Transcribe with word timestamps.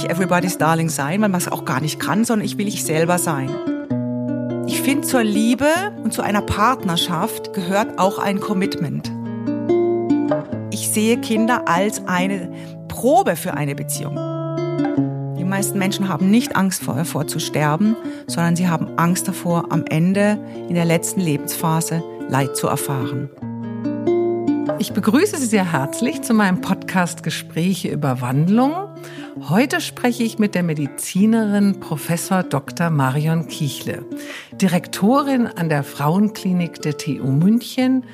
nicht 0.00 0.10
Everybody's 0.10 0.56
Darling 0.56 0.88
sein, 0.88 1.20
weil 1.20 1.28
man 1.28 1.40
es 1.40 1.48
auch 1.48 1.64
gar 1.64 1.80
nicht 1.80 2.00
kann, 2.00 2.24
sondern 2.24 2.46
ich 2.46 2.56
will 2.56 2.68
ich 2.68 2.84
selber 2.84 3.18
sein. 3.18 3.50
Ich 4.66 4.80
finde, 4.80 5.06
zur 5.06 5.22
Liebe 5.22 5.68
und 6.02 6.12
zu 6.12 6.22
einer 6.22 6.42
Partnerschaft 6.42 7.52
gehört 7.52 7.98
auch 7.98 8.18
ein 8.18 8.40
Commitment. 8.40 9.10
Ich 10.70 10.88
sehe 10.88 11.18
Kinder 11.18 11.68
als 11.68 12.06
eine 12.06 12.50
Probe 12.88 13.36
für 13.36 13.54
eine 13.54 13.74
Beziehung. 13.74 14.14
Die 15.38 15.44
meisten 15.44 15.78
Menschen 15.78 16.08
haben 16.08 16.30
nicht 16.30 16.56
Angst 16.56 16.82
vor, 16.84 16.94
davor 16.94 17.26
zu 17.26 17.38
sterben, 17.38 17.96
sondern 18.26 18.56
sie 18.56 18.68
haben 18.68 18.96
Angst 18.96 19.26
davor, 19.28 19.66
am 19.70 19.84
Ende 19.84 20.38
in 20.68 20.76
der 20.76 20.84
letzten 20.84 21.20
Lebensphase 21.20 22.02
Leid 22.28 22.56
zu 22.56 22.68
erfahren. 22.68 23.28
Ich 24.78 24.92
begrüße 24.92 25.36
Sie 25.36 25.46
sehr 25.46 25.72
herzlich 25.72 26.22
zu 26.22 26.32
meinem 26.32 26.62
Podcast 26.62 27.22
Gespräche 27.22 27.88
über 27.88 28.22
Wandlung. 28.22 28.89
Heute 29.38 29.80
spreche 29.80 30.24
ich 30.24 30.38
mit 30.38 30.54
der 30.54 30.62
Medizinerin 30.62 31.78
Professor 31.78 32.42
Dr. 32.42 32.90
Marion 32.90 33.46
Kiechle, 33.46 34.04
Direktorin 34.52 35.46
an 35.46 35.68
der 35.68 35.84
Frauenklinik 35.84 36.82
der 36.82 36.98
TU 36.98 37.30
München, 37.30 38.04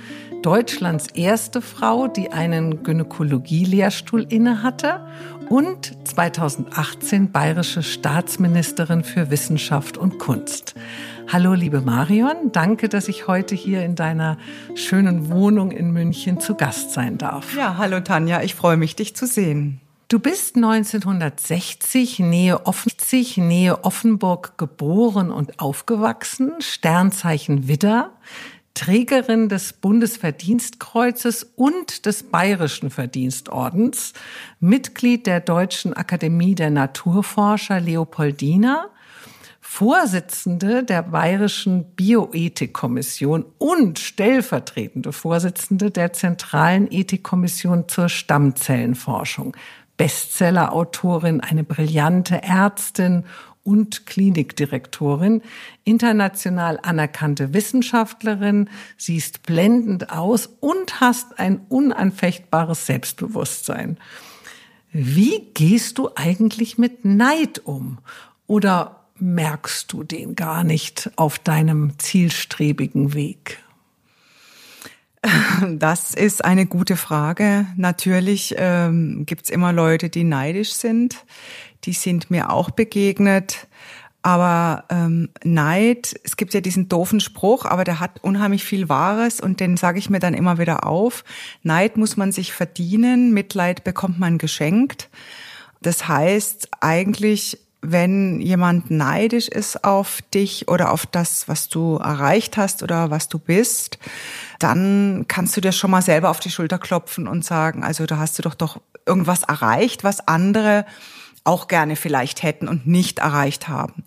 Deutschlands 0.43 1.07
erste 1.15 1.63
Frau, 1.63 2.07
die 2.07 2.33
einen 2.33 2.83
Gynäkologie-Lehrstuhl 2.83 4.27
innehatte 4.29 5.07
und 5.49 5.97
2018 6.07 7.33
bayerische 7.33 7.83
Staatsministerin 7.83 9.03
für 9.03 9.31
Wissenschaft 9.31 9.97
und 9.97 10.19
Kunst. 10.19 10.75
Hallo, 11.33 11.55
liebe 11.55 11.81
Marion. 11.81 12.53
Danke, 12.53 12.89
dass 12.89 13.09
ich 13.09 13.27
heute 13.27 13.55
hier 13.55 13.85
in 13.85 13.95
deiner 13.95 14.37
schönen 14.75 15.31
Wohnung 15.31 15.71
in 15.71 15.93
München 15.93 16.41
zu 16.41 16.55
Gast 16.55 16.93
sein 16.93 17.17
darf. 17.17 17.57
Ja, 17.57 17.79
hallo 17.79 18.01
Tanja. 18.01 18.43
Ich 18.43 18.55
freue 18.55 18.77
mich, 18.77 18.97
dich 18.97 19.17
zu 19.17 19.27
sehen. 19.27 19.81
Du 20.09 20.21
bist 20.21 20.55
1960 20.55 22.21
Nähe, 22.21 22.65
Offenzig, 22.65 23.39
Nähe 23.39 23.83
Offenburg 23.83 24.57
geboren 24.57 25.33
und 25.33 25.59
aufgewachsen, 25.59 26.53
Sternzeichen 26.61 27.67
Widder, 27.67 28.13
Trägerin 28.75 29.49
des 29.49 29.73
Bundesverdienstkreuzes 29.73 31.43
und 31.57 32.07
des 32.07 32.23
Bayerischen 32.23 32.91
Verdienstordens, 32.91 34.13
Mitglied 34.61 35.27
der 35.27 35.41
Deutschen 35.41 35.93
Akademie 35.93 36.55
der 36.55 36.71
Naturforscher 36.71 37.81
Leopoldina, 37.81 38.91
Vorsitzende 39.61 40.85
der 40.85 41.03
Bayerischen 41.03 41.97
Bioethikkommission 41.97 43.45
und 43.59 43.99
stellvertretende 43.99 45.13
Vorsitzende 45.13 45.91
der 45.91 46.13
Zentralen 46.13 46.87
Ethikkommission 46.93 47.89
zur 47.89 48.09
Stammzellenforschung, 48.09 49.57
Bestsellerautorin, 49.97 51.41
eine 51.41 51.65
brillante 51.65 52.43
Ärztin 52.43 53.25
und 53.67 54.07
Klinikdirektorin, 54.07 55.43
international 55.85 56.79
anerkannte 56.83 57.53
Wissenschaftlerin, 57.53 58.71
siehst 58.97 59.43
blendend 59.43 60.11
aus 60.11 60.47
und 60.61 61.01
hast 61.01 61.39
ein 61.39 61.61
unanfechtbares 61.69 62.87
Selbstbewusstsein. 62.87 63.99
Wie 64.93 65.51
gehst 65.53 65.99
du 65.99 66.11
eigentlich 66.15 66.79
mit 66.79 67.05
Neid 67.05 67.61
um? 67.65 67.99
Oder 68.47 69.05
merkst 69.19 69.93
du 69.93 70.05
den 70.05 70.37
gar 70.37 70.63
nicht 70.63 71.11
auf 71.17 71.39
deinem 71.39 71.99
zielstrebigen 71.99 73.15
Weg? 73.15 73.59
Das 75.79 76.15
ist 76.15 76.45
eine 76.45 76.67
gute 76.67 76.97
Frage. 76.97 77.67
Natürlich 77.77 78.55
ähm, 78.59 79.25
gibt's 79.27 79.51
immer 79.51 79.73
Leute, 79.73 80.09
die 80.09 80.25
neidisch 80.25 80.73
sind. 80.73 81.25
Die 81.85 81.93
sind 81.93 82.31
mir 82.31 82.51
auch 82.51 82.71
begegnet. 82.71 83.67
Aber 84.23 84.85
ähm, 84.91 85.29
Neid, 85.45 86.19
es 86.25 86.37
gibt 86.37 86.53
ja 86.53 86.61
diesen 86.61 86.89
doofen 86.89 87.21
Spruch, 87.21 87.65
aber 87.65 87.85
der 87.85 88.01
hat 88.01 88.25
unheimlich 88.25 88.65
viel 88.65 88.89
Wahres 88.89 89.41
und 89.41 89.61
den 89.61 89.77
sage 89.77 90.01
ich 90.01 90.11
mir 90.11 90.19
dann 90.19 90.35
immer 90.35 90.59
wieder 90.59 90.85
auf. 90.85 91.23
Neid 91.63 91.97
muss 91.97 92.17
man 92.17 92.33
sich 92.33 92.53
verdienen, 92.53 93.33
Mitleid 93.33 93.85
bekommt 93.85 94.19
man 94.19 94.39
geschenkt. 94.39 95.11
Das 95.81 96.09
heißt, 96.09 96.71
eigentlich 96.81 97.61
wenn 97.93 98.41
jemand 98.41 98.91
neidisch 98.91 99.49
ist 99.49 99.85
auf 99.85 100.23
dich 100.35 100.69
oder 100.69 100.93
auf 100.93 101.07
das, 101.07 101.49
was 101.49 101.69
du 101.69 101.97
erreicht 101.97 102.57
hast 102.57 102.83
oder 102.83 103.11
was 103.11 103.29
du 103.29 103.39
bist, 103.39 103.99
dann 104.59 105.27
kannst 105.29 105.57
du 105.57 105.61
dir 105.61 105.73
schon 105.73 105.91
mal 105.91 106.03
selber 106.03 106.31
auf 106.31 106.41
die 106.41 106.51
Schulter 106.51 106.79
klopfen 106.79 107.29
und 107.29 107.45
sagen, 107.45 107.85
also 107.85 108.07
da 108.07 108.19
hast 108.19 108.39
du 108.39 108.43
doch 108.43 108.55
doch 108.55 108.81
irgendwas 109.07 109.45
erreicht, 109.45 110.05
was 110.05 110.27
andere 110.27 110.85
auch 111.45 111.69
gerne 111.69 111.97
vielleicht 111.97 112.43
hätten 112.43 112.67
und 112.67 112.87
nicht 112.87 113.21
erreicht 113.21 113.69
haben. 113.69 114.03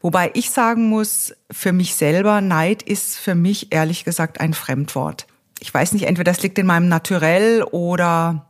Wobei 0.00 0.30
ich 0.34 0.50
sagen 0.50 0.88
muss, 0.88 1.34
für 1.50 1.72
mich 1.72 1.96
selber, 1.96 2.40
Neid 2.40 2.82
ist 2.82 3.16
für 3.16 3.34
mich 3.34 3.72
ehrlich 3.72 4.04
gesagt 4.04 4.40
ein 4.40 4.54
Fremdwort. 4.54 5.26
Ich 5.58 5.72
weiß 5.72 5.92
nicht, 5.92 6.04
entweder 6.04 6.32
das 6.32 6.42
liegt 6.42 6.58
in 6.58 6.66
meinem 6.66 6.88
Naturell 6.88 7.64
oder 7.64 8.46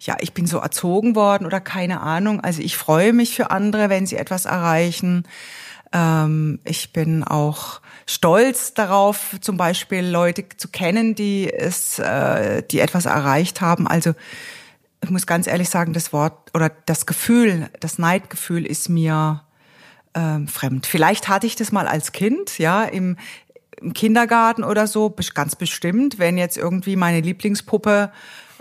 ja, 0.00 0.16
ich 0.20 0.34
bin 0.34 0.46
so 0.46 0.58
erzogen 0.58 1.14
worden 1.14 1.46
oder 1.46 1.60
keine 1.60 2.00
Ahnung. 2.00 2.40
Also 2.40 2.60
ich 2.60 2.76
freue 2.76 3.12
mich 3.12 3.34
für 3.34 3.50
andere, 3.50 3.88
wenn 3.88 4.06
sie 4.06 4.16
etwas 4.16 4.44
erreichen. 4.44 5.26
Ähm, 5.92 6.60
ich 6.64 6.92
bin 6.92 7.24
auch 7.24 7.80
stolz 8.06 8.74
darauf, 8.74 9.36
zum 9.40 9.56
Beispiel 9.56 10.04
Leute 10.04 10.44
zu 10.56 10.68
kennen, 10.68 11.14
die 11.14 11.50
es, 11.50 11.98
äh, 11.98 12.62
die 12.70 12.80
etwas 12.80 13.06
erreicht 13.06 13.60
haben. 13.60 13.86
Also 13.86 14.14
ich 15.02 15.10
muss 15.10 15.26
ganz 15.26 15.46
ehrlich 15.46 15.70
sagen, 15.70 15.92
das 15.92 16.12
Wort 16.12 16.50
oder 16.54 16.70
das 16.86 17.06
Gefühl, 17.06 17.68
das 17.80 17.98
Neidgefühl 17.98 18.66
ist 18.66 18.88
mir 18.88 19.42
ähm, 20.14 20.48
fremd. 20.48 20.86
Vielleicht 20.86 21.28
hatte 21.28 21.46
ich 21.46 21.56
das 21.56 21.72
mal 21.72 21.86
als 21.86 22.12
Kind, 22.12 22.58
ja, 22.58 22.84
im, 22.84 23.16
im 23.80 23.92
Kindergarten 23.92 24.64
oder 24.64 24.86
so, 24.86 25.14
ganz 25.34 25.56
bestimmt, 25.56 26.18
wenn 26.18 26.38
jetzt 26.38 26.56
irgendwie 26.56 26.96
meine 26.96 27.20
Lieblingspuppe 27.20 28.10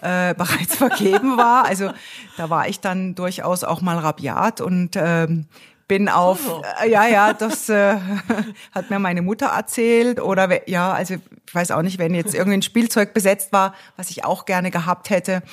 äh, 0.03 0.33
bereits 0.37 0.75
vergeben 0.75 1.37
war. 1.37 1.65
Also 1.65 1.91
da 2.37 2.49
war 2.49 2.67
ich 2.67 2.79
dann 2.79 3.15
durchaus 3.15 3.63
auch 3.63 3.81
mal 3.81 3.97
rabiat 3.97 4.61
und 4.61 4.95
ähm, 4.95 5.45
bin 5.87 6.09
auf, 6.09 6.39
äh, 6.81 6.89
ja, 6.89 7.07
ja, 7.07 7.33
das 7.33 7.69
äh, 7.69 7.97
hat 8.71 8.89
mir 8.89 8.99
meine 8.99 9.21
Mutter 9.21 9.47
erzählt 9.47 10.21
oder 10.21 10.69
ja, 10.69 10.93
also 10.93 11.15
ich 11.15 11.55
weiß 11.55 11.71
auch 11.71 11.81
nicht, 11.81 11.99
wenn 11.99 12.15
jetzt 12.15 12.33
irgendein 12.33 12.61
Spielzeug 12.61 13.13
besetzt 13.13 13.51
war, 13.51 13.73
was 13.97 14.09
ich 14.09 14.23
auch 14.25 14.45
gerne 14.45 14.71
gehabt 14.71 15.09
hätte. 15.09 15.43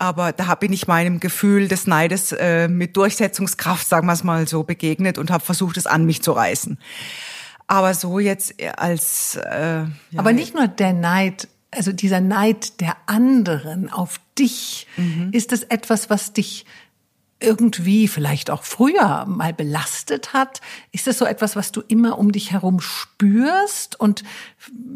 Aber 0.00 0.32
da 0.32 0.54
bin 0.54 0.72
ich 0.72 0.86
meinem 0.86 1.18
Gefühl 1.18 1.66
des 1.66 1.88
Neides 1.88 2.30
äh, 2.30 2.68
mit 2.68 2.96
Durchsetzungskraft, 2.96 3.88
sagen 3.88 4.06
wir 4.06 4.12
es 4.12 4.22
mal 4.22 4.46
so, 4.46 4.62
begegnet 4.62 5.18
und 5.18 5.32
habe 5.32 5.44
versucht, 5.44 5.76
es 5.76 5.86
an 5.86 6.04
mich 6.04 6.22
zu 6.22 6.32
reißen. 6.32 6.78
Aber 7.66 7.92
so 7.94 8.20
jetzt 8.20 8.54
als 8.76 9.36
äh, 9.36 9.80
ja, 9.80 9.88
Aber 10.16 10.32
nicht 10.32 10.54
nur 10.54 10.68
der 10.68 10.92
Neid 10.92 11.48
also 11.70 11.92
dieser 11.92 12.20
Neid 12.20 12.80
der 12.80 12.96
anderen 13.06 13.90
auf 13.90 14.20
dich, 14.38 14.86
mhm. 14.96 15.30
ist 15.32 15.52
es 15.52 15.64
etwas, 15.64 16.10
was 16.10 16.32
dich 16.32 16.64
irgendwie 17.40 18.08
vielleicht 18.08 18.50
auch 18.50 18.64
früher 18.64 19.24
mal 19.26 19.52
belastet 19.52 20.32
hat? 20.32 20.60
Ist 20.90 21.06
es 21.06 21.18
so 21.18 21.24
etwas, 21.24 21.54
was 21.54 21.70
du 21.70 21.82
immer 21.86 22.18
um 22.18 22.32
dich 22.32 22.50
herum 22.50 22.80
spürst? 22.80 23.98
Und 24.00 24.24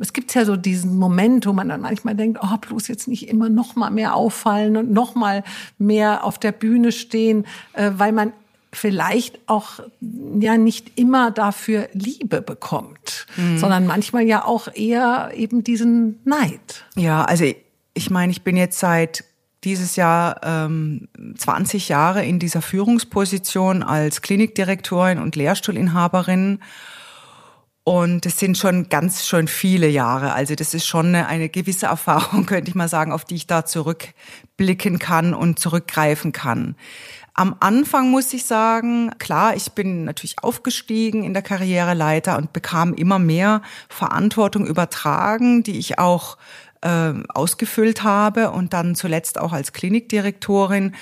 es 0.00 0.12
gibt 0.12 0.34
ja 0.34 0.44
so 0.44 0.56
diesen 0.56 0.98
Moment, 0.98 1.46
wo 1.46 1.52
man 1.52 1.68
dann 1.68 1.82
manchmal 1.82 2.16
denkt, 2.16 2.40
oh, 2.42 2.56
bloß 2.56 2.88
jetzt 2.88 3.06
nicht 3.06 3.28
immer 3.28 3.48
noch 3.48 3.76
mal 3.76 3.90
mehr 3.90 4.16
auffallen 4.16 4.76
und 4.76 4.90
noch 4.90 5.14
mal 5.14 5.44
mehr 5.78 6.24
auf 6.24 6.38
der 6.38 6.52
Bühne 6.52 6.90
stehen, 6.90 7.46
äh, 7.74 7.92
weil 7.94 8.12
man 8.12 8.32
vielleicht 8.72 9.38
auch 9.46 9.80
ja 10.40 10.56
nicht 10.56 10.98
immer 10.98 11.30
dafür 11.30 11.88
Liebe 11.92 12.40
bekommt, 12.40 13.26
mhm. 13.36 13.58
sondern 13.58 13.86
manchmal 13.86 14.22
ja 14.22 14.44
auch 14.44 14.68
eher 14.74 15.32
eben 15.34 15.62
diesen 15.62 16.20
Neid. 16.24 16.84
Ja, 16.96 17.24
also 17.24 17.44
ich 17.94 18.10
meine, 18.10 18.32
ich 18.32 18.42
bin 18.42 18.56
jetzt 18.56 18.78
seit 18.78 19.24
dieses 19.64 19.96
Jahr 19.96 20.40
ähm, 20.42 21.08
20 21.36 21.88
Jahre 21.88 22.24
in 22.24 22.38
dieser 22.38 22.62
Führungsposition 22.62 23.82
als 23.82 24.22
Klinikdirektorin 24.22 25.18
und 25.18 25.36
Lehrstuhlinhaberin. 25.36 26.58
Und 27.84 28.26
es 28.26 28.38
sind 28.38 28.56
schon 28.56 28.88
ganz 28.88 29.26
schön 29.26 29.48
viele 29.48 29.88
Jahre. 29.88 30.34
Also 30.34 30.54
das 30.54 30.72
ist 30.72 30.86
schon 30.86 31.06
eine, 31.06 31.26
eine, 31.26 31.48
gewisse 31.48 31.86
Erfahrung, 31.86 32.46
könnte 32.46 32.70
ich 32.70 32.75
mal 32.75 32.88
sagen, 32.88 33.12
auf 33.12 33.25
die 33.25 33.34
ich 33.34 33.46
da 33.46 33.64
zurückblicken 33.64 34.98
kann 34.98 35.34
und 35.34 35.58
zurückgreifen 35.58 36.32
kann. 36.32 36.76
Am 37.34 37.56
Anfang 37.61 38.11
muss 38.11 38.32
ich 38.34 38.44
sagen, 38.44 39.11
klar, 39.19 39.56
ich 39.56 39.73
bin 39.73 40.05
natürlich 40.05 40.37
aufgestiegen 40.43 41.25
in 41.25 41.32
der 41.32 41.43
Karriereleiter 41.43 42.37
und 42.37 42.52
bekam 42.52 42.93
immer 42.93 43.19
mehr 43.19 43.62
Verantwortung 43.88 44.67
übertragen, 44.67 45.62
die 45.62 45.79
ich 45.79 45.99
auch 45.99 46.37
äh, 46.82 47.14
ausgefüllt 47.29 48.02
habe 48.02 48.50
und 48.50 48.75
dann 48.75 48.94
zuletzt 48.94 49.38
auch 49.40 49.52
als 49.52 49.73
Klinikdirektorin. 49.73 50.94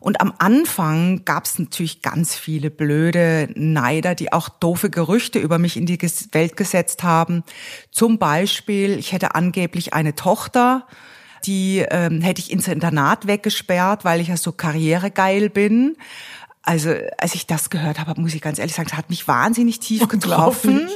Und 0.00 0.20
am 0.20 0.32
Anfang 0.38 1.24
gab 1.24 1.44
es 1.44 1.58
natürlich 1.58 2.02
ganz 2.02 2.34
viele 2.34 2.70
blöde 2.70 3.48
Neider, 3.54 4.14
die 4.14 4.32
auch 4.32 4.48
doofe 4.48 4.90
Gerüchte 4.90 5.38
über 5.38 5.58
mich 5.58 5.76
in 5.76 5.86
die 5.86 6.00
Welt 6.32 6.56
gesetzt 6.56 7.04
haben. 7.04 7.44
Zum 7.92 8.18
Beispiel, 8.18 8.98
ich 8.98 9.12
hätte 9.12 9.34
angeblich 9.34 9.94
eine 9.94 10.14
Tochter, 10.14 10.86
die 11.44 11.84
ähm, 11.90 12.20
hätte 12.20 12.40
ich 12.40 12.50
ins 12.50 12.68
Internat 12.68 13.26
weggesperrt, 13.26 14.04
weil 14.04 14.20
ich 14.20 14.28
ja 14.28 14.36
so 14.36 14.52
karrieregeil 14.52 15.50
bin. 15.50 15.96
Also 16.62 16.94
als 17.18 17.34
ich 17.34 17.46
das 17.46 17.70
gehört 17.70 18.00
habe, 18.00 18.20
muss 18.20 18.34
ich 18.34 18.42
ganz 18.42 18.58
ehrlich 18.58 18.74
sagen, 18.74 18.88
es 18.90 18.96
hat 18.96 19.10
mich 19.10 19.28
wahnsinnig 19.28 19.80
tief 19.80 20.08
getroffen. 20.08 20.88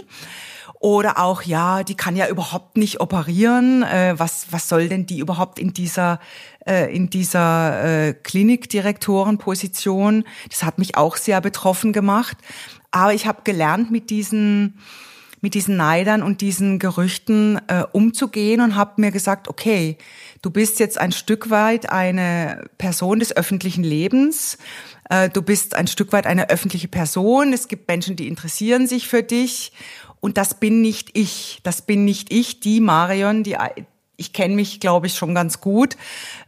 Oder 0.80 1.18
auch, 1.18 1.42
ja, 1.42 1.84
die 1.84 1.94
kann 1.94 2.16
ja 2.16 2.26
überhaupt 2.28 2.78
nicht 2.78 3.00
operieren. 3.00 3.82
Äh, 3.82 4.14
was, 4.16 4.46
was 4.50 4.66
soll 4.66 4.88
denn 4.88 5.04
die 5.04 5.18
überhaupt 5.18 5.58
in 5.58 5.74
dieser, 5.74 6.18
äh, 6.66 6.90
in 6.94 7.10
dieser 7.10 8.08
äh, 8.08 8.14
Klinikdirektorenposition? 8.14 10.24
Das 10.48 10.62
hat 10.62 10.78
mich 10.78 10.96
auch 10.96 11.18
sehr 11.18 11.42
betroffen 11.42 11.92
gemacht. 11.92 12.38
Aber 12.90 13.12
ich 13.12 13.26
habe 13.26 13.42
gelernt, 13.44 13.90
mit 13.90 14.08
diesen, 14.08 14.78
mit 15.42 15.52
diesen 15.52 15.76
Neidern 15.76 16.22
und 16.22 16.40
diesen 16.40 16.78
Gerüchten 16.78 17.60
äh, 17.68 17.84
umzugehen 17.92 18.62
und 18.62 18.74
habe 18.74 19.02
mir 19.02 19.10
gesagt, 19.10 19.48
okay, 19.48 19.98
du 20.42 20.50
bist 20.50 20.80
jetzt 20.80 20.98
ein 20.98 21.12
Stück 21.12 21.50
weit 21.50 21.90
eine 21.90 22.64
Person 22.78 23.18
des 23.18 23.36
öffentlichen 23.36 23.84
Lebens. 23.84 24.58
Äh, 25.08 25.28
du 25.28 25.42
bist 25.42 25.74
ein 25.74 25.86
Stück 25.86 26.12
weit 26.12 26.26
eine 26.26 26.50
öffentliche 26.50 26.88
Person. 26.88 27.52
Es 27.52 27.68
gibt 27.68 27.88
Menschen, 27.88 28.16
die 28.16 28.28
interessieren 28.28 28.86
sich 28.86 29.08
für 29.08 29.22
dich. 29.22 29.72
Und 30.20 30.36
das 30.36 30.54
bin 30.54 30.82
nicht 30.82 31.16
ich. 31.16 31.60
Das 31.62 31.82
bin 31.82 32.04
nicht 32.04 32.32
ich, 32.32 32.60
die 32.60 32.80
Marion, 32.80 33.42
die 33.42 33.56
ich 34.16 34.34
kenne 34.34 34.54
mich, 34.54 34.80
glaube 34.80 35.06
ich, 35.06 35.14
schon 35.14 35.34
ganz 35.34 35.62
gut. 35.62 35.96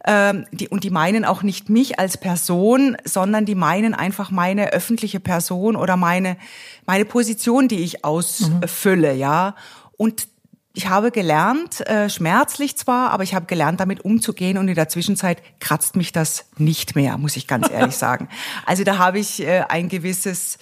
Ähm, 0.07 0.45
und 0.69 0.85
die 0.85 0.91
meinen 0.91 1.25
auch 1.25 1.43
nicht 1.43 1.71
mich 1.71 1.99
als 1.99 2.19
Person, 2.19 2.99
sondern 3.05 3.47
die 3.47 3.55
meinen 3.55 3.95
einfach 3.95 4.31
meine 4.31 4.75
öffentliche 4.75 5.21
Person 5.21 5.75
oder 5.75 5.97
meine, 5.97 6.37
meine 6.85 7.07
Position, 7.07 7.69
die 7.69 7.79
ich 7.79 8.05
ausfülle, 8.05 9.15
mhm. 9.15 9.19
ja. 9.19 9.57
Und 9.97 10.29
ich 10.75 10.89
habe 10.89 11.11
gelernt, 11.11 11.87
äh, 11.87 12.09
schmerzlich 12.09 12.77
zwar, 12.77 13.11
aber 13.11 13.23
ich 13.25 13.35
habe 13.35 13.47
gelernt, 13.47 13.81
damit 13.81 14.05
umzugehen 14.05 14.57
und 14.57 14.69
in 14.69 14.75
der 14.75 14.89
Zwischenzeit 14.89 15.43
kratzt 15.61 15.97
mich 15.97 16.13
das 16.13 16.47
nicht 16.57 16.97
mehr, 16.97 17.19
muss 17.19 17.37
ich 17.37 17.47
ganz 17.47 17.71
ehrlich 17.71 17.97
sagen. 17.97 18.29
Also 18.65 18.83
da 18.85 18.99
habe 18.99 19.19
ich 19.19 19.43
äh, 19.43 19.65
ein 19.69 19.89
gewisses 19.89 20.59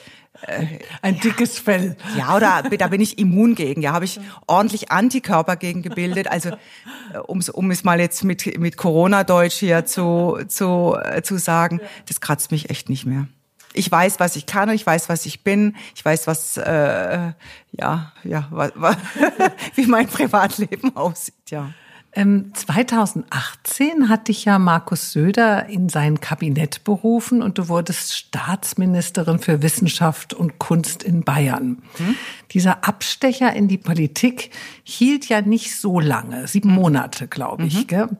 äh, 0.46 0.78
ein 1.02 1.16
ja. 1.16 1.20
dickes 1.20 1.58
Fell. 1.58 1.96
Ja, 2.16 2.36
oder 2.36 2.62
da 2.62 2.88
bin 2.88 3.00
ich 3.00 3.18
immun 3.18 3.54
gegen. 3.54 3.82
Ja, 3.82 3.92
habe 3.92 4.04
ich 4.04 4.20
ordentlich 4.46 4.90
Antikörper 4.90 5.56
gegen 5.56 5.82
gebildet. 5.82 6.28
Also 6.28 6.50
äh, 6.50 7.18
um, 7.26 7.40
um 7.52 7.70
es 7.70 7.84
mal 7.84 8.00
jetzt 8.00 8.24
mit, 8.24 8.58
mit 8.58 8.76
Corona-Deutsch 8.76 9.56
hier 9.56 9.84
zu, 9.84 10.38
zu, 10.48 10.96
äh, 11.02 11.22
zu 11.22 11.38
sagen, 11.38 11.80
das 12.08 12.20
kratzt 12.20 12.50
mich 12.52 12.70
echt 12.70 12.88
nicht 12.88 13.06
mehr. 13.06 13.26
Ich 13.72 13.90
weiß, 13.90 14.18
was 14.20 14.36
ich 14.36 14.46
kann, 14.46 14.68
ich 14.70 14.84
weiß, 14.84 15.08
was 15.08 15.26
ich 15.26 15.44
bin, 15.44 15.76
ich 15.94 16.04
weiß, 16.04 16.26
was 16.26 16.56
äh, 16.56 17.32
ja, 17.72 18.12
ja, 18.24 18.48
was, 18.50 18.72
wie 19.74 19.86
mein 19.86 20.08
Privatleben 20.08 20.96
aussieht, 20.96 21.50
ja. 21.50 21.70
2018 22.12 23.88
ähm, 23.88 24.08
hat 24.08 24.26
dich 24.26 24.44
ja 24.44 24.58
Markus 24.58 25.12
Söder 25.12 25.66
in 25.66 25.88
sein 25.88 26.20
Kabinett 26.20 26.82
berufen 26.82 27.40
und 27.40 27.56
du 27.58 27.68
wurdest 27.68 28.16
Staatsministerin 28.16 29.38
für 29.38 29.62
Wissenschaft 29.62 30.34
und 30.34 30.58
Kunst 30.58 31.04
in 31.04 31.22
Bayern. 31.22 31.82
Hm? 31.98 32.16
Dieser 32.50 32.84
Abstecher 32.84 33.52
in 33.52 33.68
die 33.68 33.78
Politik 33.78 34.50
hielt 34.82 35.28
ja 35.28 35.40
nicht 35.40 35.76
so 35.76 36.00
lange, 36.00 36.48
sieben 36.48 36.72
Monate, 36.72 37.28
glaube 37.28 37.66
ich. 37.66 37.88
Mhm. 37.88 38.18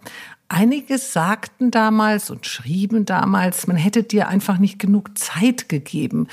Einige 0.52 0.98
sagten 0.98 1.70
damals 1.70 2.28
und 2.28 2.44
schrieben 2.44 3.04
damals, 3.06 3.68
man 3.68 3.76
hätte 3.76 4.02
dir 4.02 4.26
einfach 4.26 4.58
nicht 4.58 4.80
genug 4.80 5.16
Zeit 5.16 5.68
gegeben, 5.68 6.26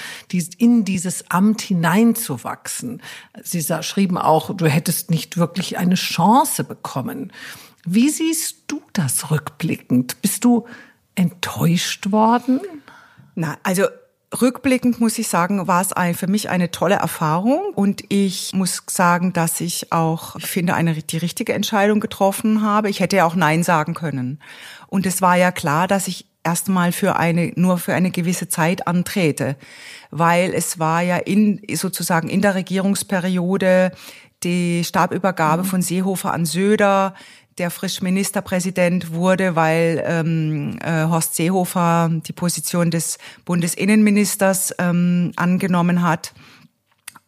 in 0.57 0.85
dieses 0.85 1.29
Amt 1.29 1.61
hineinzuwachsen. 1.61 3.03
Sie 3.43 3.61
schrieben 3.83 4.17
auch, 4.17 4.55
du 4.55 4.65
hättest 4.65 5.11
nicht 5.11 5.37
wirklich 5.37 5.77
eine 5.77 5.93
Chance 5.93 6.63
bekommen. 6.63 7.31
Wie 7.85 8.09
siehst 8.09 8.63
du 8.65 8.81
das 8.91 9.29
rückblickend? 9.29 10.19
Bist 10.23 10.43
du 10.43 10.65
enttäuscht 11.13 12.11
worden? 12.11 12.59
Na, 13.35 13.59
also 13.61 13.83
Rückblickend 14.41 14.99
muss 14.99 15.17
ich 15.17 15.27
sagen, 15.27 15.67
war 15.67 15.81
es 15.81 15.93
ein, 15.93 16.15
für 16.15 16.27
mich 16.27 16.49
eine 16.49 16.71
tolle 16.71 16.95
Erfahrung 16.95 17.73
und 17.75 18.03
ich 18.09 18.53
muss 18.53 18.83
sagen, 18.87 19.33
dass 19.33 19.61
ich 19.61 19.91
auch, 19.91 20.35
ich 20.35 20.45
finde, 20.45 20.73
eine, 20.73 20.93
die 20.93 21.17
richtige 21.17 21.53
Entscheidung 21.53 21.99
getroffen 21.99 22.61
habe. 22.61 22.89
Ich 22.89 22.99
hätte 22.99 23.17
ja 23.17 23.25
auch 23.25 23.35
Nein 23.35 23.63
sagen 23.63 23.93
können. 23.93 24.39
Und 24.87 25.05
es 25.05 25.21
war 25.21 25.35
ja 25.35 25.51
klar, 25.51 25.87
dass 25.87 26.07
ich 26.07 26.27
erstmal 26.43 26.91
für 26.91 27.17
eine, 27.17 27.51
nur 27.55 27.77
für 27.77 27.93
eine 27.93 28.11
gewisse 28.11 28.47
Zeit 28.47 28.87
antrete, 28.87 29.57
weil 30.11 30.53
es 30.53 30.79
war 30.79 31.01
ja 31.01 31.17
in, 31.17 31.61
sozusagen 31.73 32.29
in 32.29 32.41
der 32.41 32.55
Regierungsperiode 32.55 33.91
die 34.43 34.83
Stabübergabe 34.83 35.63
mhm. 35.63 35.67
von 35.67 35.81
Seehofer 35.81 36.33
an 36.33 36.45
Söder, 36.45 37.15
der 37.57 37.71
frisch 37.71 38.01
Ministerpräsident 38.01 39.13
wurde, 39.13 39.55
weil 39.55 40.03
ähm, 40.05 40.77
äh, 40.81 41.05
Horst 41.05 41.35
Seehofer 41.35 42.09
die 42.11 42.33
Position 42.33 42.91
des 42.91 43.17
Bundesinnenministers 43.45 44.75
ähm, 44.77 45.31
angenommen 45.35 46.03
hat. 46.03 46.33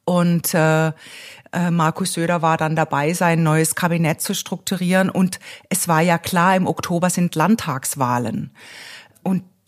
Und 0.06 0.54
äh, 0.54 0.92
äh, 1.52 1.72
Markus 1.72 2.14
Söder 2.14 2.42
war 2.42 2.58
dann 2.58 2.76
dabei, 2.76 3.14
sein 3.14 3.44
neues 3.44 3.76
Kabinett 3.76 4.22
zu 4.22 4.34
strukturieren. 4.34 5.10
Und 5.10 5.40
es 5.70 5.88
war 5.88 6.02
ja 6.02 6.18
klar, 6.18 6.56
im 6.56 6.68
Oktober 6.68 7.10
sind 7.10 7.36
Landtagswahlen. 7.36 8.52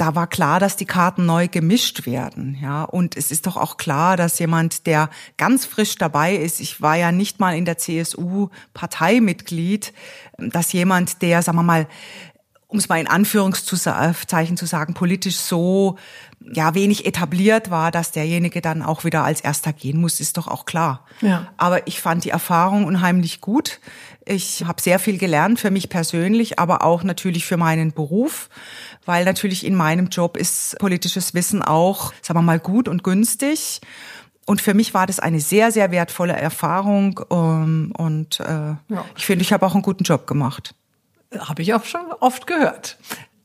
Da 0.02 0.16
war 0.16 0.26
klar, 0.26 0.60
dass 0.60 0.78
die 0.78 0.86
Karten 0.86 1.28
neu 1.28 1.48
gemischt 1.48 2.08
werden, 2.08 2.58
ja. 2.60 2.86
Und 2.86 3.16
es 3.16 3.30
ist 3.30 3.46
doch 3.46 3.56
auch 3.56 3.78
klar, 3.78 4.18
dass 4.18 4.40
jemand, 4.40 4.88
der 4.88 5.12
ganz 5.38 5.64
frisch 5.66 5.94
dabei 5.94 6.34
ist, 6.36 6.60
ich 6.60 6.82
war 6.82 6.96
ja 6.96 7.12
nicht 7.12 7.40
mal 7.40 7.56
in 7.56 7.66
der 7.66 7.78
CSU 7.78 8.50
Parteimitglied, 8.74 9.94
dass 10.40 10.74
jemand, 10.74 11.22
der, 11.22 11.44
sagen 11.44 11.60
wir 11.60 11.62
mal, 11.62 11.88
um 12.66 12.80
es 12.80 12.90
mal 12.90 13.00
in 13.00 13.06
Anführungszeichen 13.06 14.58
zu 14.58 14.66
sagen, 14.66 14.96
politisch 14.96 15.36
so 15.36 16.00
ja 16.52 16.74
wenig 16.74 17.06
etabliert 17.06 17.70
war, 17.70 17.92
dass 17.92 18.12
derjenige 18.12 18.62
dann 18.62 18.82
auch 18.82 19.04
wieder 19.04 19.24
als 19.24 19.42
erster 19.42 19.72
gehen 19.72 20.02
muss, 20.02 20.20
ist 20.20 20.38
doch 20.38 20.48
auch 20.48 20.66
klar. 20.66 21.06
Ja. 21.22 21.48
Aber 21.58 21.86
ich 21.88 22.02
fand 22.02 22.24
die 22.24 22.32
Erfahrung 22.32 22.86
unheimlich 22.86 23.40
gut. 23.40 23.80
Ich 24.32 24.64
habe 24.66 24.82
sehr 24.82 24.98
viel 24.98 25.18
gelernt 25.18 25.60
für 25.60 25.72
mich 25.72 25.90
persönlich, 25.90 26.58
aber 26.58 26.84
auch 26.84 27.04
natürlich 27.04 27.46
für 27.46 27.58
meinen 27.58 27.92
Beruf 27.92 28.50
weil 29.06 29.26
natürlich 29.26 29.66
in 29.66 29.76
meinem 29.76 30.08
Job 30.08 30.38
ist 30.38 30.78
politisches 30.80 31.34
Wissen 31.34 31.62
auch, 31.62 32.14
sagen 32.22 32.40
wir 32.40 32.44
mal, 32.44 32.60
gut 32.60 32.88
und 32.88 33.04
günstig. 33.04 33.82
Und 34.46 34.62
für 34.62 34.74
mich 34.74 34.94
war 34.94 35.08
das 35.08 35.20
eine 35.20 35.40
sehr, 35.40 35.72
sehr 35.72 35.92
wertvolle 35.92 36.34
Erfahrung 36.34 37.20
um, 37.30 37.92
und 37.98 38.40
äh, 38.40 38.44
ja. 38.44 39.06
ich 39.16 39.26
finde, 39.26 39.44
ich 39.44 39.54
habe 39.54 39.66
auch 39.66 39.74
einen 39.74 39.84
guten 39.84 40.04
Job 40.04 40.28
gemacht. 40.28 40.76
Habe 41.38 41.62
ich 41.62 41.74
auch 41.74 41.86
schon 41.86 42.12
oft 42.20 42.48
gehört. 42.48 42.98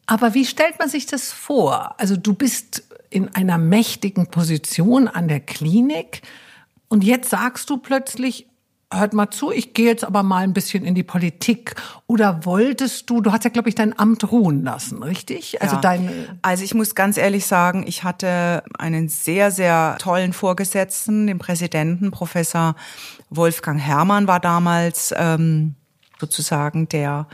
Aber 0.06 0.35
wie 0.35 0.44
stellt 0.44 0.79
man 0.79 0.89
sich 0.89 1.06
das 1.06 1.32
vor? 1.32 1.94
Also 1.99 2.17
du 2.17 2.35
bist 2.35 2.85
in 3.10 3.34
einer 3.34 3.58
mächtigen 3.58 4.29
Position 4.29 5.08
an 5.08 5.29
der 5.29 5.41
Klinik 5.41 6.22
und 6.89 7.05
jetzt 7.05 7.31
sagst 7.31 7.70
du 7.70 7.77
plötzlich, 7.77 8.46
hört 8.93 9.14
mal 9.14 9.31
zu, 9.31 9.50
ich 9.50 9.74
gehe 9.74 9.86
jetzt 9.86 10.05
aber 10.05 10.22
mal 10.22 10.44
ein 10.44 10.52
bisschen 10.52 10.84
in 10.84 10.94
die 10.94 11.02
Politik. 11.02 11.74
Oder 12.06 12.44
wolltest 12.44 13.10
du, 13.10 13.20
du 13.20 13.32
hast 13.32 13.44
ja, 13.44 13.50
glaube 13.50 13.69
ich, 13.69 13.74
dein 13.74 13.98
Amt 13.98 14.31
ruhen 14.31 14.62
lassen, 14.62 15.02
richtig? 15.02 15.60
Also 15.60 15.76
ja. 15.76 15.81
dein 15.81 16.38
Also 16.43 16.62
ich 16.62 16.74
muss 16.74 16.94
ganz 16.94 17.16
ehrlich 17.16 17.46
sagen, 17.46 17.84
ich 17.86 18.05
hatte 18.05 18.62
einen 18.78 19.08
sehr, 19.08 19.50
sehr 19.50 19.96
tollen 19.98 20.32
Vorgesetzten, 20.32 21.26
den 21.26 21.38
Präsidenten, 21.38 22.10
Professor 22.10 22.76
Wolfgang 23.28 23.81
Herrmann 23.81 24.28
war 24.28 24.38
damals 24.38 25.12
ähm, 25.16 25.74
sozusagen 26.20 26.88
der 26.88 27.26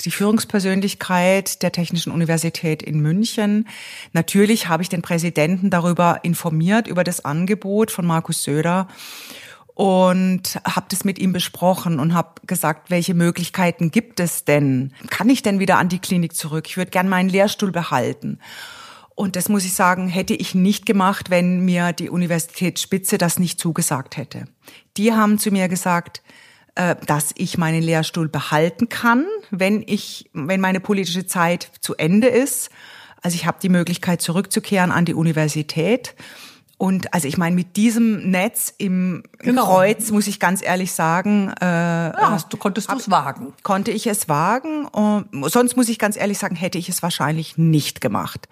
die 0.00 0.10
Führungspersönlichkeit 0.10 1.62
der 1.62 1.72
Technischen 1.72 2.12
Universität 2.12 2.82
in 2.82 3.00
München. 3.00 3.66
Natürlich 4.12 4.68
habe 4.68 4.82
ich 4.82 4.90
den 4.90 5.00
Präsidenten 5.00 5.70
darüber 5.70 6.20
informiert, 6.22 6.86
über 6.86 7.02
das 7.02 7.24
Angebot 7.24 7.90
von 7.90 8.06
Markus 8.06 8.42
Söder 8.42 8.88
und 9.76 10.58
habe 10.64 10.86
das 10.88 11.04
mit 11.04 11.18
ihm 11.18 11.34
besprochen 11.34 12.00
und 12.00 12.14
habe 12.14 12.40
gesagt, 12.46 12.88
welche 12.88 13.12
Möglichkeiten 13.12 13.90
gibt 13.90 14.20
es 14.20 14.46
denn? 14.46 14.94
Kann 15.10 15.28
ich 15.28 15.42
denn 15.42 15.60
wieder 15.60 15.76
an 15.76 15.90
die 15.90 15.98
Klinik 15.98 16.34
zurück? 16.34 16.64
Ich 16.66 16.78
würde 16.78 16.90
gern 16.90 17.10
meinen 17.10 17.28
Lehrstuhl 17.28 17.72
behalten. 17.72 18.38
Und 19.14 19.36
das 19.36 19.50
muss 19.50 19.66
ich 19.66 19.74
sagen, 19.74 20.08
hätte 20.08 20.32
ich 20.32 20.54
nicht 20.54 20.86
gemacht, 20.86 21.28
wenn 21.28 21.60
mir 21.60 21.92
die 21.92 22.08
Universitätsspitze 22.08 23.18
das 23.18 23.38
nicht 23.38 23.60
zugesagt 23.60 24.16
hätte. 24.16 24.46
Die 24.96 25.12
haben 25.12 25.38
zu 25.38 25.50
mir 25.50 25.68
gesagt, 25.68 26.22
äh, 26.74 26.96
dass 27.06 27.32
ich 27.36 27.58
meinen 27.58 27.82
Lehrstuhl 27.82 28.30
behalten 28.30 28.88
kann, 28.88 29.26
wenn 29.50 29.84
ich, 29.86 30.30
wenn 30.32 30.62
meine 30.62 30.80
politische 30.80 31.26
Zeit 31.26 31.70
zu 31.80 31.94
Ende 31.96 32.28
ist. 32.28 32.70
Also 33.20 33.34
ich 33.34 33.44
habe 33.44 33.58
die 33.62 33.68
Möglichkeit 33.68 34.22
zurückzukehren 34.22 34.90
an 34.90 35.04
die 35.04 35.14
Universität. 35.14 36.14
Und 36.78 37.14
also 37.14 37.26
ich 37.26 37.38
meine, 37.38 37.56
mit 37.56 37.76
diesem 37.76 38.30
Netz 38.30 38.74
im 38.76 39.22
genau. 39.38 39.64
Kreuz, 39.64 40.10
muss 40.10 40.26
ich 40.26 40.38
ganz 40.38 40.62
ehrlich 40.62 40.92
sagen, 40.92 41.50
äh, 41.60 41.64
ja, 41.64 42.30
hast 42.32 42.52
du, 42.52 42.58
konntest 42.58 42.90
du 42.90 42.96
es 42.96 43.10
wagen. 43.10 43.54
Konnte 43.62 43.90
ich 43.90 44.06
es 44.06 44.28
wagen. 44.28 44.86
Und 44.86 45.50
sonst 45.50 45.76
muss 45.76 45.88
ich 45.88 45.98
ganz 45.98 46.16
ehrlich 46.16 46.38
sagen, 46.38 46.54
hätte 46.54 46.76
ich 46.76 46.90
es 46.90 47.02
wahrscheinlich 47.02 47.56
nicht 47.56 48.02
gemacht. 48.02 48.46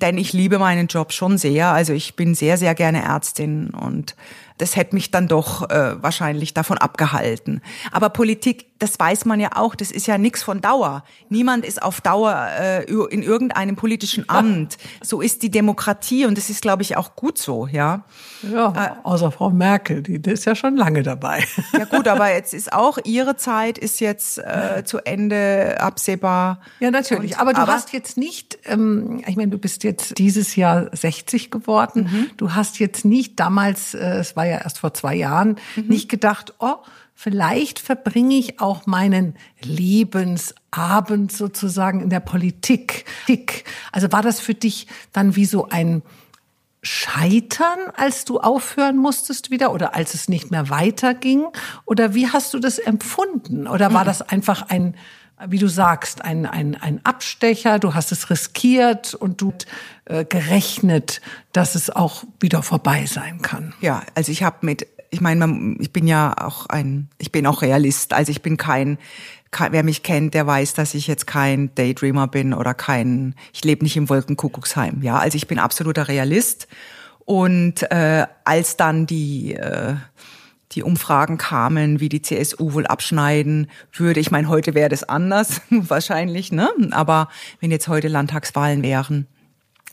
Denn 0.00 0.18
ich 0.18 0.32
liebe 0.32 0.58
meinen 0.58 0.88
Job 0.88 1.12
schon 1.12 1.38
sehr. 1.38 1.68
Also 1.68 1.92
ich 1.92 2.16
bin 2.16 2.34
sehr, 2.34 2.56
sehr 2.56 2.74
gerne 2.74 3.02
Ärztin 3.02 3.70
und 3.70 4.16
das 4.58 4.74
hätte 4.74 4.94
mich 4.94 5.10
dann 5.10 5.28
doch 5.28 5.70
äh, 5.70 6.02
wahrscheinlich 6.02 6.54
davon 6.54 6.78
abgehalten. 6.78 7.60
Aber 7.92 8.10
Politik, 8.10 8.66
das 8.80 8.98
weiß 8.98 9.26
man 9.26 9.38
ja 9.40 9.50
auch, 9.56 9.74
das 9.74 9.90
ist 9.90 10.06
ja 10.06 10.18
nichts 10.18 10.42
von 10.42 10.60
Dauer. 10.60 11.04
Niemand 11.28 11.66
ist 11.66 11.82
auf 11.82 12.00
Dauer 12.00 12.48
äh, 12.58 12.84
in 12.84 13.22
irgendeinem 13.22 13.76
politischen 13.76 14.28
Amt. 14.28 14.78
So 15.02 15.20
ist 15.20 15.42
die 15.42 15.50
Demokratie 15.50 16.24
und 16.24 16.36
das 16.36 16.48
ist, 16.48 16.62
glaube 16.62 16.82
ich, 16.82 16.96
auch 16.96 17.14
gut 17.14 17.36
so, 17.36 17.66
ja. 17.66 18.04
Ja, 18.42 18.72
äh, 18.74 19.06
außer 19.06 19.30
Frau 19.30 19.50
Merkel, 19.50 20.02
die, 20.02 20.18
die 20.18 20.30
ist 20.30 20.46
ja 20.46 20.54
schon 20.54 20.76
lange 20.76 21.02
dabei. 21.02 21.44
Ja 21.74 21.84
gut, 21.84 22.08
aber 22.08 22.30
jetzt 22.34 22.54
ist 22.54 22.72
auch 22.72 22.98
ihre 23.04 23.36
Zeit 23.36 23.76
ist 23.76 24.00
jetzt 24.00 24.38
äh, 24.38 24.82
zu 24.84 24.98
Ende 25.04 25.76
absehbar. 25.78 26.60
Ja, 26.80 26.90
natürlich. 26.90 27.32
Und, 27.32 27.40
aber 27.40 27.52
du 27.52 27.60
aber, 27.60 27.74
hast 27.74 27.92
jetzt 27.92 28.16
nicht, 28.16 28.58
ähm, 28.64 29.22
ich 29.26 29.36
meine, 29.36 29.50
du 29.50 29.58
bist 29.58 29.84
jetzt 29.84 30.16
dieses 30.16 30.56
Jahr 30.56 30.88
60 30.90 31.50
geworden. 31.50 32.08
Mhm. 32.10 32.30
Du 32.38 32.54
hast 32.54 32.78
jetzt 32.78 33.04
nicht 33.04 33.38
damals, 33.38 33.92
äh, 33.92 33.98
es 34.18 34.36
war 34.36 34.46
ja 34.46 34.58
erst 34.58 34.78
vor 34.78 34.94
zwei 34.94 35.14
Jahren, 35.14 35.56
mhm. 35.76 35.88
nicht 35.88 36.08
gedacht, 36.08 36.54
oh, 36.60 36.76
vielleicht 37.20 37.80
verbringe 37.80 38.36
ich 38.36 38.60
auch 38.60 38.86
meinen 38.86 39.34
Lebensabend 39.60 41.30
sozusagen 41.30 42.00
in 42.00 42.08
der 42.08 42.20
Politik. 42.20 43.04
Also 43.92 44.10
war 44.10 44.22
das 44.22 44.40
für 44.40 44.54
dich 44.54 44.86
dann 45.12 45.36
wie 45.36 45.44
so 45.44 45.68
ein 45.68 46.02
Scheitern, 46.80 47.78
als 47.94 48.24
du 48.24 48.40
aufhören 48.40 48.96
musstest 48.96 49.50
wieder 49.50 49.74
oder 49.74 49.94
als 49.94 50.14
es 50.14 50.30
nicht 50.30 50.50
mehr 50.50 50.70
weiterging? 50.70 51.44
Oder 51.84 52.14
wie 52.14 52.26
hast 52.26 52.54
du 52.54 52.58
das 52.58 52.78
empfunden? 52.78 53.66
Oder 53.66 53.92
war 53.92 54.06
das 54.06 54.22
einfach 54.22 54.70
ein, 54.70 54.94
wie 55.46 55.58
du 55.58 55.68
sagst, 55.68 56.24
ein, 56.24 56.46
ein, 56.46 56.74
ein 56.74 57.04
Abstecher, 57.04 57.78
du 57.78 57.92
hast 57.92 58.12
es 58.12 58.30
riskiert 58.30 59.12
und 59.12 59.42
du 59.42 59.52
äh, 60.06 60.24
gerechnet, 60.24 61.20
dass 61.52 61.74
es 61.74 61.90
auch 61.90 62.24
wieder 62.40 62.62
vorbei 62.62 63.04
sein 63.04 63.42
kann? 63.42 63.74
Ja, 63.82 64.04
also 64.14 64.32
ich 64.32 64.42
habe 64.42 64.64
mit, 64.64 64.86
ich 65.10 65.20
meine, 65.20 65.76
ich 65.80 65.92
bin 65.92 66.06
ja 66.06 66.34
auch 66.40 66.66
ein, 66.66 67.08
ich 67.18 67.32
bin 67.32 67.46
auch 67.46 67.62
Realist, 67.62 68.12
also 68.12 68.30
ich 68.30 68.42
bin 68.42 68.56
kein, 68.56 68.98
kein 69.50 69.72
wer 69.72 69.82
mich 69.82 70.02
kennt, 70.02 70.34
der 70.34 70.46
weiß, 70.46 70.74
dass 70.74 70.94
ich 70.94 71.06
jetzt 71.06 71.26
kein 71.26 71.74
Daydreamer 71.74 72.28
bin 72.28 72.54
oder 72.54 72.74
kein, 72.74 73.34
ich 73.52 73.64
lebe 73.64 73.84
nicht 73.84 73.96
im 73.96 74.08
Wolkenkuckucksheim. 74.08 75.02
Ja, 75.02 75.18
also 75.18 75.36
ich 75.36 75.46
bin 75.48 75.58
absoluter 75.58 76.08
Realist. 76.08 76.68
Und 77.24 77.82
äh, 77.92 78.26
als 78.44 78.76
dann 78.76 79.06
die 79.06 79.54
äh, 79.54 79.94
die 80.72 80.82
Umfragen 80.82 81.36
kamen, 81.36 82.00
wie 82.00 82.08
die 82.08 82.22
CSU 82.22 82.74
wohl 82.74 82.86
abschneiden 82.86 83.68
würde. 83.92 84.20
Ich 84.20 84.30
meine, 84.30 84.48
heute 84.48 84.74
wäre 84.74 84.88
das 84.88 85.02
anders, 85.02 85.62
wahrscheinlich, 85.70 86.52
ne? 86.52 86.68
Aber 86.92 87.28
wenn 87.60 87.70
jetzt 87.70 87.88
heute 87.88 88.08
Landtagswahlen 88.08 88.82
wären. 88.82 89.26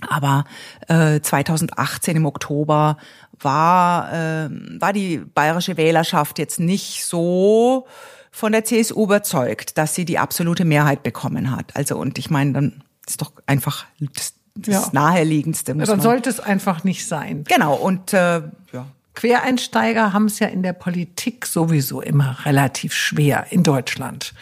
Aber 0.07 0.45
äh, 0.87 1.19
2018 1.19 2.17
im 2.17 2.25
Oktober 2.25 2.97
war, 3.39 4.13
äh, 4.13 4.49
war 4.79 4.93
die 4.93 5.17
bayerische 5.17 5.77
Wählerschaft 5.77 6.39
jetzt 6.39 6.59
nicht 6.59 7.05
so 7.05 7.87
von 8.31 8.51
der 8.51 8.63
CSU 8.63 9.03
überzeugt, 9.03 9.77
dass 9.77 9.95
sie 9.95 10.05
die 10.05 10.19
absolute 10.19 10.65
Mehrheit 10.65 11.03
bekommen 11.03 11.55
hat. 11.55 11.75
Also 11.75 11.97
und 11.97 12.19
ich 12.19 12.29
meine, 12.29 12.53
dann 12.53 12.83
ist 13.07 13.21
doch 13.21 13.31
einfach 13.45 13.85
das, 13.99 14.33
das 14.55 14.85
ja. 14.85 14.89
naheliegendste. 14.91 15.73
Muss 15.73 15.87
ja, 15.87 15.93
dann 15.95 16.01
sollte 16.01 16.29
es 16.29 16.39
einfach 16.39 16.83
nicht 16.83 17.07
sein. 17.07 17.43
Genau 17.45 17.75
und 17.75 18.13
äh, 18.13 18.41
ja, 18.73 18.85
Quereinsteiger 19.17 20.13
haben 20.13 20.25
es 20.25 20.37
ja 20.37 20.47
in 20.47 20.61
der 20.61 20.73
Politik 20.73 21.47
sowieso 21.47 22.01
immer 22.01 22.37
relativ 22.45 22.93
schwer 22.93 23.47
in 23.49 23.63
Deutschland. 23.63 24.35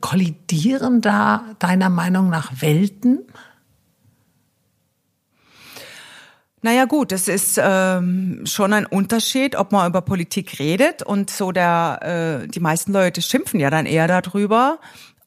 Kollidieren 0.00 1.02
da 1.02 1.44
deiner 1.58 1.90
Meinung 1.90 2.30
nach 2.30 2.50
Welten? 2.62 3.26
Naja 6.64 6.84
gut, 6.84 7.10
es 7.10 7.26
ist 7.26 7.60
ähm, 7.60 8.42
schon 8.44 8.72
ein 8.72 8.86
Unterschied, 8.86 9.56
ob 9.56 9.72
man 9.72 9.88
über 9.90 10.00
Politik 10.00 10.60
redet 10.60 11.02
und 11.02 11.28
so 11.28 11.50
der 11.50 12.42
äh, 12.44 12.48
die 12.48 12.60
meisten 12.60 12.92
Leute 12.92 13.20
schimpfen 13.20 13.58
ja 13.58 13.68
dann 13.68 13.84
eher 13.84 14.06
darüber, 14.06 14.78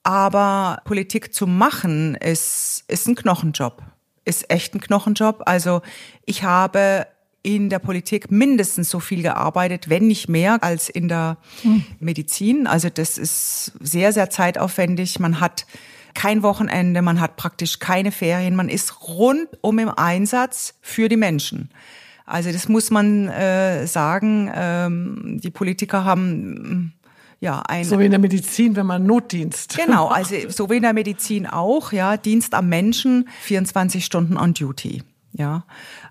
aber 0.03 0.81
Politik 0.85 1.33
zu 1.33 1.45
machen 1.45 2.15
ist 2.15 2.85
ist 2.87 3.07
ein 3.09 3.15
Knochenjob, 3.15 3.83
ist 4.23 4.49
echt 4.49 4.75
ein 4.75 4.79
Knochenjob. 4.79 5.43
Also 5.45 5.81
ich 6.25 6.43
habe 6.43 7.05
in 7.43 7.69
der 7.69 7.79
Politik 7.79 8.31
mindestens 8.31 8.89
so 8.89 9.01
viel 9.01 9.21
gearbeitet, 9.21 9.89
wenn 9.89 10.07
nicht 10.07 10.29
mehr, 10.29 10.63
als 10.63 10.89
in 10.89 11.09
der 11.09 11.37
hm. 11.61 11.85
Medizin. 11.99 12.65
Also 12.65 12.89
das 12.89 13.17
ist 13.17 13.73
sehr, 13.81 14.13
sehr 14.13 14.29
zeitaufwendig. 14.31 15.19
Man 15.19 15.41
hat 15.41 15.67
kein 16.15 16.41
Wochenende, 16.41 17.01
man 17.01 17.21
hat 17.21 17.35
praktisch 17.35 17.79
keine 17.79 18.11
Ferien, 18.11 18.55
man 18.55 18.69
ist 18.69 19.07
rundum 19.07 19.79
im 19.79 19.89
Einsatz 19.89 20.73
für 20.81 21.09
die 21.09 21.17
Menschen. 21.17 21.69
Also 22.25 22.51
das 22.51 22.67
muss 22.67 22.89
man 22.89 23.27
äh, 23.27 23.85
sagen. 23.85 24.51
Ähm, 24.53 25.39
die 25.43 25.51
Politiker 25.51 26.03
haben 26.05 26.93
ja, 27.39 27.61
ein 27.67 27.83
so 27.83 27.99
wie 27.99 28.05
in 28.05 28.11
der 28.11 28.19
Medizin, 28.19 28.75
wenn 28.75 28.87
man 28.87 29.05
Notdienst. 29.05 29.77
Genau, 29.77 30.07
also 30.09 30.35
so 30.49 30.69
wie 30.69 30.77
in 30.77 30.81
der 30.81 30.93
Medizin 30.93 31.45
auch, 31.45 31.91
ja, 31.91 32.17
Dienst 32.17 32.55
am 32.55 32.69
Menschen, 32.69 33.29
24 33.41 34.03
Stunden 34.03 34.37
on 34.37 34.53
Duty. 34.53 35.03
Ja, 35.33 35.65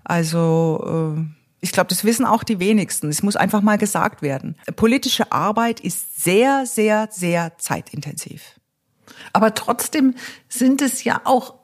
also 0.05 1.17
äh, 1.17 1.23
ich 1.61 1.73
glaube, 1.73 1.89
das 1.89 2.05
wissen 2.05 2.27
auch 2.27 2.45
die 2.45 2.61
wenigsten. 2.61 3.09
Es 3.09 3.23
muss 3.23 3.37
einfach 3.37 3.63
mal 3.63 3.79
gesagt 3.79 4.21
werden. 4.21 4.57
Politische 4.77 5.33
Arbeit 5.33 5.81
ist 5.81 6.23
sehr, 6.23 6.67
sehr, 6.67 7.09
sehr 7.11 7.57
zeitintensiv. 7.59 8.61
Aber 9.33 9.55
trotzdem 9.55 10.15
sind 10.49 10.83
es 10.83 11.05
ja 11.05 11.21
auch 11.25 11.55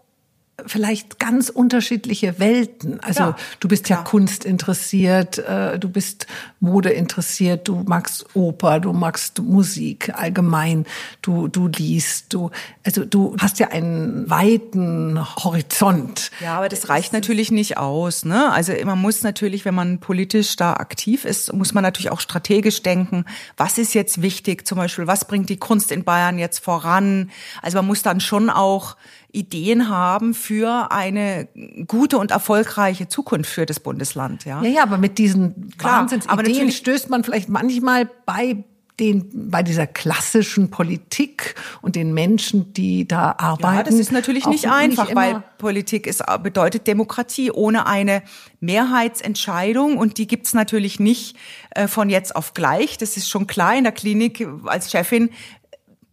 vielleicht 0.67 1.19
ganz 1.19 1.49
unterschiedliche 1.49 2.39
Welten. 2.39 3.01
Also 3.01 3.23
ja, 3.23 3.37
du 3.61 3.69
bist 3.69 3.89
ja, 3.89 3.97
ja, 3.97 4.03
Kunst 4.03 4.45
interessiert, 4.45 5.39
äh, 5.39 5.79
du 5.79 5.89
bist 5.89 6.27
Mode 6.61 6.91
interessiert, 6.91 7.69
du 7.69 7.83
magst 7.87 8.27
Oper, 8.35 8.81
du 8.81 8.93
magst 8.93 9.41
Musik 9.41 10.13
allgemein, 10.15 10.87
du 11.23 11.49
du 11.49 11.69
liest, 11.69 12.33
du 12.33 12.51
also 12.85 13.05
du 13.05 13.37
hast 13.39 13.59
ja 13.59 13.69
einen 13.69 14.29
weiten 14.29 15.19
Horizont. 15.37 16.31
Ja, 16.41 16.57
aber 16.57 16.69
das 16.69 16.89
reicht 16.89 17.13
natürlich 17.13 17.51
nicht 17.51 17.77
aus, 17.77 18.25
ne? 18.25 18.53
Also 18.53 18.73
man 18.85 18.99
muss 18.99 19.23
natürlich, 19.23 19.65
wenn 19.65 19.75
man 19.75 19.99
politisch 20.01 20.57
da 20.57 20.75
aktiv 20.75 21.25
ist, 21.25 21.53
muss 21.53 21.75
man 21.75 21.83
natürlich 21.83 22.11
auch 22.11 22.21
strategisch 22.21 22.83
denken, 22.83 23.25
was 23.57 23.79
ist 23.79 23.95
jetzt 23.95 24.23
wichtig, 24.23 24.67
zum 24.67 24.79
Beispiel, 24.79 25.07
was 25.07 25.25
bringt 25.25 25.49
die 25.49 25.57
Kunst 25.57 25.93
in 25.93 26.05
Bayern 26.05 26.39
jetzt 26.39 26.59
voran? 26.59 27.31
Also 27.63 27.79
man 27.79 27.87
muss 27.87 28.03
dann 28.03 28.21
schon 28.21 28.51
auch 28.51 28.97
Ideen 29.33 29.89
haben 29.89 30.35
für 30.35 30.91
eine 30.91 31.49
gute 31.87 32.19
und 32.19 32.31
erfolgreiche 32.31 33.09
Zukunft 33.09 33.51
für 33.51 33.67
das 33.67 33.81
Bundesland. 33.81 34.45
Ja, 34.45 34.63
ja, 34.63 34.69
ja 34.69 34.83
aber 34.83 34.99
mit 34.99 35.19
diesen 35.19 35.73
Wahnsinnsideen 35.79 36.73
stößt 36.73 37.11
man 37.11 37.25
vielleicht 37.25 37.49
manchmal 37.49 38.09
bei 38.27 38.65
den, 39.01 39.51
bei 39.51 39.63
dieser 39.63 39.87
klassischen 39.87 40.71
Politik 40.71 41.55
und 41.81 41.97
den 41.97 42.13
Menschen, 42.13 42.73
die 42.75 43.09
da 43.09 43.35
arbeiten. 43.39 43.77
Ja, 43.79 43.83
das 43.83 43.95
ist 43.95 44.13
natürlich 44.13 44.47
nicht 44.47 44.69
einfach, 44.69 45.07
nicht 45.07 45.17
weil 45.17 45.43
Politik 45.59 46.07
ist, 46.07 46.23
bedeutet 46.43 46.87
Demokratie 46.87 47.51
ohne 47.51 47.87
eine 47.87 48.23
Mehrheitsentscheidung 48.61 49.97
und 49.97 50.19
die 50.19 50.27
gibt's 50.27 50.53
natürlich 50.53 51.01
nicht 51.01 51.37
äh, 51.71 51.89
von 51.89 52.11
jetzt 52.11 52.37
auf 52.37 52.53
gleich. 52.53 52.99
Das 52.99 53.17
ist 53.17 53.29
schon 53.29 53.47
klar. 53.47 53.75
In 53.75 53.85
der 53.85 53.93
Klinik 53.93 54.47
als 54.67 54.91
Chefin 54.91 55.31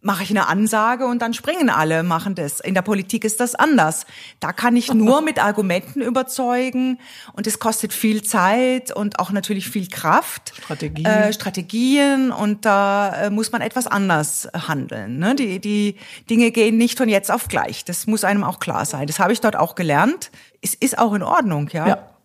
mache 0.00 0.22
ich 0.22 0.30
eine 0.30 0.46
Ansage 0.46 1.06
und 1.06 1.20
dann 1.20 1.34
springen 1.34 1.70
alle, 1.70 2.02
machen 2.02 2.34
das. 2.34 2.60
In 2.60 2.74
der 2.74 2.82
Politik 2.82 3.24
ist 3.24 3.40
das 3.40 3.54
anders. 3.54 4.06
Da 4.40 4.52
kann 4.52 4.76
ich 4.76 4.92
nur 4.92 5.20
mit 5.22 5.42
Argumenten 5.42 6.00
überzeugen 6.00 6.98
und 7.32 7.46
es 7.46 7.58
kostet 7.58 7.92
viel 7.92 8.22
Zeit 8.22 8.94
und 8.94 9.18
auch 9.18 9.30
natürlich 9.30 9.68
viel 9.68 9.88
Kraft. 9.88 10.52
Strategien. 10.56 11.06
Äh, 11.06 11.32
Strategien 11.32 12.30
und 12.30 12.64
da 12.64 13.24
äh, 13.24 13.30
muss 13.30 13.50
man 13.50 13.60
etwas 13.60 13.86
anders 13.86 14.48
handeln. 14.54 15.18
Ne? 15.18 15.34
Die, 15.34 15.58
die 15.58 15.96
Dinge 16.30 16.50
gehen 16.52 16.76
nicht 16.76 16.96
von 16.96 17.08
jetzt 17.08 17.30
auf 17.30 17.48
gleich. 17.48 17.84
Das 17.84 18.06
muss 18.06 18.24
einem 18.24 18.44
auch 18.44 18.60
klar 18.60 18.84
sein. 18.84 19.06
Das 19.06 19.18
habe 19.18 19.32
ich 19.32 19.40
dort 19.40 19.56
auch 19.56 19.74
gelernt. 19.74 20.30
Es 20.62 20.74
ist 20.74 20.98
auch 20.98 21.14
in 21.14 21.22
Ordnung, 21.22 21.68
ja. 21.72 21.88
ja. 21.88 22.17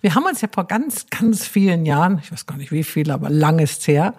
Wir 0.00 0.14
haben 0.14 0.24
uns 0.24 0.40
ja 0.40 0.48
vor 0.52 0.66
ganz, 0.66 1.06
ganz 1.08 1.46
vielen 1.46 1.86
Jahren, 1.86 2.20
ich 2.22 2.30
weiß 2.30 2.46
gar 2.46 2.56
nicht 2.56 2.72
wie 2.72 2.84
viel, 2.84 3.10
aber 3.10 3.30
lang 3.30 3.58
ist 3.58 3.86
her, 3.88 4.14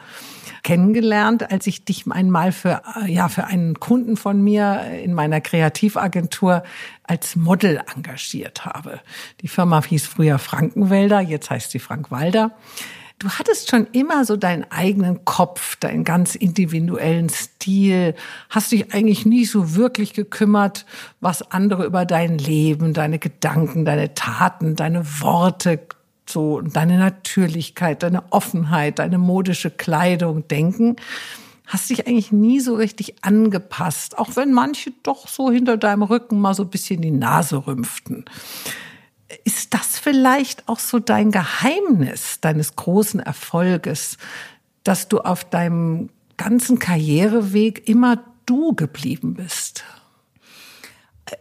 kennengelernt, 0.64 1.52
als 1.52 1.68
ich 1.68 1.86
dich 1.86 2.06
einmal 2.10 2.52
für, 2.52 2.82
ja, 3.06 3.30
für 3.30 3.46
einen 3.46 3.80
Kunden 3.80 4.18
von 4.18 4.44
mir 4.44 4.82
in 5.04 5.14
meiner 5.14 5.40
Kreativagentur 5.42 6.64
als 7.04 7.36
Model 7.36 7.82
engagiert 7.96 8.66
habe. 8.66 9.00
Die 9.42 9.48
Firma 9.48 9.84
hieß 9.84 10.08
früher 10.08 10.40
Frankenwälder, 10.40 11.20
jetzt 11.20 11.50
heißt 11.50 11.72
sie 11.72 11.80
Frank 11.80 12.10
Walder. 12.10 12.52
Du 13.18 13.30
hattest 13.30 13.70
schon 13.70 13.88
immer 13.94 14.26
so 14.26 14.36
deinen 14.36 14.70
eigenen 14.72 15.24
Kopf, 15.24 15.78
deinen 15.78 16.04
ganz 16.04 16.36
individuellen 16.36 17.30
Stil, 17.30 18.14
hast 18.50 18.74
dich 18.74 18.94
eigentlich 18.94 19.26
nie 19.26 19.46
so 19.46 19.76
wirklich 19.76 20.14
gekümmert, 20.14 20.86
was 21.22 21.52
andere 21.52 21.86
über 21.86 22.06
dein 22.06 22.38
Leben, 22.38 22.94
deine 22.94 23.18
Gedanken, 23.18 23.86
deine 23.86 24.14
Taten, 24.16 24.76
deine 24.76 25.06
Worte 25.22 25.80
so 26.30 26.62
deine 26.62 26.98
Natürlichkeit, 26.98 28.04
deine 28.04 28.24
Offenheit, 28.32 29.00
deine 29.00 29.18
modische 29.18 29.70
Kleidung 29.70 30.48
denken, 30.48 30.96
hast 31.68 31.90
dich 31.90 32.08
eigentlich 32.08 32.32
nie 32.32 32.60
so 32.60 32.76
richtig 32.76 33.16
angepasst, 33.24 34.18
auch 34.18 34.36
wenn 34.36 34.52
manche 34.52 34.92
doch 35.04 35.28
so 35.28 35.52
hinter 35.52 35.78
deinem 35.78 36.04
Rücken 36.04 36.40
mal 36.40 36.54
so 36.54 36.64
ein 36.64 36.70
bisschen 36.70 37.02
die 37.02 37.12
Nase 37.12 37.66
rümpften. 37.66 38.26
Ist 39.44 39.74
das 39.74 39.98
vielleicht 39.98 40.68
auch 40.68 40.80
so 40.80 41.00
dein 41.00 41.32
Geheimnis 41.32 42.40
deines 42.42 42.76
großen 42.76 43.20
Erfolges, 43.20 44.18
dass 44.84 45.08
du 45.08 45.20
auf 45.20 45.44
deinem 45.44 46.10
ganzen 46.38 46.80
Karriereweg 46.80 47.88
immer 47.88 48.24
du 48.46 48.74
geblieben 48.74 49.34
bist? 49.34 49.84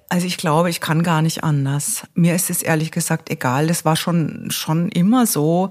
Also 0.09 0.26
ich 0.26 0.38
glaube, 0.38 0.71
ich 0.71 0.81
kann 0.81 1.03
gar 1.03 1.21
nicht 1.21 1.45
anders. 1.45 2.05
Mir 2.14 2.35
ist 2.35 2.49
es 2.49 2.62
ehrlich 2.62 2.91
gesagt 2.91 3.31
egal. 3.31 3.67
Das 3.67 3.85
war 3.85 3.97
schon, 3.97 4.50
schon 4.50 4.88
immer 4.88 5.26
so, 5.26 5.71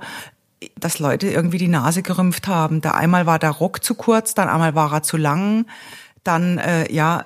dass 0.77 0.99
Leute 0.99 1.27
irgendwie 1.27 1.57
die 1.57 1.67
Nase 1.67 2.03
gerümpft 2.03 2.47
haben. 2.47 2.81
Da 2.81 2.91
einmal 2.91 3.25
war 3.25 3.39
der 3.39 3.49
Rock 3.49 3.83
zu 3.83 3.95
kurz, 3.95 4.35
dann 4.35 4.49
einmal 4.49 4.75
war 4.75 4.93
er 4.93 5.03
zu 5.03 5.17
lang, 5.17 5.65
dann, 6.23 6.57
äh, 6.57 6.91
ja, 6.93 7.25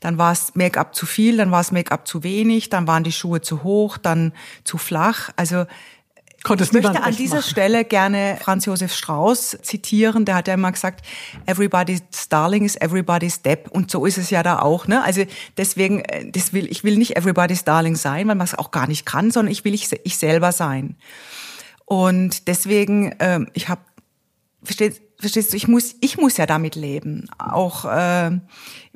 dann 0.00 0.18
war 0.18 0.32
es 0.32 0.54
Make-up 0.54 0.94
zu 0.94 1.06
viel, 1.06 1.36
dann 1.36 1.50
war 1.50 1.60
es 1.60 1.72
Make-up 1.72 2.06
zu 2.06 2.22
wenig, 2.22 2.70
dann 2.70 2.86
waren 2.86 3.04
die 3.04 3.12
Schuhe 3.12 3.40
zu 3.40 3.62
hoch, 3.62 3.98
dann 3.98 4.32
zu 4.64 4.78
flach. 4.78 5.30
Also 5.36 5.66
Konntest 6.44 6.72
ich 6.72 6.82
möchte 6.82 7.02
an 7.02 7.16
dieser 7.16 7.36
machen. 7.36 7.50
Stelle 7.50 7.84
gerne 7.84 8.38
Franz 8.40 8.64
Josef 8.64 8.94
Strauß 8.94 9.58
zitieren. 9.62 10.24
Der 10.24 10.36
hat 10.36 10.46
ja 10.46 10.54
immer 10.54 10.70
gesagt, 10.70 11.04
everybody's 11.46 12.02
darling 12.28 12.64
is 12.64 12.76
everybody's 12.76 13.42
Depp. 13.42 13.68
Und 13.70 13.90
so 13.90 14.06
ist 14.06 14.18
es 14.18 14.30
ja 14.30 14.44
da 14.44 14.60
auch. 14.60 14.86
Ne? 14.86 15.02
Also 15.02 15.24
deswegen, 15.56 16.00
äh, 16.00 16.30
das 16.30 16.52
will, 16.52 16.70
ich 16.70 16.84
will 16.84 16.96
nicht 16.96 17.16
everybody's 17.16 17.64
darling 17.64 17.96
sein, 17.96 18.28
weil 18.28 18.36
man 18.36 18.46
es 18.46 18.54
auch 18.54 18.70
gar 18.70 18.86
nicht 18.86 19.04
kann, 19.04 19.32
sondern 19.32 19.50
ich 19.50 19.64
will 19.64 19.74
ich, 19.74 19.90
ich 20.04 20.16
selber 20.16 20.52
sein. 20.52 20.96
Und 21.84 22.46
deswegen, 22.46 23.16
ähm, 23.18 23.48
ich 23.54 23.68
habe, 23.68 23.80
verstehst, 24.62 25.02
verstehst 25.18 25.52
du, 25.52 25.56
ich 25.56 25.68
muss, 25.68 25.96
ich 26.00 26.18
muss 26.18 26.36
ja 26.36 26.46
damit 26.46 26.76
leben. 26.76 27.26
Auch 27.38 27.84
äh, 27.84 28.30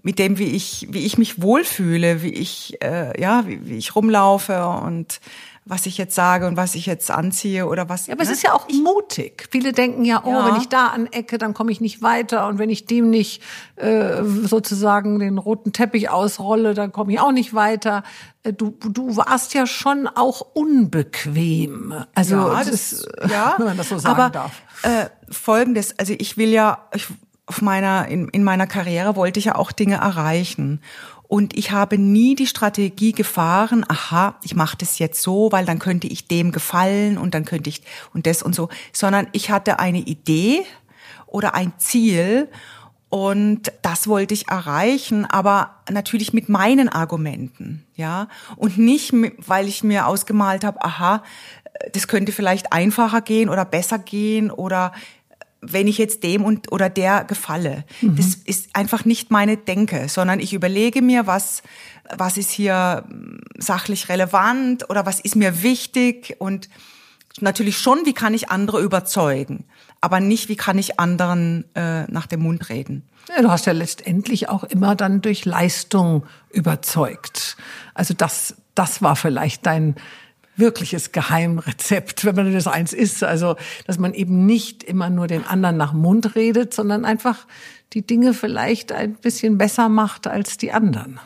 mit 0.03 0.19
dem, 0.19 0.39
wie 0.39 0.57
ich, 0.57 0.89
wie 0.91 1.05
ich 1.05 1.19
mich 1.19 1.41
wohlfühle, 1.43 2.23
wie 2.23 2.33
ich, 2.33 2.83
äh, 2.83 3.21
ja, 3.21 3.47
wie, 3.47 3.67
wie 3.67 3.77
ich 3.77 3.95
rumlaufe 3.95 4.67
und 4.67 5.21
was 5.65 5.87
ich 5.87 5.97
jetzt 5.97 6.15
sage 6.15 6.49
und 6.49 6.57
was 6.57 6.75
ich 6.75 6.87
jetzt 6.87 7.11
anziehe 7.11 7.67
oder 7.67 7.89
was. 7.89 8.09
Ja, 8.09 8.15
aber 8.15 8.25
ne? 8.25 8.31
es 8.31 8.37
ist 8.37 8.43
ja 8.43 8.53
auch 8.53 8.69
mutig. 8.69 9.49
Viele 9.51 9.73
denken 9.73 10.05
ja, 10.05 10.23
oh, 10.25 10.31
ja. 10.31 10.47
wenn 10.47 10.57
ich 10.57 10.69
da 10.69 10.89
anecke, 10.89 11.39
dann 11.39 11.55
komme 11.55 11.71
ich 11.71 11.81
nicht 11.81 12.03
weiter 12.03 12.49
und 12.49 12.59
wenn 12.59 12.69
ich 12.69 12.87
dem 12.87 13.11
nicht 13.11 13.43
äh, 13.77 14.25
sozusagen 14.25 15.21
den 15.21 15.39
roten 15.39 15.73
Teppich 15.73 16.11
ausrolle, 16.11 16.75
dann 16.75 16.91
komme 16.91 17.13
ich 17.13 17.21
auch 17.21 17.31
nicht 17.31 17.55
weiter. 17.55 18.03
Äh, 18.43 18.53
du, 18.53 18.71
du 18.81 19.17
warst 19.17 19.55
ja 19.55 19.67
schon 19.69 20.09
auch 20.09 20.41
unbequem. 20.53 21.95
Also 22.15 22.37
ja, 22.37 22.65
das, 22.65 22.67
das 22.67 23.07
ja, 23.31 23.55
wenn 23.59 23.67
man 23.67 23.77
das 23.77 23.89
so 23.89 23.99
sagen 23.99 24.21
aber, 24.21 24.31
darf. 24.31 24.63
Äh, 24.83 25.07
Folgendes, 25.31 25.97
also 25.97 26.13
ich 26.19 26.37
will 26.37 26.51
ja 26.51 26.89
ich, 26.93 27.07
auf 27.47 27.63
meiner 27.63 28.09
in, 28.09 28.29
in 28.29 28.43
meiner 28.43 28.67
Karriere 28.67 29.15
wollte 29.15 29.39
ich 29.39 29.47
ja 29.47 29.55
auch 29.55 29.71
Dinge 29.71 29.97
erreichen 29.97 30.81
und 31.33 31.57
ich 31.57 31.71
habe 31.71 31.97
nie 31.97 32.35
die 32.35 32.47
Strategie 32.47 33.13
gefahren, 33.13 33.87
aha, 33.89 34.35
ich 34.43 34.55
mache 34.55 34.77
das 34.77 34.99
jetzt 34.99 35.23
so, 35.23 35.51
weil 35.51 35.65
dann 35.65 35.79
könnte 35.79 36.07
ich 36.07 36.29
dem 36.29 36.53
gefallen 36.53 37.17
und 37.17 37.33
dann 37.33 37.47
könnte 37.47 37.71
ich 37.71 37.81
und 38.13 38.27
das 38.27 38.43
und 38.43 38.55
so, 38.55 38.69
sondern 38.93 39.27
ich 39.33 39.51
hatte 39.51 39.79
eine 39.79 40.01
Idee 40.01 40.63
oder 41.27 41.55
ein 41.55 41.73
Ziel 41.79 42.51
und 43.09 43.73
das 43.81 44.09
wollte 44.09 44.35
ich 44.35 44.49
erreichen, 44.49 45.25
aber 45.25 45.77
natürlich 45.91 46.35
mit 46.35 46.51
meinen 46.51 46.91
Argumenten, 46.91 47.87
ja, 47.97 48.29
und 48.57 48.77
nicht, 48.77 49.15
weil 49.39 49.69
ich 49.69 49.83
mir 49.83 50.09
ausgemalt 50.09 50.65
habe, 50.65 50.85
aha, 50.85 51.23
das 51.95 52.09
könnte 52.09 52.33
vielleicht 52.33 52.75
einfacher 52.75 53.23
gehen 53.23 53.49
oder 53.49 53.65
besser 53.65 53.99
gehen 53.99 54.51
oder 54.51 54.93
wenn 55.63 55.87
ich 55.87 55.97
jetzt 55.97 56.23
dem 56.25 56.45
und 56.45 56.71
oder 56.73 56.91
der 56.91 57.25
gefalle. 57.25 57.85
Mhm. 58.01 58.17
Das 58.17 58.35
ist 58.35 58.75
einfach 58.75 59.05
nicht 59.05 59.31
meine 59.31 59.57
Denke, 59.57 60.09
sondern 60.09 60.41
ich 60.41 60.53
überlege 60.53 61.01
mir, 61.01 61.27
was 61.27 61.63
was 62.17 62.37
ist 62.37 62.51
hier 62.51 63.05
hm, 63.09 63.41
sachlich 63.59 64.09
relevant 64.09 64.91
oder 64.91 65.07
was 65.07 65.21
ist 65.21 65.37
mir 65.37 65.63
wichtig 65.63 66.37
und 66.39 66.69
natürlich 67.41 67.79
schon, 67.79 68.05
wie 68.05 68.13
kann 68.13 68.35
ich 68.35 68.51
andere 68.51 68.81
überzeugen, 68.81 69.65
aber 70.01 70.21
nicht, 70.21 70.49
wie 70.49 70.57
kann 70.57 70.79
ich 70.79 71.01
anderen 71.01 71.65
äh, 71.75 72.05
nach 72.11 72.27
dem 72.27 72.41
Mund 72.41 72.69
reden. 72.69 73.09
Ja, 73.29 73.41
du 73.41 73.51
hast 73.51 73.67
ja 73.67 73.73
letztendlich 73.73 74.49
auch 74.49 74.65
immer 74.65 74.97
dann 74.97 75.23
durch 75.23 75.45
Leistung 75.45 76.27
überzeugt. 76.51 77.57
Also 77.95 78.15
das, 78.15 78.57
das 78.75 79.01
war 79.01 79.17
vielleicht 79.17 79.65
dein 79.65 79.95
wirkliches 80.57 81.13
Geheimrezept, 81.13 82.25
wenn 82.25 82.37
man 82.37 82.53
das 82.53 82.67
eins 82.67 82.93
ist. 82.93 83.25
Also, 83.25 83.57
dass 83.87 83.99
man 83.99 84.15
eben 84.15 84.47
nicht 84.47 84.83
immer 84.83 85.11
nur 85.11 85.27
den 85.27 85.47
anderen 85.47 85.77
nach 85.77 85.93
Mund 85.93 86.35
redet, 86.35 86.75
sondern 86.75 87.05
einfach 87.05 87.47
die 87.93 88.07
Dinge 88.07 88.35
vielleicht 88.35 88.93
ein 88.93 89.15
bisschen 89.15 89.59
besser 89.59 89.89
macht 89.89 90.27
als 90.27 90.57
die 90.57 90.73
anderen. 90.73 91.21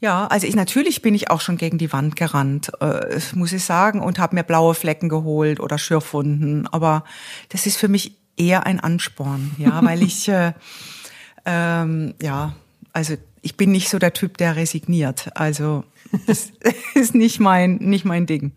Ja, 0.00 0.26
also 0.26 0.46
ich 0.46 0.54
natürlich 0.54 1.00
bin 1.00 1.14
ich 1.14 1.30
auch 1.30 1.40
schon 1.40 1.56
gegen 1.56 1.78
die 1.78 1.92
Wand 1.92 2.16
gerannt, 2.16 2.72
äh, 2.80 3.18
muss 3.34 3.52
ich 3.52 3.64
sagen, 3.64 4.00
und 4.00 4.18
habe 4.18 4.34
mir 4.34 4.42
blaue 4.42 4.74
Flecken 4.74 5.08
geholt 5.08 5.60
oder 5.60 5.78
Schürfwunden. 5.78 6.66
Aber 6.66 7.04
das 7.48 7.64
ist 7.64 7.78
für 7.78 7.88
mich 7.88 8.16
eher 8.36 8.66
ein 8.66 8.80
Ansporn, 8.80 9.52
ja, 9.56 9.82
weil 9.82 10.02
ich 10.02 10.28
äh, 10.28 10.52
ähm, 11.46 12.14
ja, 12.20 12.54
also 12.92 13.14
ich 13.44 13.56
bin 13.56 13.70
nicht 13.70 13.90
so 13.90 13.98
der 13.98 14.14
Typ, 14.14 14.38
der 14.38 14.56
resigniert. 14.56 15.30
Also 15.36 15.84
das 16.26 16.50
ist 16.94 17.14
nicht 17.14 17.40
mein, 17.40 17.76
nicht 17.76 18.04
mein 18.06 18.26
Ding. 18.26 18.52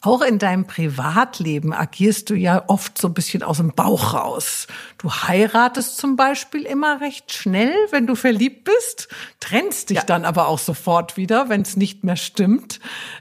Auch 0.00 0.22
in 0.22 0.38
deinem 0.38 0.64
Privatleben 0.64 1.72
agierst 1.72 2.30
du 2.30 2.34
ja 2.34 2.62
oft 2.68 2.98
so 2.98 3.08
ein 3.08 3.14
bisschen 3.14 3.42
aus 3.42 3.56
dem 3.56 3.72
Bauch 3.72 4.14
raus. 4.14 4.68
Du 4.98 5.10
heiratest 5.10 5.96
zum 5.96 6.14
Beispiel 6.14 6.62
immer 6.62 7.00
recht 7.00 7.32
schnell, 7.32 7.74
wenn 7.90 8.06
du 8.06 8.14
verliebt 8.14 8.62
bist, 8.62 9.08
trennst 9.40 9.90
dich 9.90 9.98
ja. 9.98 10.04
dann 10.04 10.24
aber 10.24 10.46
auch 10.46 10.60
sofort 10.60 11.16
wieder, 11.16 11.48
wenn 11.48 11.62
es 11.62 11.76
nicht 11.76 12.04
mehr 12.04 12.14
stimmt. 12.14 12.78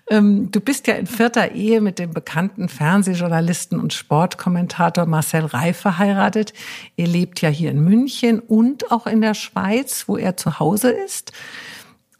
Ähm, 0.08 0.52
du 0.52 0.62
bist 0.62 0.86
ja 0.86 0.94
in 0.94 1.08
vierter 1.08 1.54
Ehe 1.54 1.82
mit 1.82 1.98
dem 1.98 2.14
bekannten 2.14 2.70
Fernsehjournalisten 2.70 3.80
und 3.80 3.94
Sportkommentator 3.94 5.08
Marcel 5.08 5.46
Reif 5.46 5.80
verheiratet. 5.80 6.54
Ihr 6.96 7.08
lebt 7.08 7.42
ja 7.42 7.50
hier 7.50 7.72
in 7.72 7.84
München 7.84 8.40
und 8.40 8.92
auch 8.92 9.08
in 9.08 9.22
der 9.22 9.34
Schweiz, 9.34 10.04
wo 10.08 10.16
er 10.16 10.38
zu 10.38 10.60
Hause 10.60 10.92
ist. 10.92 11.32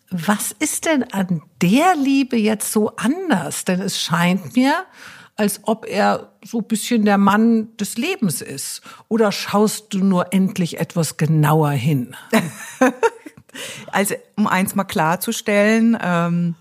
Was 0.10 0.52
ist 0.58 0.86
denn 0.86 1.04
an 1.12 1.42
der 1.62 1.96
Liebe 1.96 2.38
jetzt 2.38 2.72
so 2.72 2.96
anders? 2.96 3.66
Denn 3.66 3.82
es 3.82 4.02
scheint 4.02 4.56
mir, 4.56 4.86
als 5.36 5.62
ob 5.64 5.86
er 5.86 6.34
so 6.44 6.62
bisschen 6.62 7.06
der 7.06 7.18
Mann 7.18 7.76
des 7.78 7.98
Lebens 7.98 8.42
ist. 8.42 8.82
Oder 9.08 9.32
schaust 9.32 9.94
du 9.94 10.00
nur 10.00 10.34
endlich 10.34 10.80
etwas 10.80 11.18
genauer 11.18 11.72
hin? 11.72 12.16
also, 13.92 14.16
um 14.36 14.48
eins 14.48 14.76
mal 14.76 14.86
klarzustellen, 14.86 15.98
ähm 16.02 16.56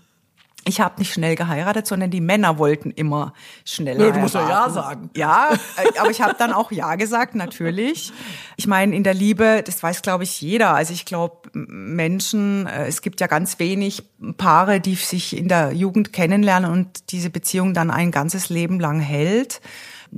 ich 0.67 0.81
habe 0.81 0.99
nicht 0.99 1.13
schnell 1.13 1.35
geheiratet, 1.35 1.87
sondern 1.87 2.11
die 2.11 2.21
Männer 2.21 2.57
wollten 2.57 2.91
immer 2.91 3.33
schnell 3.65 3.99
ja, 3.99 4.11
Du 4.11 4.19
musst 4.19 4.35
ja 4.35 4.47
Ja 4.47 4.69
sagen. 4.69 5.09
Ja, 5.15 5.49
äh, 5.77 5.99
aber 5.99 6.09
ich 6.09 6.21
habe 6.21 6.35
dann 6.37 6.53
auch 6.53 6.71
Ja 6.71 6.95
gesagt, 6.95 7.35
natürlich. 7.35 8.11
Ich 8.55 8.67
meine, 8.67 8.95
in 8.95 9.03
der 9.03 9.13
Liebe, 9.13 9.63
das 9.65 9.81
weiß, 9.81 10.01
glaube 10.01 10.23
ich, 10.23 10.41
jeder. 10.41 10.73
Also 10.73 10.93
ich 10.93 11.05
glaube, 11.05 11.49
Menschen, 11.53 12.67
äh, 12.67 12.87
es 12.87 13.01
gibt 13.01 13.21
ja 13.21 13.27
ganz 13.27 13.59
wenig 13.59 14.03
Paare, 14.37 14.79
die 14.79 14.95
sich 14.95 15.37
in 15.37 15.47
der 15.47 15.73
Jugend 15.73 16.13
kennenlernen 16.13 16.71
und 16.71 17.11
diese 17.11 17.29
Beziehung 17.29 17.73
dann 17.73 17.91
ein 17.91 18.11
ganzes 18.11 18.49
Leben 18.49 18.79
lang 18.79 18.99
hält. 18.99 19.61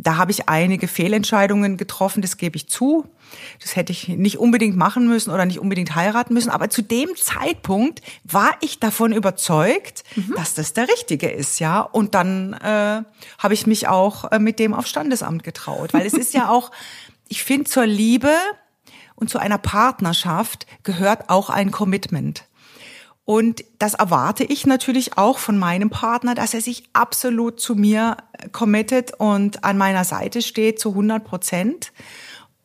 Da 0.01 0.15
habe 0.15 0.31
ich 0.31 0.47
einige 0.47 0.87
Fehlentscheidungen 0.87 1.75
getroffen, 1.75 2.21
das 2.21 2.37
gebe 2.37 2.55
ich 2.55 2.69
zu. 2.69 3.05
Das 3.61 3.75
hätte 3.75 3.91
ich 3.91 4.07
nicht 4.07 4.37
unbedingt 4.37 4.77
machen 4.77 5.09
müssen 5.09 5.29
oder 5.29 5.45
nicht 5.45 5.59
unbedingt 5.59 5.93
heiraten 5.93 6.33
müssen. 6.33 6.49
Aber 6.49 6.69
zu 6.69 6.81
dem 6.81 7.09
Zeitpunkt 7.17 8.01
war 8.23 8.51
ich 8.61 8.79
davon 8.79 9.11
überzeugt, 9.11 10.03
mhm. 10.15 10.35
dass 10.37 10.53
das 10.53 10.71
der 10.71 10.87
Richtige 10.87 11.29
ist, 11.29 11.59
ja. 11.59 11.81
Und 11.81 12.15
dann 12.15 12.53
äh, 12.53 13.03
habe 13.37 13.53
ich 13.53 13.67
mich 13.67 13.89
auch 13.89 14.31
äh, 14.31 14.39
mit 14.39 14.57
dem 14.59 14.73
auf 14.73 14.87
Standesamt 14.87 15.43
getraut, 15.43 15.93
weil 15.93 16.05
es 16.05 16.13
ist 16.13 16.33
ja 16.33 16.49
auch, 16.49 16.71
ich 17.27 17.43
finde, 17.43 17.69
zur 17.69 17.85
Liebe 17.85 18.33
und 19.15 19.29
zu 19.29 19.37
einer 19.37 19.57
Partnerschaft 19.57 20.65
gehört 20.83 21.29
auch 21.29 21.49
ein 21.49 21.71
Commitment. 21.71 22.45
Und 23.29 23.63
das 23.77 23.93
erwarte 23.93 24.43
ich 24.43 24.65
natürlich 24.65 25.19
auch 25.19 25.37
von 25.37 25.59
meinem 25.59 25.91
Partner, 25.91 26.33
dass 26.33 26.55
er 26.55 26.61
sich 26.61 26.85
absolut 26.93 27.59
zu 27.59 27.75
mir 27.75 28.17
committet 28.53 29.11
und 29.19 29.63
an 29.63 29.77
meiner 29.77 30.03
Seite 30.03 30.41
steht 30.41 30.79
zu 30.79 30.89
100 30.89 31.23
Prozent. 31.23 31.91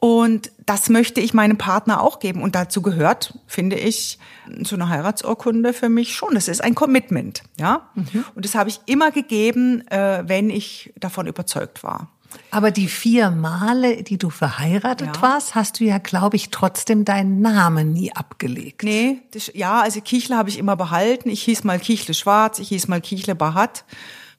Und 0.01 0.53
das 0.65 0.89
möchte 0.89 1.21
ich 1.21 1.35
meinem 1.35 1.59
Partner 1.59 2.01
auch 2.01 2.19
geben. 2.19 2.41
Und 2.41 2.55
dazu 2.55 2.81
gehört, 2.81 3.39
finde 3.47 3.77
ich, 3.77 4.19
so 4.63 4.77
eine 4.77 4.89
Heiratsurkunde 4.89 5.75
für 5.75 5.91
mich 5.91 6.15
schon. 6.15 6.33
Das 6.35 6.49
ist 6.49 6.65
ein 6.65 6.75
Commitment, 6.75 7.43
ja. 7.61 7.91
Mhm. 7.95 8.25
Und 8.35 8.47
das 8.47 8.55
habe 8.55 8.71
ich 8.71 8.81
immer 8.87 9.11
gegeben, 9.11 9.87
äh, 9.89 10.23
wenn 10.27 10.49
ich 10.49 10.95
davon 10.97 11.27
überzeugt 11.27 11.83
war. 11.83 12.09
Aber 12.51 12.71
die 12.71 12.89
vier 12.89 13.31
Male, 13.31 14.03
die 14.03 14.19
du 14.19 14.31
verheiratet 14.31 15.17
ja. 15.17 15.23
warst, 15.23 15.55
hast 15.55 15.81
du 15.81 15.85
ja, 15.85 15.99
glaube 15.99 16.37
ich, 16.37 16.51
trotzdem 16.51 17.05
deinen 17.05 17.41
Namen 17.41 17.93
nie 17.93 18.13
abgelegt. 18.13 18.83
Nee, 18.83 19.19
das, 19.33 19.51
ja, 19.55 19.81
also 19.81 20.01
Kichle 20.01 20.37
habe 20.37 20.49
ich 20.49 20.59
immer 20.59 20.77
behalten. 20.77 21.29
Ich 21.29 21.43
hieß 21.43 21.65
mal 21.65 21.79
Kichle 21.79 22.15
Schwarz, 22.15 22.59
ich 22.59 22.69
hieß 22.69 22.89
mal 22.89 23.01
Kichle 23.01 23.35
Bahat. 23.35 23.85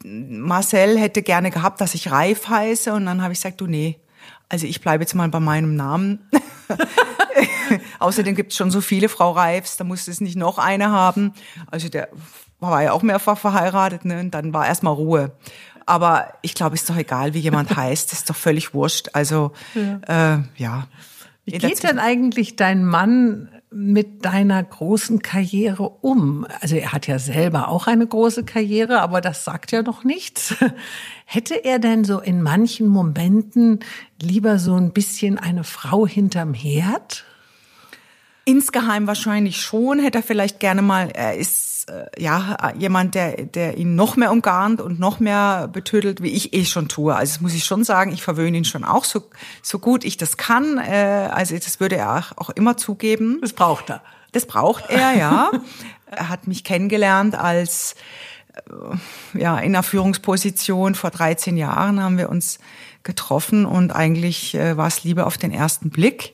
Marcel 0.04 1.00
hätte 1.00 1.24
gerne 1.24 1.52
gehabt, 1.52 1.82
dass 1.82 1.96
ich 1.96 2.12
Reif 2.12 2.48
heiße 2.48 2.94
und 2.94 3.06
dann 3.06 3.22
habe 3.22 3.34
ich 3.34 3.40
gesagt, 3.40 3.60
du 3.62 3.68
nee, 3.68 4.00
also 4.50 4.68
ich 4.68 4.82
bleibe 4.82 5.04
jetzt 5.04 5.16
mal 5.16 5.28
bei 5.30 5.40
meinem 5.40 5.76
Namen. 5.76 6.30
Außerdem 8.00 8.36
gibt 8.36 8.52
es 8.52 8.58
schon 8.58 8.72
so 8.72 8.82
viele 8.82 9.10
Frau 9.10 9.32
Reifs, 9.32 9.78
da 9.78 9.84
muss 9.84 10.08
es 10.08 10.22
nicht 10.22 10.36
noch 10.36 10.58
eine 10.58 10.92
haben. 10.92 11.34
Also 11.72 11.90
der 11.90 12.10
war 12.60 12.84
ja 12.84 12.92
auch 12.92 13.02
mehrfach 13.02 13.38
verheiratet, 13.38 14.06
ne? 14.06 14.20
Und 14.20 14.32
dann 14.32 14.54
war 14.54 14.68
erstmal 14.68 14.94
Ruhe. 14.94 15.32
Aber 15.86 16.34
ich 16.42 16.56
glaube, 16.56 16.76
ist 16.76 16.90
doch 16.90 16.98
egal, 16.98 17.34
wie 17.34 17.40
jemand 17.40 17.76
heißt, 17.76 18.14
ist 18.14 18.30
doch 18.30 18.36
völlig 18.36 18.74
wurscht. 18.74 19.10
Also 19.14 19.52
ja. 19.74 20.36
Äh, 20.36 20.44
ja. 20.58 20.88
Wie 21.46 21.52
geht 21.60 21.84
denn 21.84 22.00
eigentlich 22.00 22.56
dein 22.56 22.84
Mann 22.84 23.50
mit 23.70 24.26
deiner 24.26 24.64
großen 24.64 25.22
Karriere 25.22 25.84
um? 25.84 26.48
Also 26.62 26.76
er 26.76 26.92
hat 26.92 27.06
ja 27.06 27.20
selber 27.20 27.68
auch 27.68 27.86
eine 27.86 28.08
große 28.08 28.46
Karriere, 28.46 29.02
aber 29.02 29.22
das 29.22 29.44
sagt 29.44 29.72
ja 29.72 29.84
noch 29.84 30.04
nichts. 30.04 30.56
Hätte 31.26 31.64
er 31.64 31.78
denn 31.78 32.04
so 32.04 32.20
in 32.20 32.42
manchen 32.42 32.88
Momenten 32.88 33.80
lieber 34.20 34.58
so 34.58 34.76
ein 34.76 34.92
bisschen 34.92 35.38
eine 35.38 35.64
Frau 35.64 36.08
hinterm 36.08 36.54
Herd? 36.54 37.26
Insgeheim 38.46 39.08
wahrscheinlich 39.08 39.62
schon, 39.62 40.00
hätte 40.00 40.20
er 40.20 40.24
vielleicht 40.24 40.60
gerne 40.60 40.84
mal, 40.84 41.10
er 41.10 41.36
ist 41.36 41.75
äh, 41.88 42.22
ja 42.22 42.74
jemand, 42.78 43.16
der, 43.16 43.46
der 43.46 43.78
ihn 43.78 43.96
noch 43.96 44.16
mehr 44.16 44.32
umgarnt 44.32 44.82
und 44.82 45.00
noch 45.00 45.20
mehr 45.20 45.68
betödelt, 45.68 46.22
wie 46.22 46.30
ich 46.30 46.54
eh 46.54 46.66
schon 46.66 46.88
tue. 46.88 47.16
Also 47.16 47.34
das 47.34 47.42
muss 47.42 47.54
ich 47.54 47.64
schon 47.64 47.84
sagen, 47.84 48.12
ich 48.12 48.24
verwöhne 48.24 48.58
ihn 48.58 48.66
schon 48.66 48.84
auch 48.84 49.04
so, 49.04 49.24
so 49.62 49.80
gut 49.80 50.04
ich 50.04 50.18
das 50.18 50.38
kann. 50.38 50.78
Äh, 50.78 51.30
also 51.32 51.56
das 51.56 51.80
würde 51.80 51.98
er 51.98 52.16
auch, 52.16 52.38
auch 52.38 52.50
immer 52.50 52.78
zugeben. 52.78 53.40
Das 53.42 53.54
braucht 53.54 53.90
er. 53.90 54.02
Das 54.32 54.46
braucht 54.46 54.90
er, 54.90 55.16
ja. 55.16 55.52
er 56.08 56.30
hat 56.30 56.48
mich 56.48 56.64
kennengelernt 56.64 57.36
als 57.36 57.96
äh, 58.54 59.40
ja, 59.40 59.58
in 59.60 59.76
einer 59.76 59.84
Führungsposition 59.84 60.96
vor 60.96 61.12
13 61.12 61.56
Jahren 61.58 62.02
haben 62.02 62.18
wir 62.18 62.30
uns 62.30 62.60
getroffen 63.04 63.66
und 63.66 63.92
eigentlich 63.92 64.56
äh, 64.56 64.76
war 64.76 64.88
es 64.88 65.04
Liebe 65.04 65.26
auf 65.26 65.38
den 65.38 65.52
ersten 65.52 65.92
Blick 65.92 66.34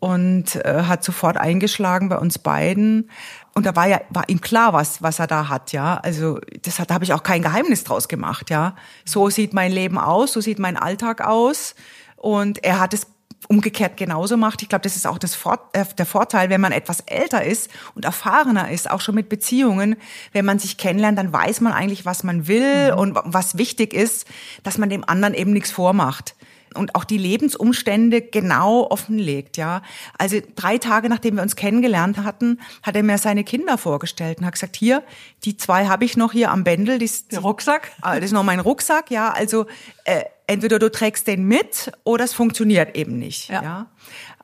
und 0.00 0.56
äh, 0.56 0.84
hat 0.84 1.04
sofort 1.04 1.36
eingeschlagen 1.36 2.08
bei 2.08 2.18
uns 2.18 2.38
beiden. 2.38 3.10
Und 3.54 3.66
da 3.66 3.76
war 3.76 3.86
ja 3.86 4.00
war 4.08 4.28
ihm 4.28 4.40
klar, 4.40 4.72
was 4.72 5.02
was 5.02 5.18
er 5.18 5.26
da 5.26 5.48
hat, 5.48 5.72
ja. 5.72 5.98
Also 5.98 6.40
das 6.62 6.78
hat, 6.80 6.90
da 6.90 6.94
habe 6.94 7.04
ich 7.04 7.12
auch 7.12 7.22
kein 7.22 7.42
Geheimnis 7.42 7.84
draus 7.84 8.08
gemacht, 8.08 8.50
ja. 8.50 8.74
So 9.04 9.30
sieht 9.30 9.52
mein 9.52 9.70
Leben 9.70 9.98
aus, 9.98 10.32
so 10.32 10.40
sieht 10.40 10.58
mein 10.58 10.76
Alltag 10.76 11.20
aus. 11.20 11.74
Und 12.16 12.64
er 12.64 12.80
hat 12.80 12.94
es 12.94 13.06
umgekehrt 13.48 13.96
genauso 13.96 14.36
macht. 14.36 14.62
Ich 14.62 14.68
glaube, 14.68 14.82
das 14.82 14.96
ist 14.96 15.06
auch 15.06 15.18
das 15.18 15.34
Vor 15.34 15.70
äh, 15.72 15.84
der 15.98 16.06
Vorteil, 16.06 16.50
wenn 16.50 16.60
man 16.60 16.72
etwas 16.72 17.00
älter 17.00 17.44
ist 17.44 17.70
und 17.94 18.04
erfahrener 18.04 18.70
ist, 18.70 18.90
auch 18.90 19.00
schon 19.00 19.14
mit 19.14 19.28
Beziehungen. 19.28 19.96
Wenn 20.32 20.44
man 20.44 20.58
sich 20.58 20.76
kennenlernt, 20.76 21.18
dann 21.18 21.32
weiß 21.32 21.60
man 21.60 21.72
eigentlich, 21.72 22.06
was 22.06 22.22
man 22.22 22.48
will 22.48 22.92
mhm. 22.92 22.98
und 22.98 23.18
was 23.24 23.58
wichtig 23.58 23.92
ist, 23.92 24.26
dass 24.62 24.78
man 24.78 24.88
dem 24.88 25.06
anderen 25.06 25.34
eben 25.34 25.52
nichts 25.52 25.70
vormacht 25.70 26.34
und 26.74 26.94
auch 26.94 27.04
die 27.04 27.18
Lebensumstände 27.18 28.20
genau 28.22 28.86
offenlegt, 28.90 29.56
ja. 29.56 29.82
Also 30.18 30.38
drei 30.56 30.78
Tage 30.78 31.08
nachdem 31.08 31.36
wir 31.36 31.42
uns 31.42 31.56
kennengelernt 31.56 32.18
hatten, 32.18 32.60
hat 32.82 32.96
er 32.96 33.02
mir 33.02 33.18
seine 33.18 33.44
Kinder 33.44 33.78
vorgestellt 33.78 34.38
und 34.38 34.46
hat 34.46 34.54
gesagt, 34.54 34.76
hier, 34.76 35.02
die 35.44 35.56
zwei 35.56 35.86
habe 35.86 36.04
ich 36.04 36.16
noch 36.16 36.32
hier 36.32 36.50
am 36.50 36.64
Bändel. 36.64 36.98
Die, 36.98 37.10
Der 37.30 37.40
Rucksack? 37.40 37.90
Ah, 38.00 38.16
das 38.16 38.26
ist 38.26 38.32
noch 38.32 38.44
mein 38.44 38.60
Rucksack, 38.60 39.10
ja. 39.10 39.32
Also 39.32 39.66
äh, 40.04 40.24
entweder 40.46 40.78
du 40.78 40.90
trägst 40.90 41.26
den 41.26 41.44
mit 41.44 41.92
oder 42.04 42.24
es 42.24 42.34
funktioniert 42.34 42.96
eben 42.96 43.18
nicht, 43.18 43.48
ja. 43.48 43.62
ja? 43.62 43.86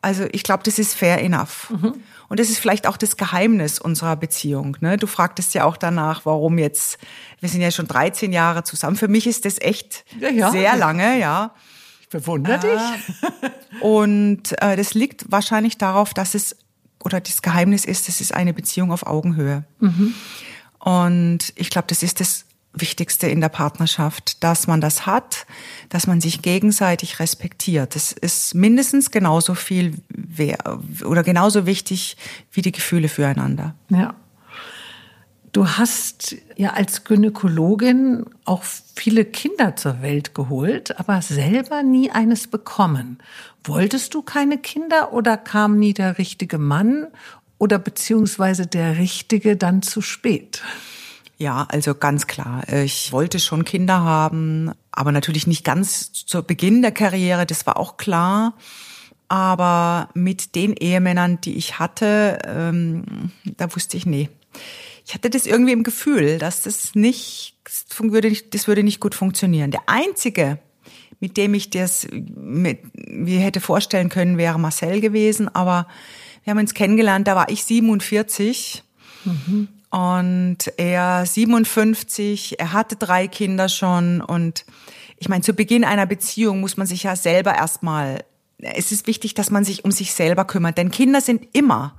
Also 0.02 0.24
ich 0.30 0.44
glaube, 0.44 0.62
das 0.62 0.78
ist 0.78 0.94
fair 0.94 1.20
enough. 1.20 1.70
Mhm. 1.70 1.94
Und 2.28 2.40
das 2.40 2.48
ist 2.48 2.58
vielleicht 2.58 2.86
auch 2.86 2.96
das 2.96 3.16
Geheimnis 3.16 3.80
unserer 3.80 4.16
Beziehung. 4.16 4.76
Ne? 4.80 4.96
Du 4.96 5.06
fragtest 5.06 5.54
ja 5.54 5.64
auch 5.64 5.76
danach, 5.76 6.24
warum 6.24 6.58
jetzt, 6.58 6.98
wir 7.40 7.48
sind 7.48 7.60
ja 7.60 7.70
schon 7.70 7.88
13 7.88 8.32
Jahre 8.32 8.62
zusammen. 8.62 8.96
Für 8.96 9.08
mich 9.08 9.26
ist 9.26 9.44
das 9.44 9.60
echt 9.60 10.04
ja, 10.20 10.28
ja. 10.28 10.50
sehr 10.50 10.76
lange, 10.76 11.18
ja. 11.18 11.54
Bewundere 12.18 12.58
dich. 12.58 13.80
und 13.80 14.60
äh, 14.62 14.76
das 14.76 14.94
liegt 14.94 15.30
wahrscheinlich 15.30 15.78
darauf, 15.78 16.14
dass 16.14 16.34
es, 16.34 16.56
oder 17.04 17.20
das 17.20 17.42
Geheimnis 17.42 17.84
ist, 17.84 18.08
es 18.08 18.20
ist 18.20 18.34
eine 18.34 18.52
Beziehung 18.52 18.92
auf 18.92 19.06
Augenhöhe. 19.06 19.64
Mhm. 19.80 20.14
Und 20.78 21.52
ich 21.56 21.70
glaube, 21.70 21.86
das 21.88 22.02
ist 22.02 22.20
das 22.20 22.44
Wichtigste 22.72 23.26
in 23.26 23.40
der 23.40 23.48
Partnerschaft, 23.48 24.42
dass 24.44 24.66
man 24.66 24.80
das 24.80 25.06
hat, 25.06 25.46
dass 25.88 26.06
man 26.06 26.20
sich 26.20 26.42
gegenseitig 26.42 27.18
respektiert. 27.20 27.94
Das 27.94 28.12
ist 28.12 28.54
mindestens 28.54 29.10
genauso 29.10 29.54
viel 29.54 29.94
oder 31.04 31.22
genauso 31.22 31.64
wichtig 31.64 32.16
wie 32.52 32.62
die 32.62 32.72
Gefühle 32.72 33.08
füreinander. 33.08 33.74
Ja. 33.88 34.14
Du 35.52 35.66
hast 35.66 36.36
ja 36.56 36.74
als 36.74 37.04
Gynäkologin 37.04 38.24
auch 38.44 38.62
viele 38.62 39.24
Kinder 39.24 39.76
zur 39.76 40.02
Welt 40.02 40.34
geholt, 40.34 40.98
aber 40.98 41.22
selber 41.22 41.82
nie 41.82 42.10
eines 42.10 42.48
bekommen. 42.48 43.18
Wolltest 43.64 44.14
du 44.14 44.22
keine 44.22 44.58
Kinder 44.58 45.12
oder 45.12 45.36
kam 45.36 45.78
nie 45.78 45.94
der 45.94 46.18
richtige 46.18 46.58
Mann 46.58 47.06
oder 47.58 47.78
beziehungsweise 47.78 48.66
der 48.66 48.98
richtige 48.98 49.56
dann 49.56 49.82
zu 49.82 50.02
spät? 50.02 50.62
Ja, 51.38 51.66
also 51.70 51.94
ganz 51.94 52.26
klar. 52.26 52.62
Ich 52.72 53.12
wollte 53.12 53.38
schon 53.40 53.64
Kinder 53.64 54.00
haben, 54.00 54.72
aber 54.90 55.12
natürlich 55.12 55.46
nicht 55.46 55.64
ganz 55.64 56.12
zu 56.12 56.42
Beginn 56.42 56.80
der 56.80 56.92
Karriere, 56.92 57.44
das 57.44 57.66
war 57.66 57.76
auch 57.76 57.96
klar. 57.96 58.54
Aber 59.28 60.08
mit 60.14 60.54
den 60.54 60.72
Ehemännern, 60.72 61.40
die 61.40 61.56
ich 61.56 61.78
hatte, 61.78 62.38
ähm, 62.46 63.32
da 63.44 63.74
wusste 63.74 63.96
ich, 63.96 64.06
nee, 64.06 64.30
ich 65.06 65.14
hatte 65.14 65.30
das 65.30 65.46
irgendwie 65.46 65.72
im 65.72 65.84
Gefühl, 65.84 66.38
dass 66.38 66.62
das 66.62 66.96
nicht, 66.96 67.54
das 67.62 68.66
würde 68.66 68.82
nicht, 68.82 69.00
gut 69.00 69.14
funktionieren. 69.14 69.70
Der 69.70 69.82
einzige, 69.86 70.58
mit 71.20 71.36
dem 71.36 71.54
ich 71.54 71.70
das 71.70 72.08
mit, 72.10 72.80
mir 73.08 73.38
hätte 73.38 73.60
vorstellen 73.60 74.08
können, 74.08 74.36
wäre 74.36 74.58
Marcel 74.58 75.00
gewesen, 75.00 75.48
aber 75.54 75.86
wir 76.42 76.50
haben 76.50 76.58
uns 76.58 76.74
kennengelernt, 76.74 77.28
da 77.28 77.36
war 77.36 77.48
ich 77.50 77.62
47 77.62 78.82
mhm. 79.24 79.68
und 79.90 80.58
er 80.76 81.24
57, 81.24 82.58
er 82.58 82.72
hatte 82.72 82.96
drei 82.96 83.28
Kinder 83.28 83.68
schon 83.68 84.20
und 84.20 84.64
ich 85.18 85.28
meine, 85.28 85.42
zu 85.42 85.54
Beginn 85.54 85.84
einer 85.84 86.06
Beziehung 86.06 86.60
muss 86.60 86.76
man 86.76 86.86
sich 86.88 87.04
ja 87.04 87.14
selber 87.14 87.54
erstmal, 87.54 88.24
es 88.58 88.90
ist 88.90 89.06
wichtig, 89.06 89.34
dass 89.34 89.50
man 89.50 89.64
sich 89.64 89.84
um 89.84 89.92
sich 89.92 90.12
selber 90.12 90.44
kümmert, 90.44 90.78
denn 90.78 90.90
Kinder 90.90 91.20
sind 91.20 91.46
immer 91.52 91.96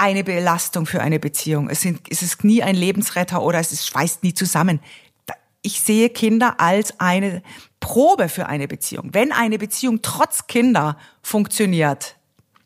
eine 0.00 0.24
Belastung 0.24 0.86
für 0.86 1.02
eine 1.02 1.20
Beziehung. 1.20 1.68
Es, 1.68 1.82
sind, 1.82 2.00
es 2.10 2.22
ist 2.22 2.42
nie 2.42 2.62
ein 2.62 2.74
Lebensretter 2.74 3.42
oder 3.42 3.58
es 3.58 3.70
ist, 3.70 3.86
schweißt 3.86 4.22
nie 4.22 4.34
zusammen. 4.34 4.80
Ich 5.62 5.82
sehe 5.82 6.08
Kinder 6.08 6.58
als 6.58 6.98
eine 7.00 7.42
Probe 7.80 8.30
für 8.30 8.46
eine 8.46 8.66
Beziehung. 8.66 9.10
Wenn 9.12 9.30
eine 9.30 9.58
Beziehung 9.58 10.00
trotz 10.00 10.46
Kinder 10.46 10.96
funktioniert, 11.22 12.16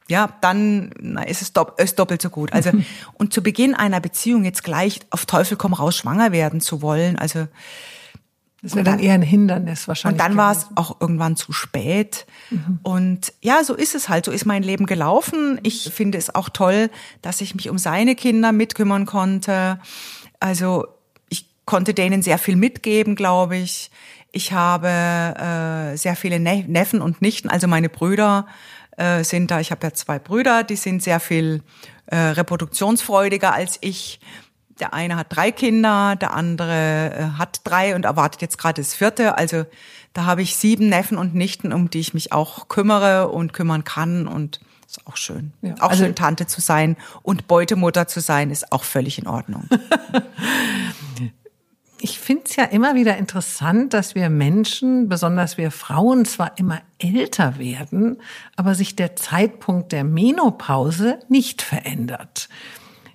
ja, 0.07 0.33
dann 0.43 0.91
na, 1.01 1.23
ist 1.23 1.43
es 1.43 1.53
dopp 1.53 1.81
ist 1.81 1.99
doppelt 1.99 2.23
so 2.23 2.31
gut. 2.31 2.53
Also 2.53 2.71
und 3.15 3.33
zu 3.33 3.43
Beginn 3.43 3.75
einer 3.75 4.01
Beziehung 4.01 4.45
jetzt 4.45 4.63
gleich 4.63 5.01
auf 5.11 5.27
Teufel 5.27 5.57
komm 5.57 5.73
raus 5.73 5.97
schwanger 5.97 6.31
werden 6.31 6.61
zu 6.61 6.83
wollen, 6.83 7.19
also 7.19 7.49
das 8.65 8.75
wäre 8.75 8.85
dann, 8.85 8.99
eher 8.99 9.13
ein 9.13 9.21
Hindernis 9.21 9.87
wahrscheinlich. 9.87 10.21
Und 10.21 10.27
dann 10.27 10.39
war 10.39 10.51
es 10.51 10.69
auch 10.75 10.99
irgendwann 10.99 11.37
zu 11.37 11.53
spät. 11.53 12.25
Mhm. 12.49 12.79
Und 12.83 13.35
ja, 13.43 13.63
so 13.63 13.75
ist 13.75 13.95
es 13.95 14.09
halt. 14.09 14.25
So 14.25 14.33
ist 14.33 14.47
mein 14.47 14.63
Leben 14.63 14.87
gelaufen. 14.87 15.61
Ich 15.63 15.91
finde 15.93 16.17
es 16.17 16.35
auch 16.35 16.49
toll, 16.49 16.89
dass 17.21 17.43
ich 17.43 17.55
mich 17.55 17.69
um 17.69 17.77
seine 17.77 18.15
Kinder 18.15 18.53
mitkümmern 18.53 19.05
konnte. 19.05 19.79
Also 20.41 20.87
ich 21.29 21.47
konnte 21.67 21.93
denen 21.93 22.23
sehr 22.23 22.39
viel 22.39 22.57
mitgeben, 22.57 23.17
glaube 23.17 23.57
ich. 23.57 23.91
Ich 24.33 24.53
habe 24.53 24.89
äh, 24.89 25.97
sehr 25.99 26.17
viele 26.17 26.41
ne 26.41 26.65
Neffen 26.67 27.03
und 27.03 27.21
Nichten, 27.21 27.51
also 27.51 27.69
meine 27.69 27.91
Brüder 27.91 28.47
äh, 28.97 29.25
sind 29.25 29.51
da. 29.51 29.61
Ich 29.61 29.73
habe 29.73 29.87
ja 29.87 29.93
zwei 29.93 30.19
Brüder, 30.19 30.65
die 30.65 30.77
sind 30.77 31.03
sehr 31.03 31.21
viel 31.21 31.63
äh, 32.07 32.17
reproduktionsfreudiger 32.17 33.53
als 33.53 33.77
ich. 33.83 34.21
Der 34.81 34.93
eine 34.93 35.17
hat 35.17 35.29
drei 35.31 35.53
Kinder, 35.53 36.17
der 36.17 36.35
andere 36.35 37.13
äh, 37.15 37.39
hat 37.39 37.61
drei 37.65 37.95
und 37.95 38.05
erwartet 38.05 38.43
jetzt 38.43 38.59
gerade 38.59 38.83
das 38.83 38.95
vierte. 38.95 39.39
Also 39.39 39.65
da 40.13 40.25
habe 40.25 40.43
ich 40.43 40.57
sieben 40.57 40.89
Neffen 40.89 41.17
und 41.17 41.35
Nichten, 41.35 41.73
um 41.73 41.91
die 41.91 42.01
ich 42.01 42.15
mich 42.15 42.33
auch 42.33 42.69
kümmere 42.69 43.29
und 43.29 43.53
kümmern 43.53 43.85
kann 43.85 44.27
und 44.27 44.61
ist 44.87 45.07
auch 45.07 45.17
schön. 45.17 45.53
Ja, 45.63 45.75
auch 45.81 45.91
also 45.91 46.05
schön, 46.05 46.15
Tante 46.15 46.47
zu 46.47 46.61
sein 46.61 46.97
und 47.23 47.47
Beutemutter 47.47 48.07
zu 48.07 48.21
sein, 48.21 48.51
ist 48.51 48.73
auch 48.73 48.85
völlig 48.85 49.19
in 49.19 49.27
Ordnung. 49.27 49.69
ich 52.01 52.19
finde 52.19 52.45
es 52.47 52.57
ja 52.57 52.65
immer 52.65 52.95
wieder 52.95 53.17
interessant, 53.17 53.95
dass 53.95 54.15
wir 54.15 54.29
Menschen, 54.29 55.09
besonders 55.09 55.57
wir 55.57 55.71
Frauen, 55.71 56.25
zwar 56.25 56.59
immer 56.59 56.81
älter 56.99 57.59
werden, 57.59 58.21
aber 58.57 58.75
sich 58.75 58.95
der 58.95 59.17
Zeitpunkt 59.17 59.93
der 59.93 60.05
Menopause 60.05 61.19
nicht 61.29 61.63
verändert 61.63 62.49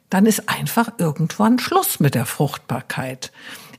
dann 0.10 0.26
ist 0.26 0.50
einfach 0.50 0.94
irgendwann 0.98 1.60
Schluss 1.60 2.00
mit 2.00 2.16
der 2.16 2.26
Fruchtbarkeit. 2.26 3.32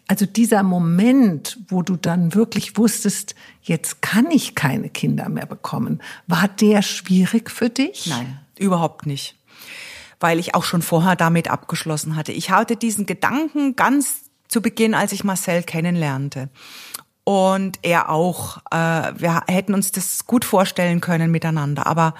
Also 0.06 0.26
dieser 0.26 0.62
Moment, 0.62 1.58
wo 1.68 1.82
du 1.82 1.96
dann 1.96 2.34
wirklich 2.34 2.76
wusstest, 2.76 3.36
jetzt 3.62 4.02
kann 4.02 4.30
ich 4.30 4.56
keine 4.56 4.88
Kinder 4.88 5.28
mehr 5.28 5.46
bekommen, 5.46 6.02
war 6.26 6.48
der 6.48 6.82
schwierig 6.82 7.50
für 7.50 7.70
dich? 7.70 8.06
Nein, 8.06 8.40
überhaupt 8.58 9.06
nicht. 9.06 9.36
Weil 10.18 10.38
ich 10.38 10.54
auch 10.54 10.64
schon 10.64 10.82
vorher 10.82 11.16
damit 11.16 11.48
abgeschlossen 11.48 12.16
hatte. 12.16 12.32
Ich 12.32 12.50
hatte 12.50 12.76
diesen 12.76 13.06
Gedanken 13.06 13.76
ganz 13.76 14.30
zu 14.48 14.60
Beginn, 14.60 14.94
als 14.94 15.12
ich 15.12 15.22
Marcel 15.24 15.62
kennenlernte. 15.62 16.48
Und 17.24 17.78
er 17.82 18.10
auch. 18.10 18.58
Äh, 18.72 19.12
wir 19.16 19.44
hätten 19.46 19.74
uns 19.74 19.92
das 19.92 20.26
gut 20.26 20.44
vorstellen 20.44 21.00
können 21.00 21.30
miteinander. 21.30 21.86
Aber 21.86 22.14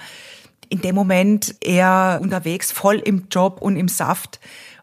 in 0.71 0.81
dem 0.81 0.95
Moment 0.95 1.55
eher 1.59 2.19
unterwegs, 2.21 2.71
voll 2.71 2.95
im 2.95 3.27
Job 3.29 3.61
und 3.61 3.75
im 3.75 3.89
Saft. 3.89 4.39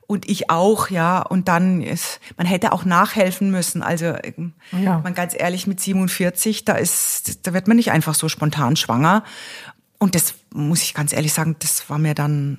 und 0.07 0.29
ich 0.29 0.49
auch, 0.49 0.89
ja. 0.89 1.21
Und 1.21 1.49
dann 1.49 1.83
ist, 1.83 2.21
man 2.37 2.47
hätte 2.47 2.73
auch 2.73 2.85
nachhelfen 2.85 3.51
müssen. 3.51 3.83
Also 3.83 4.15
ja. 4.73 5.01
man 5.01 5.15
ganz 5.15 5.35
ehrlich 5.37 5.67
mit 5.67 5.81
47, 5.81 6.65
da 6.65 6.75
ist, 6.75 7.47
da 7.47 7.53
wird 7.53 7.69
man 7.69 7.77
nicht 7.77 7.91
einfach 7.91 8.15
so 8.15 8.29
spontan 8.29 8.77
schwanger. 8.77 9.23
Und 9.99 10.15
das 10.15 10.35
muss 10.53 10.83
ich 10.83 10.95
ganz 10.95 11.13
ehrlich 11.13 11.33
sagen, 11.33 11.57
das 11.59 11.91
war 11.91 11.99
mir 11.99 12.15
dann 12.15 12.59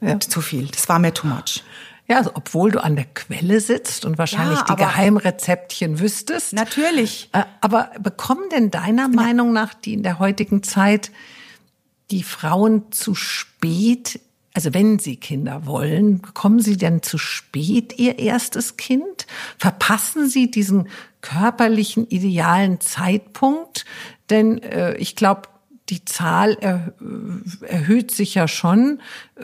ja. 0.00 0.20
zu 0.20 0.40
viel. 0.40 0.66
Das 0.68 0.88
war 0.88 0.98
mir 0.98 1.12
too 1.12 1.26
much. 1.26 1.64
Ja, 2.06 2.18
also 2.18 2.32
obwohl 2.34 2.70
du 2.70 2.82
an 2.82 2.96
der 2.96 3.06
Quelle 3.06 3.60
sitzt 3.60 4.04
und 4.04 4.18
wahrscheinlich 4.18 4.58
ja, 4.58 4.66
die 4.66 4.76
Geheimrezeptchen 4.76 5.98
wüsstest. 6.00 6.52
Natürlich. 6.52 7.30
Äh, 7.32 7.44
aber 7.60 7.90
bekommen 8.00 8.48
denn 8.52 8.70
deiner 8.70 9.08
Meinung 9.08 9.52
nach 9.52 9.74
die 9.74 9.94
in 9.94 10.02
der 10.02 10.18
heutigen 10.18 10.62
Zeit 10.62 11.10
die 12.10 12.22
Frauen 12.22 12.90
zu 12.92 13.14
spät 13.14 14.20
also 14.56 14.72
wenn 14.72 15.00
Sie 15.00 15.16
Kinder 15.16 15.66
wollen, 15.66 16.20
bekommen 16.22 16.60
Sie 16.60 16.76
denn 16.76 17.02
zu 17.02 17.18
spät 17.18 17.98
Ihr 17.98 18.20
erstes 18.20 18.76
Kind? 18.76 19.26
Verpassen 19.58 20.28
Sie 20.28 20.48
diesen 20.48 20.88
körperlichen 21.22 22.06
idealen 22.06 22.80
Zeitpunkt? 22.80 23.84
Denn 24.30 24.62
äh, 24.62 24.94
ich 24.96 25.16
glaube, 25.16 25.48
die 25.90 26.04
Zahl 26.06 26.56
er, 26.60 26.94
erhöht 27.60 28.10
sich 28.10 28.34
ja 28.34 28.48
schon 28.48 29.00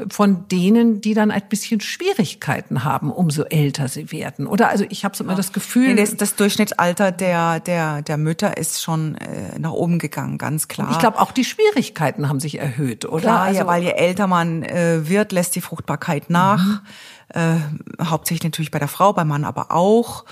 von 0.08 0.48
denen, 0.48 1.02
die 1.02 1.12
dann 1.12 1.30
ein 1.30 1.48
bisschen 1.50 1.80
Schwierigkeiten 1.80 2.82
haben, 2.82 3.12
umso 3.12 3.42
älter 3.42 3.88
sie 3.88 4.10
werden. 4.10 4.46
Oder 4.46 4.70
also 4.70 4.86
ich 4.88 5.04
habe 5.04 5.14
so 5.14 5.22
immer 5.22 5.34
das 5.34 5.52
Gefühl, 5.52 5.96
das, 5.96 6.16
das, 6.16 6.36
Durchschnittsalter 6.36 7.12
der 7.12 7.60
der 7.60 8.00
der 8.00 8.16
Mütter 8.16 8.56
ist 8.56 8.80
schon 8.82 9.16
äh, 9.16 9.58
nach 9.58 9.72
oben 9.72 9.98
gegangen, 9.98 10.38
ganz 10.38 10.68
klar. 10.68 10.90
Ich 10.92 10.98
glaube 10.98 11.20
auch 11.20 11.32
die 11.32 11.44
Schwierigkeiten 11.44 12.28
haben 12.28 12.40
sich 12.40 12.58
erhöht, 12.58 13.04
oder? 13.04 13.20
Klar, 13.20 13.40
also, 13.42 13.60
ja, 13.60 13.66
weil 13.66 13.82
je 13.82 13.90
älter 13.90 14.26
man 14.26 14.62
äh, 14.62 15.06
wird, 15.08 15.32
lässt 15.32 15.54
die 15.56 15.60
Fruchtbarkeit 15.60 16.30
nach. 16.30 16.64
Mhm. 16.64 16.80
Äh, 17.34 17.56
hauptsächlich 18.02 18.44
natürlich 18.44 18.70
bei 18.70 18.78
der 18.78 18.88
Frau, 18.88 19.12
beim 19.12 19.28
Mann 19.28 19.44
aber 19.44 19.72
auch. 19.72 20.24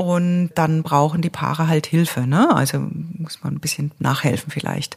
Und 0.00 0.52
dann 0.54 0.82
brauchen 0.82 1.20
die 1.20 1.28
Paare 1.28 1.68
halt 1.68 1.86
Hilfe, 1.86 2.22
ne? 2.26 2.56
Also 2.56 2.78
muss 3.18 3.44
man 3.44 3.52
ein 3.52 3.60
bisschen 3.60 3.90
nachhelfen 3.98 4.50
vielleicht. 4.50 4.96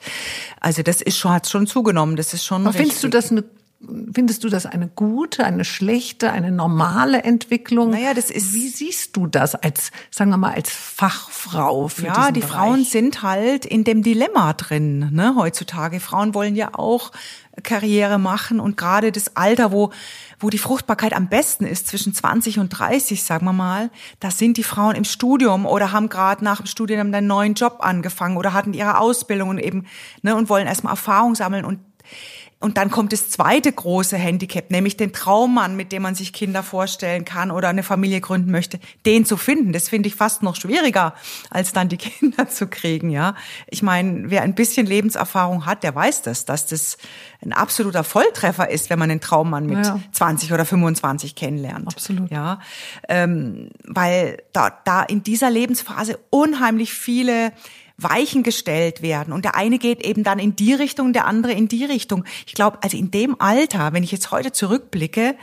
Also 0.61 0.81
das 0.81 1.01
ist 1.01 1.17
schon, 1.17 1.33
hat 1.33 1.49
schon 1.49 1.67
zugenommen. 1.67 2.15
Das 2.15 2.33
ist 2.33 2.45
schon. 2.45 2.61
Aber 2.61 2.71
findest 2.71 3.03
du 3.03 3.09
das 3.09 3.29
eine 3.29 3.43
Findest 4.13 4.43
du 4.43 4.49
das 4.49 4.65
eine 4.65 4.87
gute, 4.87 5.43
eine 5.43 5.65
schlechte, 5.65 6.31
eine 6.31 6.51
normale 6.51 7.23
Entwicklung? 7.23 7.89
Naja, 7.91 8.13
das 8.13 8.29
ist. 8.29 8.53
Wie 8.53 8.69
siehst 8.69 9.17
du 9.17 9.27
das 9.27 9.55
als, 9.55 9.91
sagen 10.09 10.29
wir 10.29 10.37
mal, 10.37 10.53
als 10.53 10.69
Fachfrau 10.69 11.89
für 11.89 12.05
Ja, 12.05 12.31
die 12.31 12.39
Bereich? 12.39 12.51
Frauen 12.51 12.85
sind 12.85 13.23
halt 13.23 13.65
in 13.65 13.83
dem 13.83 14.01
Dilemma 14.01 14.53
drin, 14.53 15.09
ne, 15.11 15.35
heutzutage. 15.35 15.99
Frauen 15.99 16.33
wollen 16.33 16.55
ja 16.55 16.69
auch 16.73 17.11
Karriere 17.61 18.17
machen 18.17 18.59
und 18.59 18.77
gerade 18.77 19.11
das 19.11 19.35
Alter, 19.35 19.71
wo 19.71 19.91
wo 20.39 20.49
die 20.49 20.57
Fruchtbarkeit 20.57 21.13
am 21.13 21.29
besten 21.29 21.65
ist, 21.65 21.87
zwischen 21.87 22.13
20 22.13 22.59
und 22.59 22.69
30, 22.69 23.23
sagen 23.23 23.45
wir 23.45 23.53
mal, 23.53 23.89
da 24.19 24.29
sind 24.29 24.57
die 24.57 24.63
Frauen 24.63 24.95
im 24.95 25.05
Studium 25.05 25.65
oder 25.65 25.91
haben 25.91 26.09
gerade 26.09 26.43
nach 26.43 26.57
dem 26.57 26.65
Studium 26.65 27.13
einen 27.13 27.27
neuen 27.27 27.53
Job 27.53 27.77
angefangen 27.79 28.35
oder 28.35 28.53
hatten 28.53 28.73
ihre 28.73 28.97
Ausbildung 28.97 29.49
und 29.49 29.59
eben, 29.59 29.85
ne, 30.21 30.35
und 30.35 30.49
wollen 30.49 30.67
erstmal 30.67 30.93
Erfahrung 30.93 31.35
sammeln 31.35 31.63
und 31.63 31.79
und 32.63 32.77
dann 32.77 32.89
kommt 32.89 33.11
das 33.11 33.29
zweite 33.29 33.69
große 33.69 34.15
Handicap, 34.15 34.71
nämlich 34.71 34.95
den 34.95 35.11
Traummann, 35.11 35.75
mit 35.75 35.91
dem 35.91 36.01
man 36.01 36.15
sich 36.15 36.31
Kinder 36.31 36.63
vorstellen 36.63 37.25
kann 37.25 37.51
oder 37.51 37.67
eine 37.67 37.83
Familie 37.83 38.21
gründen 38.21 38.51
möchte, 38.51 38.79
den 39.05 39.25
zu 39.25 39.35
finden. 39.35 39.73
Das 39.73 39.89
finde 39.89 40.07
ich 40.07 40.15
fast 40.15 40.43
noch 40.43 40.55
schwieriger, 40.55 41.13
als 41.49 41.73
dann 41.73 41.89
die 41.89 41.97
Kinder 42.03 42.47
zu 42.47 42.67
kriegen, 42.67 43.09
ja. 43.09 43.35
Ich 43.67 43.83
meine, 43.83 44.31
wer 44.31 44.43
ein 44.43 44.55
bisschen 44.55 44.85
Lebenserfahrung 44.85 45.65
hat, 45.65 45.83
der 45.83 45.93
weiß 45.93 46.21
das, 46.21 46.45
dass 46.45 46.65
das 46.65 46.97
ein 47.41 47.51
absoluter 47.51 48.05
Volltreffer 48.05 48.69
ist, 48.69 48.89
wenn 48.89 48.97
man 48.97 49.09
den 49.09 49.19
Traummann 49.19 49.65
mit 49.65 49.85
ja. 49.85 49.99
20 50.13 50.53
oder 50.53 50.63
25 50.63 51.35
kennenlernt. 51.35 51.89
Absolut. 51.89 52.31
Ja, 52.31 52.61
ähm, 53.09 53.71
weil 53.83 54.41
da, 54.53 54.71
da 54.85 55.03
in 55.03 55.21
dieser 55.21 55.49
Lebensphase 55.49 56.17
unheimlich 56.29 56.93
viele 56.93 57.51
Weichen 58.03 58.43
gestellt 58.43 59.01
werden. 59.01 59.33
Und 59.33 59.45
der 59.45 59.55
eine 59.55 59.79
geht 59.79 60.05
eben 60.05 60.23
dann 60.23 60.39
in 60.39 60.55
die 60.55 60.73
Richtung, 60.73 61.13
der 61.13 61.25
andere 61.25 61.53
in 61.53 61.67
die 61.67 61.85
Richtung. 61.85 62.25
Ich 62.45 62.53
glaube, 62.53 62.79
also 62.81 62.97
in 62.97 63.11
dem 63.11 63.39
Alter, 63.39 63.93
wenn 63.93 64.03
ich 64.03 64.11
jetzt 64.11 64.31
heute 64.31 64.51
zurückblicke, 64.51 65.35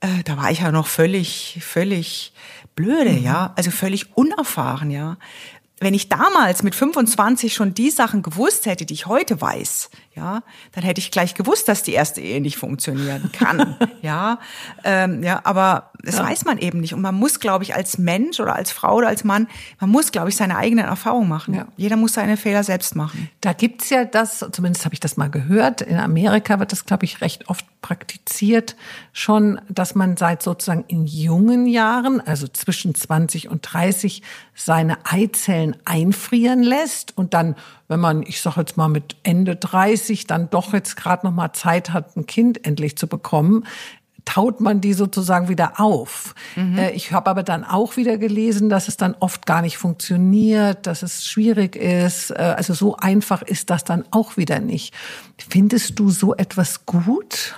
äh, 0.00 0.22
da 0.24 0.36
war 0.36 0.50
ich 0.50 0.60
ja 0.60 0.72
noch 0.72 0.86
völlig, 0.86 1.58
völlig 1.60 2.32
blöde, 2.74 3.10
mhm. 3.10 3.24
ja, 3.24 3.52
also 3.56 3.70
völlig 3.70 4.16
unerfahren, 4.16 4.90
ja 4.90 5.16
wenn 5.82 5.94
ich 5.94 6.08
damals 6.08 6.62
mit 6.62 6.74
25 6.74 7.52
schon 7.52 7.74
die 7.74 7.90
Sachen 7.90 8.22
gewusst 8.22 8.66
hätte, 8.66 8.86
die 8.86 8.94
ich 8.94 9.06
heute 9.06 9.40
weiß, 9.40 9.90
ja, 10.14 10.42
dann 10.72 10.84
hätte 10.84 11.00
ich 11.00 11.10
gleich 11.10 11.34
gewusst, 11.34 11.68
dass 11.68 11.82
die 11.82 11.92
erste 11.92 12.20
Ehe 12.20 12.40
nicht 12.40 12.56
funktionieren 12.56 13.30
kann, 13.32 13.76
ja, 14.02 14.38
ähm, 14.84 15.22
ja, 15.22 15.40
aber 15.44 15.90
das 16.02 16.16
ja. 16.16 16.24
weiß 16.24 16.44
man 16.44 16.58
eben 16.58 16.80
nicht 16.80 16.94
und 16.94 17.00
man 17.00 17.14
muss, 17.14 17.40
glaube 17.40 17.64
ich, 17.64 17.74
als 17.74 17.98
Mensch 17.98 18.40
oder 18.40 18.54
als 18.54 18.72
Frau 18.72 18.96
oder 18.96 19.08
als 19.08 19.24
Mann, 19.24 19.46
man 19.80 19.90
muss, 19.90 20.12
glaube 20.12 20.28
ich, 20.28 20.36
seine 20.36 20.56
eigenen 20.56 20.84
Erfahrungen 20.84 21.28
machen. 21.28 21.54
Ja. 21.54 21.66
Jeder 21.76 21.96
muss 21.96 22.14
seine 22.14 22.36
Fehler 22.36 22.64
selbst 22.64 22.96
machen. 22.96 23.30
Da 23.40 23.52
gibt's 23.52 23.90
ja 23.90 24.04
das, 24.04 24.44
zumindest 24.52 24.84
habe 24.84 24.94
ich 24.94 25.00
das 25.00 25.16
mal 25.16 25.30
gehört. 25.30 25.80
In 25.80 25.98
Amerika 25.98 26.58
wird 26.58 26.72
das, 26.72 26.84
glaube 26.84 27.04
ich, 27.04 27.20
recht 27.20 27.48
oft 27.48 27.64
praktiziert 27.82 28.76
schon, 29.12 29.60
dass 29.68 29.94
man 29.94 30.16
seit 30.16 30.42
sozusagen 30.42 30.84
in 30.88 31.06
jungen 31.06 31.66
Jahren, 31.66 32.20
also 32.20 32.48
zwischen 32.48 32.94
20 32.94 33.48
und 33.48 33.62
30, 33.62 34.22
seine 34.54 34.98
Eizellen 35.04 35.76
einfrieren 35.84 36.62
lässt 36.62 37.16
und 37.16 37.34
dann, 37.34 37.56
wenn 37.92 38.00
man, 38.00 38.22
ich 38.22 38.40
sage 38.40 38.60
jetzt 38.60 38.76
mal 38.76 38.88
mit 38.88 39.16
Ende 39.22 39.54
30, 39.54 40.26
dann 40.26 40.48
doch 40.50 40.72
jetzt 40.72 40.96
gerade 40.96 41.26
noch 41.26 41.34
mal 41.34 41.52
Zeit 41.52 41.90
hat, 41.90 42.16
ein 42.16 42.26
Kind 42.26 42.64
endlich 42.66 42.96
zu 42.96 43.06
bekommen, 43.06 43.64
taut 44.24 44.60
man 44.60 44.80
die 44.80 44.92
sozusagen 44.92 45.48
wieder 45.48 45.78
auf. 45.80 46.34
Mhm. 46.56 46.78
Äh, 46.78 46.90
ich 46.92 47.12
habe 47.12 47.28
aber 47.28 47.42
dann 47.42 47.64
auch 47.64 47.96
wieder 47.96 48.16
gelesen, 48.18 48.68
dass 48.68 48.88
es 48.88 48.96
dann 48.96 49.14
oft 49.20 49.46
gar 49.46 49.62
nicht 49.62 49.78
funktioniert, 49.78 50.86
dass 50.86 51.02
es 51.02 51.26
schwierig 51.26 51.76
ist. 51.76 52.30
Äh, 52.30 52.54
also 52.56 52.72
so 52.72 52.96
einfach 52.96 53.42
ist 53.42 53.70
das 53.70 53.84
dann 53.84 54.04
auch 54.10 54.36
wieder 54.36 54.60
nicht. 54.60 54.94
Findest 55.36 55.98
du 55.98 56.10
so 56.10 56.34
etwas 56.34 56.86
gut? 56.86 57.54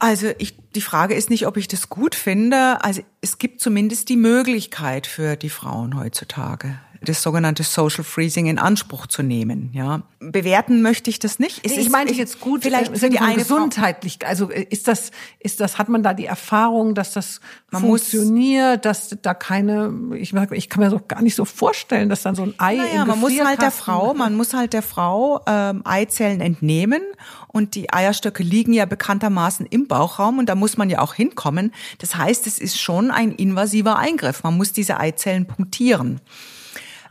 Also 0.00 0.28
ich, 0.38 0.56
die 0.74 0.80
Frage 0.80 1.14
ist 1.14 1.30
nicht, 1.30 1.46
ob 1.46 1.56
ich 1.56 1.66
das 1.66 1.88
gut 1.88 2.14
finde. 2.14 2.84
Also 2.84 3.02
es 3.20 3.38
gibt 3.38 3.60
zumindest 3.60 4.08
die 4.08 4.16
Möglichkeit 4.16 5.06
für 5.06 5.36
die 5.36 5.50
Frauen 5.50 5.98
heutzutage 5.98 6.78
das 7.02 7.22
sogenannte 7.22 7.62
Social 7.62 8.04
Freezing 8.04 8.46
in 8.46 8.58
Anspruch 8.58 9.06
zu 9.06 9.22
nehmen. 9.22 9.70
Ja, 9.72 10.02
bewerten 10.20 10.82
möchte 10.82 11.10
ich 11.10 11.18
das 11.18 11.38
nicht. 11.38 11.60
Es 11.64 11.76
ich 11.76 11.90
meine 11.90 12.12
jetzt 12.12 12.40
gut, 12.40 12.62
vielleicht 12.62 12.92
äh, 12.92 12.98
sind 12.98 13.12
die 13.12 13.20
eine 13.20 13.36
gesundheitlich. 13.36 14.18
Also 14.26 14.50
äh, 14.50 14.66
ist 14.70 14.88
das, 14.88 15.12
ist 15.38 15.60
das, 15.60 15.78
hat 15.78 15.88
man 15.88 16.02
da 16.02 16.14
die 16.14 16.26
Erfahrung, 16.26 16.94
dass 16.94 17.12
das 17.12 17.40
man 17.70 17.82
funktioniert, 17.82 18.84
dass 18.84 19.16
da 19.22 19.34
keine, 19.34 19.92
ich, 20.16 20.34
ich 20.34 20.68
kann 20.68 20.82
mir 20.82 20.90
so 20.90 21.00
gar 21.06 21.22
nicht 21.22 21.34
so 21.34 21.44
vorstellen, 21.44 22.08
dass 22.08 22.22
dann 22.22 22.34
so 22.34 22.42
ein 22.42 22.54
Ei 22.58 22.76
naja, 22.76 23.04
man 23.04 23.20
muss 23.20 23.38
halt 23.38 23.62
der 23.62 23.70
Frau, 23.70 24.14
man 24.16 24.34
muss 24.34 24.54
halt 24.54 24.72
der 24.72 24.82
Frau 24.82 25.40
ähm, 25.46 25.82
Eizellen 25.84 26.40
entnehmen 26.40 27.02
und 27.48 27.74
die 27.74 27.92
Eierstöcke 27.92 28.42
liegen 28.42 28.72
ja 28.72 28.86
bekanntermaßen 28.86 29.66
im 29.66 29.86
Bauchraum 29.86 30.38
und 30.38 30.48
da 30.48 30.54
muss 30.54 30.76
man 30.76 30.90
ja 30.90 31.00
auch 31.00 31.14
hinkommen. 31.14 31.72
Das 31.98 32.16
heißt, 32.16 32.46
es 32.46 32.58
ist 32.58 32.78
schon 32.78 33.10
ein 33.10 33.32
invasiver 33.32 33.96
Eingriff. 33.96 34.42
Man 34.42 34.56
muss 34.56 34.72
diese 34.72 34.98
Eizellen 34.98 35.46
punktieren. 35.46 36.20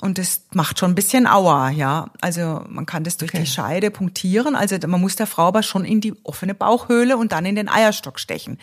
Und 0.02 0.18
das 0.18 0.42
macht 0.54 0.80
schon 0.80 0.92
ein 0.92 0.96
bisschen 0.96 1.28
Aua, 1.28 1.70
ja. 1.70 2.10
Also 2.22 2.64
man 2.70 2.86
kann 2.86 3.04
das 3.04 3.18
durch 3.18 3.32
okay. 3.32 3.42
die 3.42 3.48
Scheide 3.48 3.92
punktieren. 3.92 4.56
Also 4.56 4.78
man 4.88 5.02
muss 5.02 5.16
der 5.16 5.28
Frau 5.28 5.48
aber 5.48 5.64
schon 5.64 5.86
in 5.86 6.02
die 6.02 6.14
offene 6.24 6.54
Bauchhöhle 6.54 7.18
und 7.18 7.32
dann 7.32 7.46
in 7.46 7.56
den 7.56 7.68
Eierstock 7.68 8.20
stechen. 8.20 8.60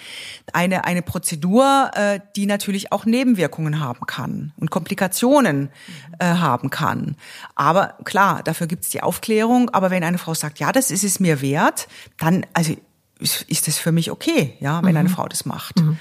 Eine, 0.53 0.85
eine 0.85 1.03
Prozedur, 1.03 1.90
äh, 1.94 2.20
die 2.37 2.47
natürlich 2.47 2.92
auch 2.92 3.05
Nebenwirkungen 3.05 3.81
haben 3.81 4.07
kann 4.07 4.53
und 4.57 4.70
Komplikationen 4.70 5.70
äh, 6.18 6.27
haben 6.27 6.70
kann. 6.70 7.16
Aber 7.55 7.99
klar, 8.05 8.42
dafür 8.42 8.66
gibt's 8.66 8.88
die 8.90 9.03
Aufklärung. 9.03 9.70
Aber 9.70 9.90
wenn 9.90 10.05
eine 10.05 10.18
Frau 10.18 10.35
sagt, 10.35 10.61
ja, 10.61 10.73
das 10.73 10.90
ist 10.90 11.05
es 11.05 11.18
mir 11.18 11.40
wert, 11.40 11.88
dann, 12.18 12.47
also 12.53 12.75
ist 13.18 13.68
das 13.68 13.79
für 13.79 13.92
mich 13.92 14.11
okay, 14.11 14.57
ja, 14.61 14.83
wenn 14.83 14.92
mhm. 14.92 14.99
eine 14.99 15.09
Frau 15.09 15.27
das 15.27 15.44
macht. 15.44 15.81
Mhm. 15.81 15.99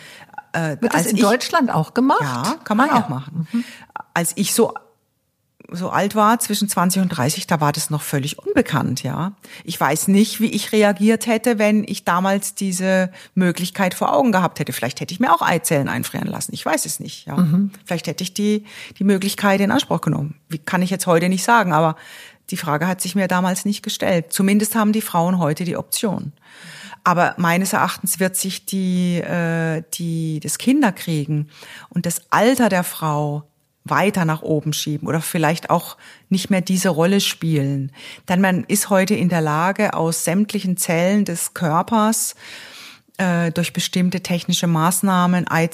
Äh, 0.52 0.78
Wird 0.80 0.94
das 0.94 1.08
in 1.08 1.18
ich, 1.18 1.22
Deutschland 1.22 1.72
auch 1.72 1.94
gemacht? 1.94 2.22
Ja, 2.22 2.56
kann 2.64 2.78
man 2.78 2.90
ah, 2.90 3.00
auch 3.00 3.10
ja. 3.10 3.16
machen. 3.16 3.48
Mhm. 3.52 3.64
Als 4.14 4.34
ich 4.36 4.54
so 4.54 4.74
so 5.72 5.90
alt 5.90 6.16
war, 6.16 6.40
zwischen 6.40 6.68
20 6.68 7.02
und 7.02 7.10
30, 7.10 7.48
da 7.48 7.60
war 7.62 7.72
das 7.72 7.90
noch 7.90 8.02
völlig 8.02 8.38
unbekannt, 8.38 9.04
ja. 9.04 9.34
Ich 9.64 9.80
weiß 9.80 10.08
nicht, 10.08 10.40
wie 10.40 10.52
ich 10.52 10.72
reagiert 10.72 11.26
hätte, 11.26 11.58
wenn 11.58 11.84
ich 11.84 12.04
damals 12.04 12.54
diese 12.54 13.12
Möglichkeit 13.34 13.94
vor 13.94 14.14
Augen 14.14 14.32
gehabt 14.32 14.60
hätte. 14.60 14.74
Vielleicht 14.74 15.00
hätte 15.00 15.14
ich 15.14 15.20
mir 15.20 15.34
auch 15.34 15.42
Eizellen 15.42 15.88
einfrieren 15.88 16.28
lassen. 16.28 16.54
Ich 16.54 16.66
weiß 16.66 16.86
es 16.86 17.00
nicht, 17.00 17.26
ja. 17.26 17.38
Mhm. 17.38 17.72
Vielleicht 17.86 18.08
hätte 18.08 18.24
ich 18.24 18.34
die, 18.34 18.66
die 19.00 19.04
Möglichkeit 19.04 19.62
in 19.62 19.72
Anspruch 19.72 20.02
genommen. 20.02 20.36
Wie 20.50 20.60
kann 20.60 20.82
ich 20.82 20.90
jetzt 20.90 21.08
heute 21.08 21.30
nicht 21.30 21.44
sagen, 21.44 21.74
aber 21.74 21.96
die 22.50 22.58
Frage 22.58 22.88
hat 22.88 23.02
sich 23.02 23.16
mir 23.16 23.28
damals 23.28 23.66
nicht 23.66 23.84
gestellt. 23.84 24.34
Zumindest 24.34 24.76
haben 24.76 24.92
die 24.92 25.02
Frauen 25.02 25.40
heute 25.40 25.64
die 25.64 25.78
Option. 25.78 26.34
Aber 27.04 27.36
meines 27.38 27.74
Erachtens 27.74 28.20
wird 28.20 28.36
sich 28.36 28.66
die, 28.66 29.18
äh, 29.18 29.84
die, 29.94 30.40
das 30.42 30.58
Kinderkriegen 30.58 31.50
und 31.90 32.06
das 32.06 32.22
Alter 32.30 32.70
der 32.70 32.84
Frau 32.84 33.44
weiter 33.86 34.26
nach 34.26 34.42
oben 34.42 34.74
schieben 34.74 35.08
oder 35.08 35.22
vielleicht 35.22 35.70
auch 35.70 35.98
nicht 36.30 36.50
mehr 36.50 36.62
diese 36.62 36.90
Rolle 36.90 37.20
spielen. 37.20 37.92
Denn 38.30 38.42
man 38.42 38.64
ist 38.64 38.90
heute 38.90 39.16
in 39.16 39.30
der 39.30 39.42
Lage, 39.42 39.94
aus 39.94 40.24
sämtlichen 40.24 40.78
Zellen 40.78 41.26
des 41.26 41.54
Körpers 41.54 42.36
äh, 43.18 43.52
durch 43.52 43.74
bestimmte 43.74 44.22
technische 44.22 44.68
Maßnahmen 44.68 45.46
äh, 45.48 45.68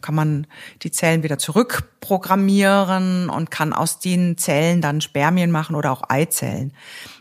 kann 0.00 0.14
man 0.14 0.46
die 0.82 0.90
Zellen 0.90 1.22
wieder 1.22 1.38
zurückprogrammieren 1.38 3.30
und 3.30 3.50
kann 3.50 3.72
aus 3.72 4.00
den 4.00 4.36
Zellen 4.36 4.82
dann 4.82 5.00
Spermien 5.00 5.50
machen 5.50 5.76
oder 5.76 5.92
auch 5.92 6.02
Eizellen. 6.08 6.72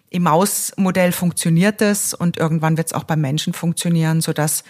Im 0.10 0.24
Mausmodell 0.24 1.12
funktioniert 1.12 1.82
das 1.82 2.13
und 2.13 2.38
irgendwann 2.38 2.78
wird 2.78 2.88
es 2.88 2.93
auch 2.93 3.04
beim 3.06 3.22
Menschen 3.22 3.54
funktionieren, 3.54 4.22
so 4.22 4.34
dass 4.34 4.63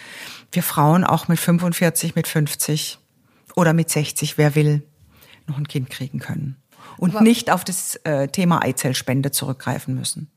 wir 0.52 0.62
Frauen 0.62 1.04
auch 1.04 1.28
mit 1.28 1.38
45, 1.38 2.14
mit 2.14 2.26
50 2.28 2.98
oder 3.56 3.72
mit 3.72 3.90
60, 3.90 4.38
wer 4.38 4.54
will, 4.54 4.82
noch 5.46 5.58
ein 5.58 5.68
Kind 5.68 5.90
kriegen 5.90 6.18
können 6.18 6.56
und 6.98 7.14
aber 7.14 7.22
nicht 7.22 7.50
auf 7.50 7.64
das 7.64 7.96
äh, 8.04 8.28
Thema 8.28 8.62
Eizellspende 8.62 9.30
zurückgreifen 9.30 9.94
müssen. 9.94 10.30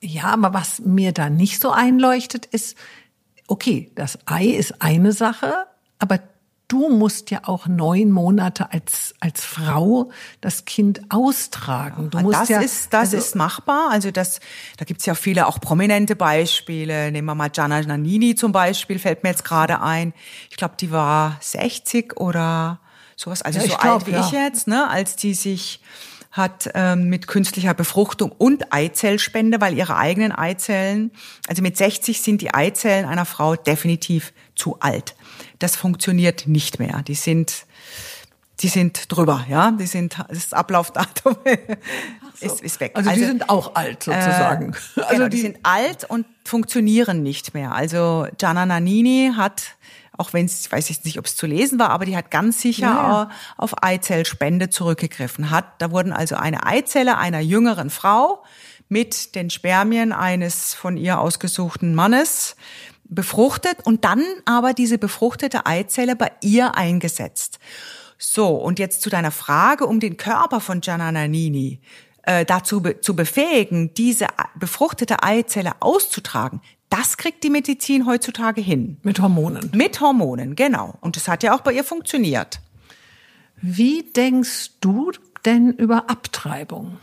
Ja, 0.00 0.24
aber 0.24 0.52
was 0.52 0.80
mir 0.80 1.12
da 1.12 1.30
nicht 1.30 1.60
so 1.60 1.70
einleuchtet, 1.70 2.46
ist, 2.46 2.76
okay, 3.48 3.90
das 3.94 4.18
Ei 4.26 4.46
ist 4.46 4.82
eine 4.82 5.12
Sache, 5.12 5.54
aber 5.98 6.20
du 6.68 6.88
musst 6.90 7.30
ja 7.30 7.40
auch 7.44 7.66
neun 7.66 8.10
Monate 8.10 8.72
als, 8.72 9.14
als 9.20 9.44
Frau 9.44 10.10
das 10.40 10.64
Kind 10.64 11.02
austragen. 11.10 12.10
Du 12.10 12.18
musst 12.20 12.40
das 12.40 12.48
ja, 12.48 12.60
ist, 12.60 12.92
das 12.92 13.00
also, 13.00 13.16
ist 13.16 13.36
machbar. 13.36 13.90
Also 13.90 14.10
das, 14.10 14.40
da 14.76 14.84
gibt's 14.84 15.06
ja 15.06 15.14
viele 15.14 15.46
auch 15.46 15.60
prominente 15.60 16.16
Beispiele. 16.16 17.10
Nehmen 17.12 17.26
wir 17.26 17.34
mal 17.34 17.48
Gianna 17.50 17.80
Nannini 17.80 18.34
zum 18.34 18.52
Beispiel, 18.52 18.98
fällt 18.98 19.22
mir 19.22 19.30
jetzt 19.30 19.44
gerade 19.44 19.80
ein. 19.80 20.12
Ich 20.50 20.56
glaube, 20.56 20.74
die 20.78 20.90
war 20.90 21.36
60 21.40 22.18
oder 22.18 22.80
sowas, 23.16 23.42
also 23.42 23.60
ja, 23.60 23.66
so 23.66 23.76
glaub, 23.76 23.94
alt 23.94 24.06
wie 24.06 24.12
ja. 24.12 24.20
ich 24.20 24.32
jetzt, 24.32 24.66
ne, 24.68 24.88
als 24.88 25.16
die 25.16 25.34
sich 25.34 25.80
hat 26.34 26.68
ähm, 26.74 27.08
mit 27.08 27.28
künstlicher 27.28 27.74
Befruchtung 27.74 28.32
und 28.32 28.72
Eizellspende, 28.72 29.60
weil 29.60 29.78
ihre 29.78 29.96
eigenen 29.96 30.32
Eizellen, 30.32 31.12
also 31.46 31.62
mit 31.62 31.76
60 31.76 32.20
sind 32.20 32.40
die 32.40 32.52
Eizellen 32.52 33.04
einer 33.04 33.24
Frau 33.24 33.54
definitiv 33.54 34.32
zu 34.56 34.80
alt. 34.80 35.14
Das 35.60 35.76
funktioniert 35.76 36.48
nicht 36.48 36.80
mehr. 36.80 37.02
Die 37.06 37.14
sind 37.14 37.66
die 38.60 38.68
sind 38.68 39.12
drüber, 39.12 39.44
ja, 39.48 39.72
die 39.72 39.86
sind 39.86 40.16
das 40.28 40.52
Ablaufdatum 40.52 41.36
so. 42.34 42.46
ist, 42.46 42.60
ist 42.62 42.80
weg. 42.80 42.92
Also, 42.94 43.10
also 43.10 43.20
die 43.20 43.26
sind 43.26 43.50
auch 43.50 43.74
alt 43.74 44.04
sozusagen. 44.04 44.72
Äh, 44.96 45.00
also 45.00 45.14
genau, 45.14 45.28
die, 45.28 45.36
die 45.36 45.42
sind 45.42 45.58
alt 45.62 46.04
und 46.04 46.26
funktionieren 46.44 47.22
nicht 47.22 47.54
mehr. 47.54 47.72
Also 47.72 48.26
Gianna 48.38 48.64
Nannini 48.64 49.32
hat 49.36 49.76
auch 50.16 50.32
wenn 50.32 50.46
es, 50.46 50.70
weiß 50.70 50.90
ich 50.90 51.04
nicht, 51.04 51.18
ob 51.18 51.26
es 51.26 51.36
zu 51.36 51.46
lesen 51.46 51.78
war, 51.78 51.90
aber 51.90 52.04
die 52.04 52.16
hat 52.16 52.30
ganz 52.30 52.60
sicher 52.60 52.86
ja. 52.86 53.30
auf 53.56 53.82
Eizellspende 53.82 54.70
zurückgegriffen. 54.70 55.50
Hat, 55.50 55.66
da 55.78 55.90
wurden 55.90 56.12
also 56.12 56.36
eine 56.36 56.66
Eizelle 56.66 57.18
einer 57.18 57.40
jüngeren 57.40 57.90
Frau 57.90 58.44
mit 58.88 59.34
den 59.34 59.50
Spermien 59.50 60.12
eines 60.12 60.74
von 60.74 60.96
ihr 60.96 61.18
ausgesuchten 61.18 61.94
Mannes 61.94 62.56
befruchtet 63.04 63.78
und 63.84 64.04
dann 64.04 64.24
aber 64.44 64.72
diese 64.72 64.98
befruchtete 64.98 65.66
Eizelle 65.66 66.16
bei 66.16 66.32
ihr 66.42 66.76
eingesetzt. 66.76 67.58
So, 68.18 68.48
und 68.56 68.78
jetzt 68.78 69.02
zu 69.02 69.10
deiner 69.10 69.30
Frage 69.30 69.86
um 69.86 70.00
den 70.00 70.16
Körper 70.16 70.60
von 70.60 70.80
Gianna 70.80 71.12
Nannini 71.12 71.80
äh, 72.22 72.44
dazu 72.44 72.80
be 72.80 73.00
zu 73.00 73.14
befähigen, 73.16 73.92
diese 73.94 74.28
befruchtete 74.54 75.22
Eizelle 75.22 75.72
auszutragen, 75.80 76.60
das 76.94 77.16
kriegt 77.16 77.42
die 77.42 77.50
Medizin 77.50 78.06
heutzutage 78.06 78.60
hin. 78.60 78.98
Mit 79.02 79.18
Hormonen. 79.18 79.68
Mit 79.74 80.00
Hormonen, 80.00 80.54
genau. 80.54 80.96
Und 81.00 81.16
das 81.16 81.26
hat 81.26 81.42
ja 81.42 81.52
auch 81.52 81.60
bei 81.60 81.72
ihr 81.72 81.82
funktioniert. 81.82 82.60
Wie 83.60 84.04
denkst 84.04 84.78
du 84.80 85.10
denn 85.44 85.72
über 85.72 86.08
Abtreibung? 86.08 86.98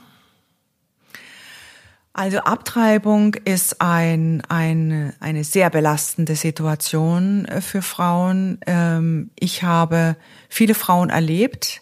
Also 2.14 2.40
Abtreibung 2.40 3.34
ist 3.34 3.82
ein, 3.82 4.44
ein, 4.48 5.14
eine 5.20 5.44
sehr 5.44 5.70
belastende 5.70 6.38
Situation 6.38 7.44
äh, 7.46 7.60
für 7.60 7.82
Frauen. 7.82 8.60
Ähm, 8.68 9.32
ich 9.38 9.64
habe 9.64 10.16
viele 10.48 10.74
Frauen 10.74 11.10
erlebt, 11.10 11.82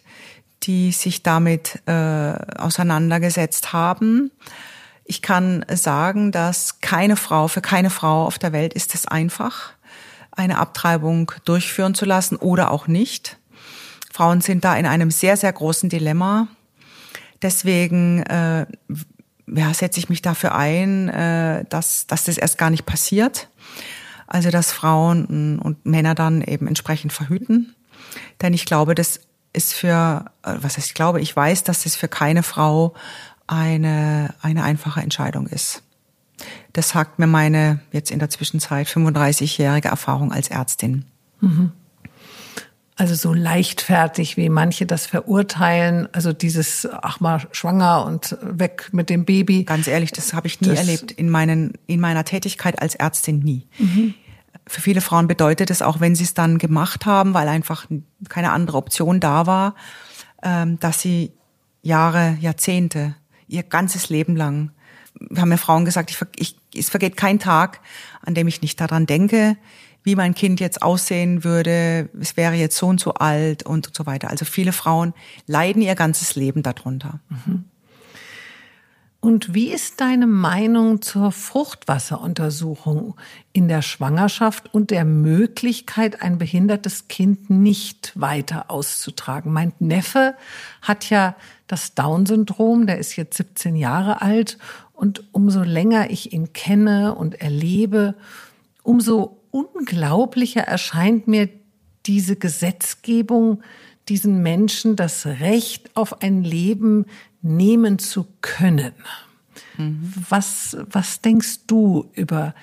die 0.64 0.90
sich 0.90 1.22
damit 1.22 1.80
äh, 1.86 1.92
auseinandergesetzt 1.92 3.72
haben. 3.72 4.32
Ich 5.10 5.22
kann 5.22 5.66
sagen, 5.68 6.30
dass 6.30 6.80
keine 6.82 7.16
Frau, 7.16 7.48
für 7.48 7.60
keine 7.60 7.90
Frau 7.90 8.26
auf 8.26 8.38
der 8.38 8.52
Welt 8.52 8.74
ist 8.74 8.94
es 8.94 9.08
einfach, 9.08 9.72
eine 10.30 10.56
Abtreibung 10.56 11.32
durchführen 11.44 11.96
zu 11.96 12.04
lassen 12.04 12.36
oder 12.36 12.70
auch 12.70 12.86
nicht. 12.86 13.36
Frauen 14.12 14.40
sind 14.40 14.64
da 14.64 14.76
in 14.76 14.86
einem 14.86 15.10
sehr, 15.10 15.36
sehr 15.36 15.52
großen 15.52 15.88
Dilemma. 15.88 16.46
Deswegen 17.42 18.22
äh, 18.22 18.66
ja, 19.48 19.74
setze 19.74 19.98
ich 19.98 20.10
mich 20.10 20.22
dafür 20.22 20.54
ein, 20.54 21.08
äh, 21.08 21.64
dass, 21.68 22.06
dass 22.06 22.22
das 22.22 22.38
erst 22.38 22.56
gar 22.56 22.70
nicht 22.70 22.86
passiert. 22.86 23.48
Also 24.28 24.50
dass 24.50 24.70
Frauen 24.70 25.58
und 25.58 25.86
Männer 25.86 26.14
dann 26.14 26.40
eben 26.40 26.68
entsprechend 26.68 27.12
verhüten. 27.12 27.74
Denn 28.42 28.54
ich 28.54 28.64
glaube, 28.64 28.94
das 28.94 29.18
ist 29.52 29.74
für, 29.74 30.26
äh, 30.44 30.54
was 30.60 30.76
heißt 30.76 30.86
ich 30.86 30.94
glaube, 30.94 31.20
ich 31.20 31.34
weiß, 31.34 31.64
dass 31.64 31.82
das 31.82 31.96
für 31.96 32.06
keine 32.06 32.44
Frau 32.44 32.94
eine, 33.50 34.32
eine 34.40 34.62
einfache 34.62 35.00
Entscheidung 35.00 35.46
ist. 35.48 35.82
Das 36.72 36.90
sagt 36.90 37.18
mir 37.18 37.26
meine 37.26 37.80
jetzt 37.92 38.10
in 38.10 38.20
der 38.20 38.30
Zwischenzeit 38.30 38.86
35-jährige 38.86 39.88
Erfahrung 39.88 40.32
als 40.32 40.48
Ärztin. 40.48 41.04
Mhm. 41.40 41.72
Also 42.96 43.14
so 43.14 43.32
leichtfertig, 43.32 44.36
wie 44.36 44.50
manche 44.50 44.86
das 44.86 45.06
verurteilen, 45.06 46.06
also 46.12 46.32
dieses, 46.32 46.86
ach 47.02 47.18
mal, 47.20 47.40
schwanger 47.50 48.04
und 48.04 48.36
weg 48.42 48.90
mit 48.92 49.10
dem 49.10 49.24
Baby. 49.24 49.64
Ganz 49.64 49.88
ehrlich, 49.88 50.12
das 50.12 50.32
habe 50.32 50.46
ich 50.46 50.60
nie 50.60 50.68
das 50.68 50.80
erlebt 50.80 51.10
in, 51.10 51.28
meinen, 51.28 51.72
in 51.86 51.98
meiner 51.98 52.24
Tätigkeit 52.24 52.80
als 52.80 52.94
Ärztin 52.94 53.40
nie. 53.40 53.66
Mhm. 53.78 54.14
Für 54.66 54.80
viele 54.80 55.00
Frauen 55.00 55.26
bedeutet 55.26 55.70
es, 55.70 55.82
auch 55.82 56.00
wenn 56.00 56.14
sie 56.14 56.24
es 56.24 56.34
dann 56.34 56.58
gemacht 56.58 57.06
haben, 57.06 57.34
weil 57.34 57.48
einfach 57.48 57.86
keine 58.28 58.52
andere 58.52 58.76
Option 58.76 59.18
da 59.18 59.46
war, 59.46 59.74
ähm, 60.42 60.78
dass 60.78 61.00
sie 61.00 61.32
Jahre, 61.82 62.36
Jahrzehnte 62.40 63.16
ihr 63.50 63.62
ganzes 63.62 64.08
Leben 64.08 64.36
lang. 64.36 64.70
Wir 65.18 65.42
haben 65.42 65.50
ja 65.50 65.56
Frauen 65.56 65.84
gesagt, 65.84 66.10
ich, 66.10 66.18
ich, 66.36 66.56
es 66.74 66.88
vergeht 66.88 67.16
kein 67.16 67.38
Tag, 67.38 67.80
an 68.22 68.34
dem 68.34 68.48
ich 68.48 68.62
nicht 68.62 68.80
daran 68.80 69.06
denke, 69.06 69.56
wie 70.02 70.16
mein 70.16 70.34
Kind 70.34 70.60
jetzt 70.60 70.82
aussehen 70.82 71.44
würde, 71.44 72.08
es 72.18 72.36
wäre 72.36 72.54
jetzt 72.54 72.76
so 72.76 72.86
und 72.86 73.00
so 73.00 73.14
alt 73.14 73.64
und 73.64 73.90
so 73.94 74.06
weiter. 74.06 74.30
Also 74.30 74.44
viele 74.44 74.72
Frauen 74.72 75.12
leiden 75.46 75.82
ihr 75.82 75.94
ganzes 75.94 76.36
Leben 76.36 76.62
darunter. 76.62 77.20
Mhm. 77.28 77.64
Und 79.20 79.52
wie 79.52 79.70
ist 79.70 80.00
deine 80.00 80.26
Meinung 80.26 81.02
zur 81.02 81.30
Fruchtwasseruntersuchung 81.30 83.16
in 83.52 83.68
der 83.68 83.82
Schwangerschaft 83.82 84.72
und 84.72 84.90
der 84.90 85.04
Möglichkeit, 85.04 86.22
ein 86.22 86.38
behindertes 86.38 87.06
Kind 87.08 87.50
nicht 87.50 88.18
weiter 88.18 88.70
auszutragen? 88.70 89.52
Mein 89.52 89.74
Neffe 89.78 90.36
hat 90.80 91.10
ja 91.10 91.36
das 91.66 91.94
Down-Syndrom, 91.94 92.86
der 92.86 92.98
ist 92.98 93.14
jetzt 93.16 93.36
17 93.36 93.76
Jahre 93.76 94.22
alt 94.22 94.56
und 94.94 95.22
umso 95.32 95.62
länger 95.62 96.08
ich 96.10 96.32
ihn 96.32 96.54
kenne 96.54 97.14
und 97.14 97.42
erlebe, 97.42 98.14
umso 98.82 99.42
unglaublicher 99.50 100.62
erscheint 100.62 101.28
mir 101.28 101.50
diese 102.06 102.36
Gesetzgebung, 102.36 103.62
diesen 104.08 104.42
Menschen 104.42 104.96
das 104.96 105.26
Recht 105.26 105.94
auf 105.94 106.22
ein 106.22 106.42
Leben 106.42 107.04
nehmen 107.42 107.98
zu 107.98 108.26
können. 108.40 108.92
Mhm. 109.76 110.12
Was, 110.28 110.76
was 110.90 111.20
denkst 111.20 111.66
du 111.66 112.10
über 112.14 112.54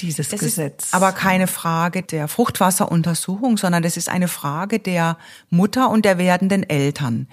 dieses 0.00 0.28
das 0.28 0.40
Gesetz? 0.40 0.86
Ist 0.86 0.94
aber 0.94 1.12
keine 1.12 1.46
Frage 1.46 2.02
der 2.02 2.28
Fruchtwasseruntersuchung, 2.28 3.56
sondern 3.56 3.82
das 3.82 3.96
ist 3.96 4.08
eine 4.08 4.28
Frage 4.28 4.78
der 4.78 5.16
Mutter 5.50 5.90
und 5.90 6.04
der 6.04 6.18
werdenden 6.18 6.68
Eltern. 6.68 7.28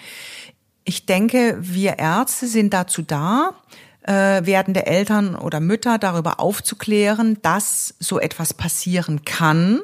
Ich 0.85 1.05
denke, 1.05 1.57
wir 1.59 1.99
Ärzte 1.99 2.47
sind 2.47 2.73
dazu 2.73 3.01
da, 3.01 3.51
äh, 4.01 4.45
werdende 4.45 4.85
Eltern 4.85 5.35
oder 5.35 5.59
Mütter 5.59 5.97
darüber 5.97 6.39
aufzuklären, 6.39 7.37
dass 7.41 7.95
so 7.99 8.19
etwas 8.19 8.53
passieren 8.53 9.23
kann 9.23 9.79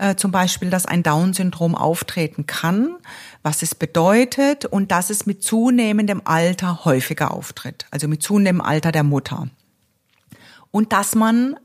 äh, 0.00 0.16
zum 0.16 0.30
Beispiel, 0.30 0.70
dass 0.70 0.86
ein 0.86 1.02
Down-Syndrom 1.02 1.74
auftreten 1.74 2.46
kann, 2.46 2.96
was 3.42 3.62
es 3.62 3.74
bedeutet 3.74 4.66
und 4.66 4.90
dass 4.90 5.10
es 5.10 5.26
mit 5.26 5.42
zunehmendem 5.42 6.22
Alter 6.24 6.84
häufiger 6.84 7.32
auftritt, 7.32 7.86
also 7.90 8.08
mit 8.08 8.22
zunehmendem 8.22 8.60
Alter 8.66 8.92
der 8.92 9.04
Mutter. 9.04 9.48
Und 10.70 10.92
dass 10.92 11.14
man, 11.14 11.56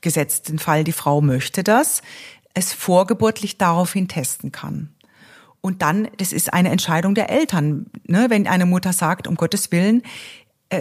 gesetzt 0.00 0.48
den 0.48 0.58
Fall, 0.58 0.84
die 0.84 0.92
Frau 0.92 1.20
möchte 1.20 1.64
das, 1.64 2.02
es 2.52 2.72
vorgeburtlich 2.72 3.58
daraufhin 3.58 4.06
testen 4.06 4.52
kann. 4.52 4.94
Und 5.60 5.80
dann, 5.80 6.08
das 6.18 6.32
ist 6.32 6.52
eine 6.52 6.68
Entscheidung 6.68 7.14
der 7.14 7.30
Eltern. 7.30 7.86
Ne? 8.06 8.26
Wenn 8.28 8.46
eine 8.46 8.66
Mutter 8.66 8.92
sagt, 8.92 9.26
um 9.26 9.34
Gottes 9.34 9.72
Willen, 9.72 10.02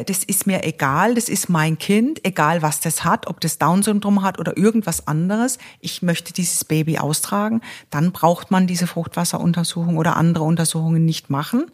das 0.05 0.23
ist 0.23 0.47
mir 0.47 0.63
egal, 0.63 1.15
das 1.15 1.29
ist 1.29 1.49
mein 1.49 1.77
Kind, 1.77 2.25
egal 2.25 2.61
was 2.61 2.79
das 2.79 3.03
hat, 3.03 3.27
ob 3.27 3.39
das 3.39 3.57
Down-Syndrom 3.57 4.23
hat 4.23 4.39
oder 4.39 4.57
irgendwas 4.57 5.07
anderes. 5.07 5.57
Ich 5.79 6.01
möchte 6.01 6.33
dieses 6.33 6.65
Baby 6.65 6.97
austragen. 6.99 7.61
Dann 7.89 8.11
braucht 8.11 8.51
man 8.51 8.67
diese 8.67 8.87
Fruchtwasseruntersuchung 8.87 9.97
oder 9.97 10.15
andere 10.15 10.43
Untersuchungen 10.43 11.05
nicht 11.05 11.29
machen. 11.29 11.71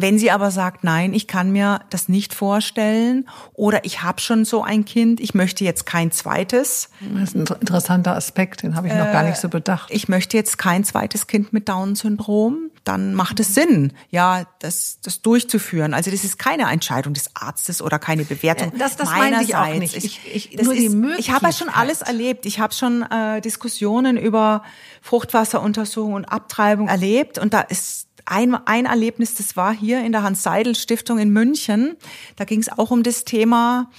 Wenn 0.00 0.16
sie 0.16 0.30
aber 0.30 0.52
sagt, 0.52 0.84
nein, 0.84 1.12
ich 1.12 1.26
kann 1.26 1.50
mir 1.50 1.80
das 1.90 2.08
nicht 2.08 2.32
vorstellen 2.32 3.28
oder 3.52 3.84
ich 3.84 4.00
habe 4.00 4.20
schon 4.20 4.44
so 4.44 4.62
ein 4.62 4.84
Kind, 4.84 5.18
ich 5.18 5.34
möchte 5.34 5.64
jetzt 5.64 5.86
kein 5.86 6.12
zweites. 6.12 6.90
Das 7.00 7.34
ist 7.34 7.34
ein 7.34 7.60
interessanter 7.60 8.14
Aspekt, 8.14 8.62
den 8.62 8.76
habe 8.76 8.86
ich 8.86 8.94
noch 8.94 9.10
gar 9.10 9.24
nicht 9.24 9.38
so 9.38 9.48
bedacht. 9.48 9.90
Ich 9.92 10.08
möchte 10.08 10.36
jetzt 10.36 10.56
kein 10.56 10.84
zweites 10.84 11.26
Kind 11.26 11.52
mit 11.52 11.68
Down-Syndrom, 11.68 12.70
dann 12.84 13.12
macht 13.14 13.40
es 13.40 13.54
Sinn, 13.54 13.92
ja, 14.08 14.46
das, 14.60 15.00
das 15.02 15.20
durchzuführen. 15.20 15.94
Also 15.94 16.12
das 16.12 16.22
ist 16.22 16.38
keine 16.38 16.70
Entscheidung 16.70 17.12
des 17.12 17.34
Arztes 17.34 17.82
oder 17.82 17.98
keine 17.98 18.24
Bewertung. 18.24 18.72
Das, 18.78 18.96
das 18.96 19.10
meine 19.10 19.42
ich 19.42 19.56
auch 19.56 19.74
nicht. 19.74 19.96
Ich, 19.96 20.20
ich, 20.32 20.62
nur 20.62 20.74
die 20.74 20.86
ist, 20.86 21.18
ich 21.18 21.30
habe 21.32 21.46
ja 21.46 21.52
schon 21.52 21.68
alles 21.68 22.02
erlebt. 22.02 22.46
Ich 22.46 22.60
habe 22.60 22.72
schon 22.72 23.02
äh, 23.02 23.40
Diskussionen 23.40 24.16
über 24.16 24.62
Fruchtwasseruntersuchung 25.02 26.14
und 26.14 26.24
Abtreibung 26.26 26.88
erlebt 26.88 27.38
und 27.38 27.52
da 27.52 27.60
ist 27.60 28.07
ein, 28.30 28.54
ein 28.54 28.86
Erlebnis, 28.86 29.34
das 29.34 29.56
war 29.56 29.72
hier 29.74 30.04
in 30.04 30.12
der 30.12 30.22
Hans-Seidel-Stiftung 30.22 31.18
in 31.18 31.30
München. 31.30 31.96
Da 32.36 32.44
ging 32.44 32.60
es 32.60 32.68
auch 32.68 32.90
um 32.90 33.02
das 33.02 33.24
Thema 33.24 33.90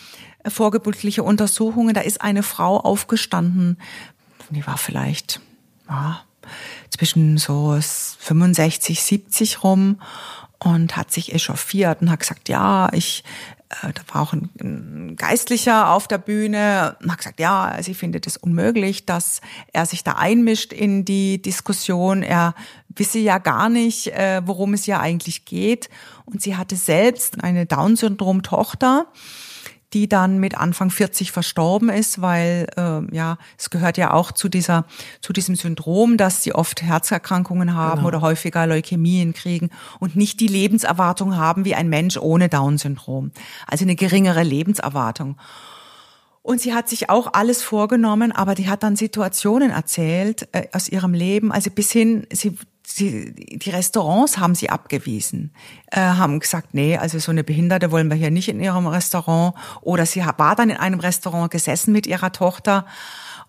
äh, 0.44 0.50
vorgeburtliche 0.50 1.24
Untersuchungen. 1.24 1.94
Da 1.94 2.02
ist 2.02 2.22
eine 2.22 2.44
Frau 2.44 2.80
aufgestanden, 2.80 3.78
die 4.50 4.66
war 4.66 4.78
vielleicht 4.78 5.42
ja, 5.88 6.22
zwischen 6.90 7.38
so 7.38 7.78
65, 7.80 9.02
70 9.02 9.64
rum 9.64 10.02
und 10.60 10.98
hat 10.98 11.12
sich 11.12 11.34
echauffiert 11.34 12.02
und 12.02 12.10
hat 12.10 12.20
gesagt, 12.20 12.50
ja, 12.50 12.92
ich 12.94 13.24
da 13.70 14.02
war 14.14 14.24
auch 14.24 14.34
ein, 14.34 14.50
ein 14.60 15.16
Geistlicher 15.16 15.92
auf 15.92 16.08
der 16.08 16.18
Bühne 16.18 16.98
und 17.02 17.12
hat 17.12 17.20
gesagt, 17.20 17.40
ja, 17.40 17.78
sie 17.82 17.94
findet 17.94 18.26
es 18.26 18.36
unmöglich, 18.36 19.06
dass 19.06 19.42
er 19.74 19.86
sich 19.86 20.04
da 20.04 20.14
einmischt 20.14 20.74
in 20.74 21.06
die 21.06 21.40
Diskussion. 21.42 22.24
Er 22.24 22.56
wisse 22.90 23.20
ja 23.20 23.38
gar 23.38 23.70
nicht, 23.70 24.08
äh, 24.08 24.42
worum 24.44 24.74
es 24.74 24.88
ja 24.88 25.00
eigentlich 25.00 25.46
geht. 25.46 25.90
Und 26.26 26.42
sie 26.42 26.58
hatte 26.58 26.76
selbst 26.76 27.44
eine 27.44 27.68
Down-Syndrom-Tochter 27.68 29.06
die 29.94 30.08
dann 30.08 30.40
mit 30.40 30.56
Anfang 30.58 30.92
40 30.92 31.32
verstorben 31.32 31.90
ist, 31.90 32.22
weil 32.22 32.68
äh, 32.78 33.16
ja 33.16 33.38
es 33.58 33.70
gehört 33.70 33.98
ja 33.98 34.14
auch 34.14 34.32
zu 34.32 34.50
dieser 34.50 34.86
zu 35.22 35.34
diesem 35.34 35.56
Syndrom, 35.56 36.18
dass 36.18 36.44
sie 36.44 36.54
oft 36.54 36.82
Herzerkrankungen 36.82 37.74
haben 37.74 37.98
genau. 37.98 38.08
oder 38.08 38.22
häufiger 38.22 38.68
Leukämien 38.68 39.34
kriegen 39.34 39.70
und 40.00 40.16
nicht 40.16 40.40
die 40.40 40.48
Lebenserwartung 40.48 41.36
haben 41.36 41.66
wie 41.66 41.76
ein 41.76 41.90
Mensch 41.90 42.18
ohne 42.18 42.50
Down-Syndrom, 42.50 43.32
also 43.68 43.86
eine 43.86 43.96
geringere 43.96 44.44
Lebenserwartung. 44.44 45.38
Und 46.42 46.62
sie 46.62 46.74
hat 46.74 46.88
sich 46.90 47.10
auch 47.10 47.34
alles 47.34 47.62
vorgenommen, 47.62 48.32
aber 48.32 48.56
die 48.56 48.70
hat 48.70 48.84
dann 48.84 48.96
Situationen 48.96 49.72
erzählt 49.72 50.48
äh, 50.54 50.68
aus 50.72 50.88
ihrem 50.88 51.14
Leben, 51.14 51.52
also 51.52 51.70
bis 51.70 51.92
hin, 51.92 52.26
sie 52.32 52.58
sie, 52.92 53.34
die 53.34 53.70
Restaurants 53.70 54.38
haben 54.38 54.56
sie 54.56 54.70
abgewiesen, 54.70 55.52
äh, 55.92 56.00
haben 56.00 56.40
gesagt, 56.40 56.74
nee, 56.74 56.98
also 56.98 57.20
so 57.20 57.32
eine 57.32 57.44
Behinderte 57.44 57.92
wollen 57.92 58.10
wir 58.10 58.18
hier 58.18 58.32
nicht 58.32 58.50
in 58.50 58.60
ihrem 58.60 58.88
Restaurant. 58.88 59.56
Oder 59.82 60.06
sie 60.06 60.24
war 60.38 60.56
dann 60.56 60.70
in 60.70 60.78
einem 60.78 61.00
Restaurant 61.00 61.52
gesessen 61.52 61.92
mit 61.92 62.08
ihrer 62.08 62.32
Tochter 62.32 62.86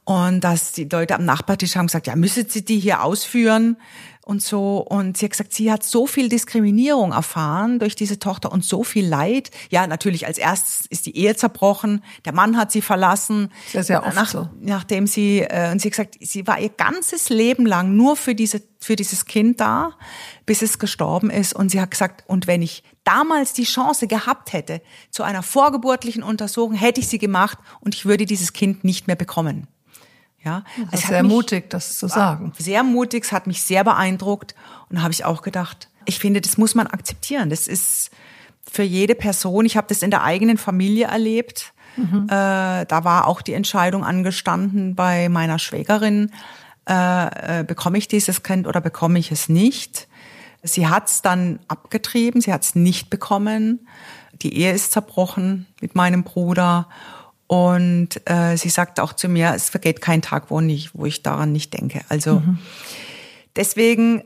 und 0.05 0.41
dass 0.41 0.73
die 0.73 0.89
Leute 0.91 1.15
am 1.15 1.25
Nachbartisch 1.25 1.77
haben 1.77 1.87
gesagt, 1.87 2.07
ja, 2.07 2.17
müssen 2.17 2.49
Sie 2.49 2.65
die 2.65 2.79
hier 2.81 3.05
ausführen? 3.05 3.77
Und 4.25 4.43
so. 4.43 4.79
Und 4.79 5.17
sie 5.17 5.27
hat 5.27 5.33
gesagt, 5.33 5.53
sie 5.53 5.73
hat 5.73 5.83
so 5.83 6.07
viel 6.07 6.29
Diskriminierung 6.29 7.13
erfahren 7.13 7.79
durch 7.79 7.95
diese 7.95 8.19
Tochter 8.19 8.53
und 8.53 8.65
so 8.65 8.85
viel 8.85 9.07
Leid. 9.07 9.51
Ja, 9.71 9.87
natürlich 9.87 10.27
als 10.27 10.39
erstes 10.39 10.87
ist 10.87 11.07
die 11.07 11.17
Ehe 11.17 11.35
zerbrochen, 11.37 12.05
der 12.25 12.33
Mann 12.33 12.57
hat 12.57 12.71
sie 12.71 12.83
verlassen. 12.83 13.51
Sehr, 13.71 13.83
sehr 13.83 14.07
oft 14.07 14.15
nach, 14.15 14.29
so. 14.29 14.49
Nachdem 14.61 15.07
sie, 15.07 15.41
äh, 15.41 15.73
und 15.73 15.81
sie 15.81 15.89
hat 15.89 15.93
gesagt, 15.93 16.17
sie 16.21 16.47
war 16.47 16.61
ihr 16.61 16.69
ganzes 16.69 17.29
Leben 17.29 17.67
lang 17.67 17.97
nur 17.97 18.17
für 18.17 18.35
diese, 18.35 18.63
für 18.79 18.97
dieses 18.97 19.25
Kind 19.25 19.61
da, 19.61 19.93
bis 20.47 20.63
es 20.63 20.79
gestorben 20.79 21.31
ist. 21.31 21.55
Und 21.55 21.71
sie 21.71 21.81
hat 21.81 21.91
gesagt, 21.91 22.25
und 22.27 22.47
wenn 22.47 22.63
ich 22.63 22.85
damals 23.05 23.53
die 23.53 23.65
Chance 23.65 24.07
gehabt 24.07 24.53
hätte 24.53 24.83
zu 25.11 25.23
einer 25.23 25.43
vorgeburtlichen 25.43 26.23
Untersuchung, 26.23 26.75
hätte 26.75 27.01
ich 27.01 27.09
sie 27.09 27.19
gemacht 27.19 27.59
und 27.81 27.95
ich 27.95 28.05
würde 28.05 28.27
dieses 28.27 28.53
Kind 28.53 28.85
nicht 28.85 29.07
mehr 29.07 29.17
bekommen. 29.17 29.67
Ja, 30.43 30.65
das 30.91 31.01
ist 31.01 31.09
sehr 31.09 31.23
mutig, 31.23 31.69
das 31.69 31.99
zu 31.99 32.09
sagen. 32.09 32.53
Sehr 32.59 32.83
mutig, 32.83 33.25
es 33.25 33.33
hat 33.33 33.47
mich 33.47 33.63
sehr 33.63 33.85
beeindruckt 33.85 34.55
und 34.89 34.97
da 34.97 35.03
habe 35.03 35.13
ich 35.13 35.25
auch 35.25 35.43
gedacht, 35.43 35.89
ich 36.07 36.19
finde, 36.19 36.41
das 36.41 36.57
muss 36.57 36.75
man 36.75 36.87
akzeptieren. 36.87 37.51
Das 37.51 37.67
ist 37.67 38.11
für 38.63 38.83
jede 38.83 39.15
Person. 39.15 39.67
Ich 39.67 39.77
habe 39.77 39.87
das 39.89 40.03
in 40.03 40.11
der 40.11 40.23
eigenen 40.23 40.57
Familie 40.57 41.07
erlebt. 41.07 41.75
Mhm. 41.97 42.25
Äh, 42.25 42.87
da 42.87 43.05
war 43.05 43.27
auch 43.27 43.43
die 43.43 43.53
Entscheidung 43.53 44.05
angestanden 44.05 44.95
bei 44.95 45.29
meiner 45.29 45.59
Schwägerin, 45.59 46.31
äh, 46.89 47.61
äh, 47.61 47.65
bekomme 47.65 47.99
ich 47.99 48.09
dieses 48.09 48.43
Kind 48.43 48.67
oder 48.67 48.81
bekomme 48.81 49.19
ich 49.19 49.31
es 49.31 49.49
nicht. 49.49 50.09
Sie 50.63 50.89
hat 50.89 51.09
es 51.09 51.23
dann 51.23 51.61
abgetrieben, 51.69 52.41
sie 52.41 52.53
hat 52.53 52.63
es 52.63 52.75
nicht 52.75 53.11
bekommen. 53.11 53.87
Die 54.43 54.57
Ehe 54.57 54.73
ist 54.73 54.93
zerbrochen 54.93 55.67
mit 55.81 55.95
meinem 55.95 56.23
Bruder. 56.23 56.89
Und 57.51 58.21
äh, 58.27 58.57
sie 58.57 58.69
sagt 58.69 59.01
auch 59.01 59.13
zu 59.13 59.29
mir, 59.29 59.53
es 59.57 59.71
vergeht 59.71 60.01
kein 60.01 60.23
Tag, 60.23 60.53
wo, 60.53 60.61
nicht, 60.61 60.95
wo 60.95 61.05
ich 61.05 61.25
daran 61.25 61.51
nicht 61.51 61.75
denke. 61.75 62.03
Also 62.09 62.39
mhm. 62.39 62.59
deswegen 63.57 64.23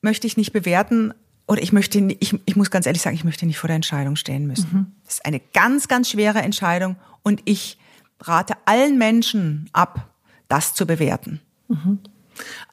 möchte 0.00 0.26
ich 0.26 0.38
nicht 0.38 0.50
bewerten 0.50 1.12
oder 1.46 1.60
ich 1.60 1.74
möchte, 1.74 1.98
ich, 1.98 2.40
ich 2.46 2.56
muss 2.56 2.70
ganz 2.70 2.86
ehrlich 2.86 3.02
sagen, 3.02 3.14
ich 3.14 3.24
möchte 3.24 3.44
nicht 3.44 3.58
vor 3.58 3.68
der 3.68 3.76
Entscheidung 3.76 4.16
stehen 4.16 4.46
müssen. 4.46 4.70
Mhm. 4.72 4.86
Das 5.04 5.16
ist 5.16 5.26
eine 5.26 5.42
ganz, 5.52 5.86
ganz 5.86 6.08
schwere 6.08 6.38
Entscheidung 6.38 6.96
und 7.22 7.42
ich 7.44 7.78
rate 8.22 8.54
allen 8.64 8.96
Menschen 8.96 9.68
ab, 9.74 10.08
das 10.48 10.72
zu 10.72 10.86
bewerten. 10.86 11.42
Mhm. 11.68 11.98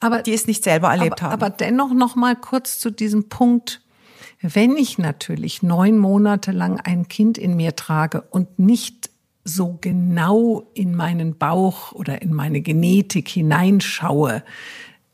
Aber 0.00 0.22
die 0.22 0.32
es 0.32 0.46
nicht 0.46 0.64
selber 0.64 0.88
erlebt 0.88 1.22
aber, 1.22 1.32
haben. 1.32 1.42
Aber 1.42 1.50
dennoch 1.50 1.92
noch 1.92 2.16
mal 2.16 2.36
kurz 2.36 2.78
zu 2.78 2.90
diesem 2.90 3.28
Punkt. 3.28 3.82
Wenn 4.40 4.78
ich 4.78 4.96
natürlich 4.96 5.62
neun 5.62 5.98
Monate 5.98 6.52
lang 6.52 6.80
ein 6.80 7.08
Kind 7.08 7.36
in 7.36 7.54
mir 7.54 7.76
trage 7.76 8.22
und 8.22 8.58
nicht 8.58 8.97
so 9.48 9.78
genau 9.80 10.68
in 10.74 10.94
meinen 10.94 11.36
Bauch 11.36 11.92
oder 11.92 12.22
in 12.22 12.34
meine 12.34 12.60
Genetik 12.60 13.28
hineinschaue 13.28 14.42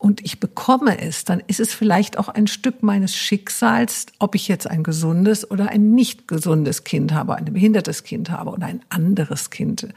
und 0.05 0.23
ich 0.23 0.39
bekomme 0.39 1.01
es, 1.01 1.25
dann 1.25 1.43
ist 1.47 1.61
es 1.61 1.73
vielleicht 1.73 2.19
auch 2.19 2.29
ein 2.29 2.47
Stück 2.47 2.83
meines 2.83 3.17
Schicksals, 3.17 4.05
ob 4.19 4.35
ich 4.35 4.49
jetzt 4.49 4.69
ein 4.69 4.83
gesundes 4.83 5.51
oder 5.51 5.71
ein 5.71 5.93
nicht 5.95 6.29
gesundes 6.29 6.85
Kind 6.85 7.15
habe, 7.15 7.37
ein 7.37 7.47
behindertes 7.47 8.05
Kind 8.05 8.31
habe 8.31 8.51
oder 8.51 8.67
ein 8.67 8.83
anderes 8.91 9.49
Kind. 9.49 9.89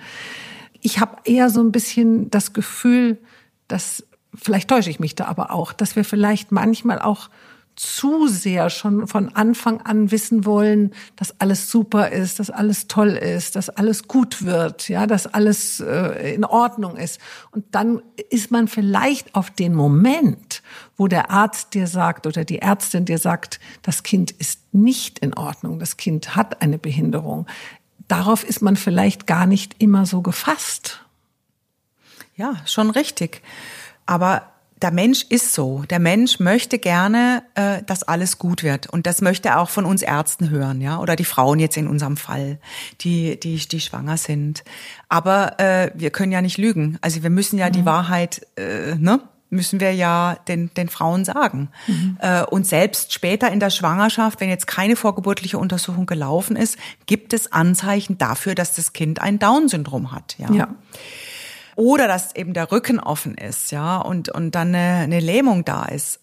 Ich 0.82 1.02
habe 1.02 1.18
eher 1.26 1.50
so 1.50 1.60
ein 1.60 1.74
bisschen 1.74 2.32
das 2.32 2.54
Gefühl, 2.54 3.18
dass, 3.68 4.06
vielleicht 4.34 4.70
täusche 4.70 4.90
ich 4.90 5.02
mich 5.02 5.14
da 5.14 5.26
aber 5.26 5.52
auch, 5.52 5.74
dass 5.74 5.98
wir 5.98 6.06
vielleicht 6.06 6.54
manchmal 6.54 7.02
auch 7.02 7.30
zu 7.78 8.28
sehr 8.28 8.72
schon 8.72 9.08
von 9.08 9.30
Anfang 9.36 9.82
an 9.82 10.10
wissen 10.10 10.46
wollen, 10.46 10.94
dass 11.16 11.40
alles 11.40 11.70
super 11.70 12.10
ist, 12.10 12.40
dass 12.40 12.50
alles 12.50 12.88
toll 12.88 13.12
ist, 13.12 13.56
dass 13.56 13.70
alles 13.70 14.08
gut 14.08 14.44
wird, 14.44 14.90
ja, 14.90 15.06
dass 15.06 15.28
alles 15.28 15.80
äh, 15.80 16.34
in 16.34 16.44
Ordnung 16.44 16.98
ist. 16.98 17.22
Und 17.52 17.66
dann 17.72 18.02
ist 18.32 18.50
man 18.50 18.68
vielleicht 18.68 19.36
auf 19.36 19.52
den 19.52 19.76
Moment, 19.76 20.64
wo 20.98 21.08
der 21.08 21.30
Arzt 21.30 21.76
dir 21.76 21.86
sagt 21.86 22.26
oder 22.26 22.44
die 22.44 22.60
Ärztin 22.60 23.06
dir 23.06 23.20
sagt, 23.20 23.60
das 23.84 24.02
Kind 24.02 24.32
ist 24.32 24.62
nicht 24.74 25.20
in 25.20 25.36
Ordnung, 25.36 25.78
das 25.78 25.98
Kind 25.98 26.36
hat 26.36 26.64
eine 26.64 26.80
Behinderung. 26.80 27.46
Darauf 28.08 28.44
ist 28.44 28.62
man 28.64 28.76
vielleicht 28.76 29.28
gar 29.28 29.46
nicht 29.46 29.76
immer 29.78 30.08
so 30.08 30.24
gefasst. 30.24 31.06
Ja, 32.36 32.56
schon 32.66 32.90
richtig. 32.90 33.44
Aber 34.08 34.52
der 34.82 34.92
Mensch 34.92 35.24
ist 35.30 35.54
so. 35.54 35.84
Der 35.90 36.00
Mensch 36.00 36.40
möchte 36.40 36.78
gerne, 36.78 37.44
äh, 37.56 37.82
dass 37.84 38.04
alles 38.04 38.38
gut 38.38 38.64
wird. 38.64 38.88
Und 38.88 39.08
das 39.08 39.22
möchte 39.22 39.50
er 39.50 39.60
auch 39.60 39.70
von 39.70 39.86
uns 39.86 40.02
Ärzten 40.02 40.50
hören, 40.50 40.82
ja, 40.82 41.00
oder 41.00 41.16
die 41.16 41.26
Frauen 41.26 41.60
jetzt 41.60 41.78
in 41.78 41.88
unserem 41.88 42.18
Fall, 42.18 42.60
die, 43.02 43.40
die, 43.40 43.58
die 43.58 43.80
schwanger 43.80 44.18
sind. 44.18 44.64
Aber 45.10 45.60
äh, 45.60 45.92
wir 45.96 46.12
können 46.12 46.32
ja 46.32 46.42
nicht 46.42 46.58
lügen. 46.58 46.98
Also 47.02 47.24
wir 47.24 47.30
müssen 47.30 47.58
ja 47.58 47.68
mhm. 47.68 47.74
die 47.74 47.86
Wahrheit, 47.86 48.46
äh, 48.56 48.96
ne? 48.96 49.22
müssen 49.50 49.80
wir 49.80 49.94
ja 49.94 50.36
den, 50.48 50.74
den 50.74 50.90
Frauen 50.90 51.24
sagen. 51.24 51.70
Mhm. 51.88 52.18
Äh, 52.20 52.44
und 52.44 52.68
selbst 52.68 53.14
später 53.14 53.50
in 53.50 53.62
der 53.62 53.70
Schwangerschaft, 53.70 54.42
wenn 54.42 54.50
jetzt 54.50 54.68
keine 54.68 54.98
vorgeburtliche 54.98 55.58
Untersuchung 55.58 56.06
gelaufen 56.06 56.58
ist, 56.58 56.78
gibt 57.06 57.32
es 57.34 57.52
Anzeichen 57.52 58.18
dafür, 58.18 58.56
dass 58.56 58.76
das 58.76 58.92
Kind 58.92 59.22
ein 59.22 59.40
Down-Syndrom 59.40 60.12
hat. 60.12 60.36
Ja. 60.38 60.52
ja 60.52 60.68
oder 61.78 62.08
dass 62.08 62.36
eben 62.36 62.54
der 62.54 62.72
Rücken 62.72 63.00
offen 63.00 63.36
ist, 63.36 63.72
ja, 63.72 63.98
und, 63.98 64.30
und 64.30 64.56
dann 64.56 64.70
eine, 64.74 65.04
eine 65.04 65.20
Lähmung 65.20 65.64
da 65.64 65.86
ist. 65.86 66.20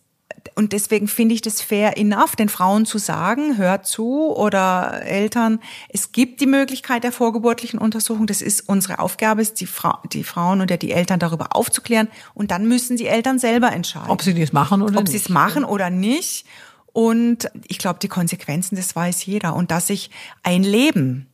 Und 0.56 0.72
deswegen 0.72 1.06
finde 1.06 1.34
ich 1.34 1.42
das 1.42 1.62
fair 1.62 1.96
enough, 1.96 2.34
den 2.36 2.48
Frauen 2.48 2.86
zu 2.86 2.98
sagen, 2.98 3.56
hört 3.56 3.86
zu 3.86 4.34
oder 4.34 5.02
Eltern, 5.04 5.60
es 5.88 6.12
gibt 6.12 6.40
die 6.40 6.46
Möglichkeit 6.46 7.04
der 7.04 7.12
vorgeburtlichen 7.12 7.78
Untersuchung. 7.78 8.26
Das 8.26 8.42
ist 8.42 8.68
unsere 8.68 8.98
Aufgabe, 8.98 9.42
ist 9.42 9.60
die, 9.60 9.66
Fra 9.66 10.02
die 10.12 10.24
Frauen 10.24 10.60
oder 10.60 10.76
die 10.76 10.90
Eltern 10.90 11.20
darüber 11.20 11.56
aufzuklären. 11.56 12.08
Und 12.34 12.50
dann 12.50 12.66
müssen 12.66 12.96
die 12.96 13.06
Eltern 13.06 13.38
selber 13.38 13.72
entscheiden. 13.72 14.10
Ob 14.10 14.22
sie 14.22 14.34
das 14.34 14.52
machen 14.52 14.82
oder 14.82 14.98
Ob 14.98 15.04
nicht. 15.04 15.12
sie 15.12 15.18
es 15.18 15.28
machen 15.28 15.64
oder 15.64 15.88
nicht. 15.88 16.46
Und 16.92 17.50
ich 17.66 17.78
glaube, 17.78 18.00
die 18.00 18.08
Konsequenzen, 18.08 18.76
das 18.76 18.94
weiß 18.94 19.24
jeder. 19.24 19.54
Und 19.54 19.70
dass 19.70 19.86
sich 19.86 20.10
ein 20.42 20.64
Leben 20.64 21.28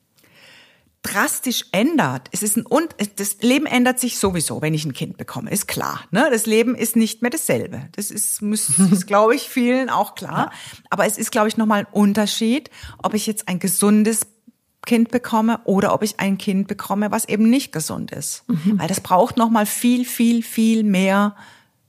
drastisch 1.02 1.64
ändert. 1.72 2.28
Es 2.30 2.42
ist 2.42 2.56
ein 2.56 2.66
und 2.66 2.94
das 3.16 3.38
Leben 3.40 3.66
ändert 3.66 3.98
sich 3.98 4.18
sowieso, 4.18 4.60
wenn 4.60 4.74
ich 4.74 4.84
ein 4.84 4.92
Kind 4.92 5.16
bekomme, 5.16 5.50
ist 5.50 5.66
klar. 5.66 6.02
Ne? 6.10 6.28
Das 6.30 6.44
Leben 6.46 6.74
ist 6.74 6.94
nicht 6.94 7.22
mehr 7.22 7.30
dasselbe. 7.30 7.88
Das 7.92 8.10
ist, 8.10 8.42
muss, 8.42 8.68
ist 8.92 9.06
glaube 9.06 9.34
ich, 9.34 9.48
vielen 9.48 9.88
auch 9.88 10.14
klar. 10.14 10.52
Aber 10.90 11.06
es 11.06 11.16
ist, 11.16 11.32
glaube 11.32 11.48
ich, 11.48 11.56
nochmal 11.56 11.80
ein 11.80 11.86
Unterschied, 11.90 12.70
ob 13.02 13.14
ich 13.14 13.26
jetzt 13.26 13.48
ein 13.48 13.58
gesundes 13.58 14.26
Kind 14.86 15.10
bekomme 15.10 15.60
oder 15.64 15.94
ob 15.94 16.02
ich 16.02 16.20
ein 16.20 16.38
Kind 16.38 16.68
bekomme, 16.68 17.10
was 17.10 17.26
eben 17.26 17.48
nicht 17.48 17.72
gesund 17.72 18.12
ist. 18.12 18.44
Mhm. 18.48 18.78
Weil 18.78 18.88
das 18.88 19.00
braucht 19.00 19.36
nochmal 19.36 19.66
viel, 19.66 20.04
viel, 20.04 20.42
viel 20.42 20.84
mehr 20.84 21.34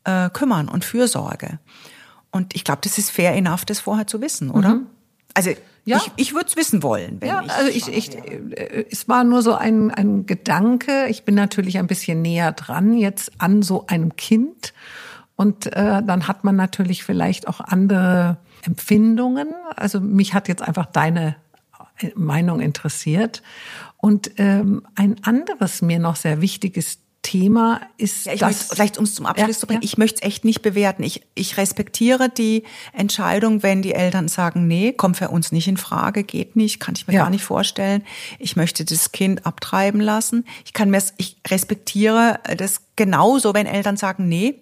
äh, 0.03 0.30
Kümmern 0.30 0.70
und 0.70 0.86
Fürsorge. 0.86 1.59
Und 2.32 2.55
ich 2.55 2.64
glaube, 2.64 2.82
das 2.84 2.97
ist 2.97 3.12
fair 3.12 3.34
enough, 3.34 3.66
das 3.66 3.82
vorher 3.82 4.07
zu 4.07 4.22
wissen, 4.22 4.51
oder? 4.51 4.76
Mhm. 4.76 4.88
Also 5.34 5.51
ja. 5.84 5.97
Ich, 5.97 6.11
ich 6.15 6.34
würde 6.34 6.47
es 6.47 6.55
wissen 6.55 6.84
wollen, 6.84 7.19
wenn 7.19 7.29
ja, 7.29 7.41
ich. 7.43 7.51
Also 7.51 7.69
ich, 7.69 7.88
ich, 7.88 8.15
äh, 8.15 8.86
es 8.89 9.07
war 9.07 9.23
nur 9.23 9.41
so 9.41 9.55
ein, 9.55 9.91
ein 9.91 10.25
Gedanke. 10.25 11.07
Ich 11.07 11.23
bin 11.23 11.36
natürlich 11.36 11.77
ein 11.77 11.88
bisschen 11.88 12.21
näher 12.21 12.51
dran 12.51 12.93
jetzt 12.93 13.32
an 13.39 13.61
so 13.61 13.88
einem 13.88 14.15
Kind. 14.15 14.73
Und 15.36 15.67
äh, 15.67 16.03
dann 16.03 16.27
hat 16.27 16.43
man 16.43 16.55
natürlich 16.55 17.03
vielleicht 17.03 17.47
auch 17.47 17.61
andere 17.61 18.38
Empfindungen. 18.63 19.49
Also 19.75 19.99
mich 19.99 20.34
hat 20.36 20.47
jetzt 20.47 20.61
einfach 20.61 20.86
deine 20.86 21.36
äh, 21.97 22.11
Meinung 22.15 22.59
interessiert. 22.59 23.41
Und 23.97 24.32
ähm, 24.38 24.86
ein 24.95 25.15
anderes 25.23 25.82
mir 25.82 25.99
noch 25.99 26.15
sehr 26.15 26.41
wichtiges 26.41 26.99
Thema 27.22 27.82
ist 27.97 28.26
ja, 28.26 28.34
ich 28.34 28.39
das. 28.39 28.49
Möchte, 28.49 28.76
vielleicht 28.76 28.97
um 28.97 29.03
es 29.03 29.13
zum 29.13 29.26
Abschluss 29.26 29.57
ja, 29.57 29.59
zu 29.59 29.67
bringen, 29.67 29.82
ja. 29.82 29.86
ich 29.86 29.97
möchte 29.97 30.22
es 30.22 30.28
echt 30.28 30.43
nicht 30.43 30.61
bewerten. 30.61 31.03
Ich, 31.03 31.22
ich 31.36 31.57
respektiere 31.57 32.30
die 32.30 32.63
Entscheidung, 32.93 33.63
wenn 33.63 33.82
die 33.82 33.93
Eltern 33.93 34.28
sagen, 34.28 34.67
nee, 34.67 34.91
kommt 34.93 35.17
für 35.17 35.30
uns 35.30 35.51
nicht 35.51 35.67
in 35.67 35.78
Frage, 35.78 36.24
geht 36.24 36.55
nicht, 36.55 36.80
kann 36.80 36.95
ich 36.97 37.07
mir 37.07 37.13
ja. 37.13 37.24
gar 37.24 37.30
nicht 37.30 37.43
vorstellen. 37.43 38.03
Ich 38.39 38.55
möchte 38.55 38.86
das 38.86 39.11
Kind 39.11 39.45
abtreiben 39.45 40.01
lassen. 40.01 40.45
Ich 40.65 40.74
kann 40.74 40.89
mir, 40.89 41.01
ich 41.17 41.38
respektiere 41.47 42.39
das 42.57 42.82
genauso, 42.95 43.53
wenn 43.53 43.67
Eltern 43.67 43.97
sagen, 43.97 44.28
nee, 44.28 44.55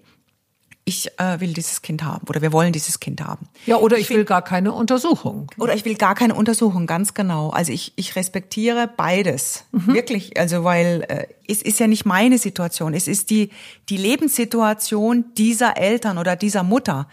ich 0.86 1.20
äh, 1.20 1.40
will 1.40 1.54
dieses 1.54 1.82
Kind 1.82 2.04
haben 2.04 2.28
oder 2.28 2.42
wir 2.42 2.52
wollen 2.52 2.74
dieses 2.74 3.00
Kind 3.00 3.22
haben. 3.22 3.48
Ja, 3.66 3.78
oder 3.78 3.98
ich, 3.98 4.10
ich 4.10 4.16
will 4.16 4.26
gar 4.26 4.42
keine 4.42 4.74
Untersuchung. 4.74 5.48
Oder 5.58 5.76
ich 5.76 5.86
will 5.86 5.96
gar 5.96 6.16
keine 6.16 6.34
Untersuchung, 6.34 6.88
ganz 6.88 7.14
genau. 7.14 7.52
Also 7.52 7.72
ich, 7.72 7.94
ich 7.96 8.16
respektiere 8.16 8.90
beides. 8.98 9.66
Mhm. 9.72 9.94
Wirklich. 9.94 10.40
Also 10.40 10.64
weil 10.64 11.06
äh, 11.08 11.28
es 11.48 11.62
ist 11.62 11.80
ja 11.80 11.88
nicht 11.88 12.06
meine 12.06 12.40
Situation. 12.40 12.94
Es 12.94 13.08
ist 13.08 13.30
die, 13.30 13.52
die 13.90 13.98
Lebenssituation 13.98 15.26
dieser 15.38 15.78
Eltern 15.78 16.18
oder 16.18 16.36
dieser 16.36 16.64
Mutter, 16.64 17.08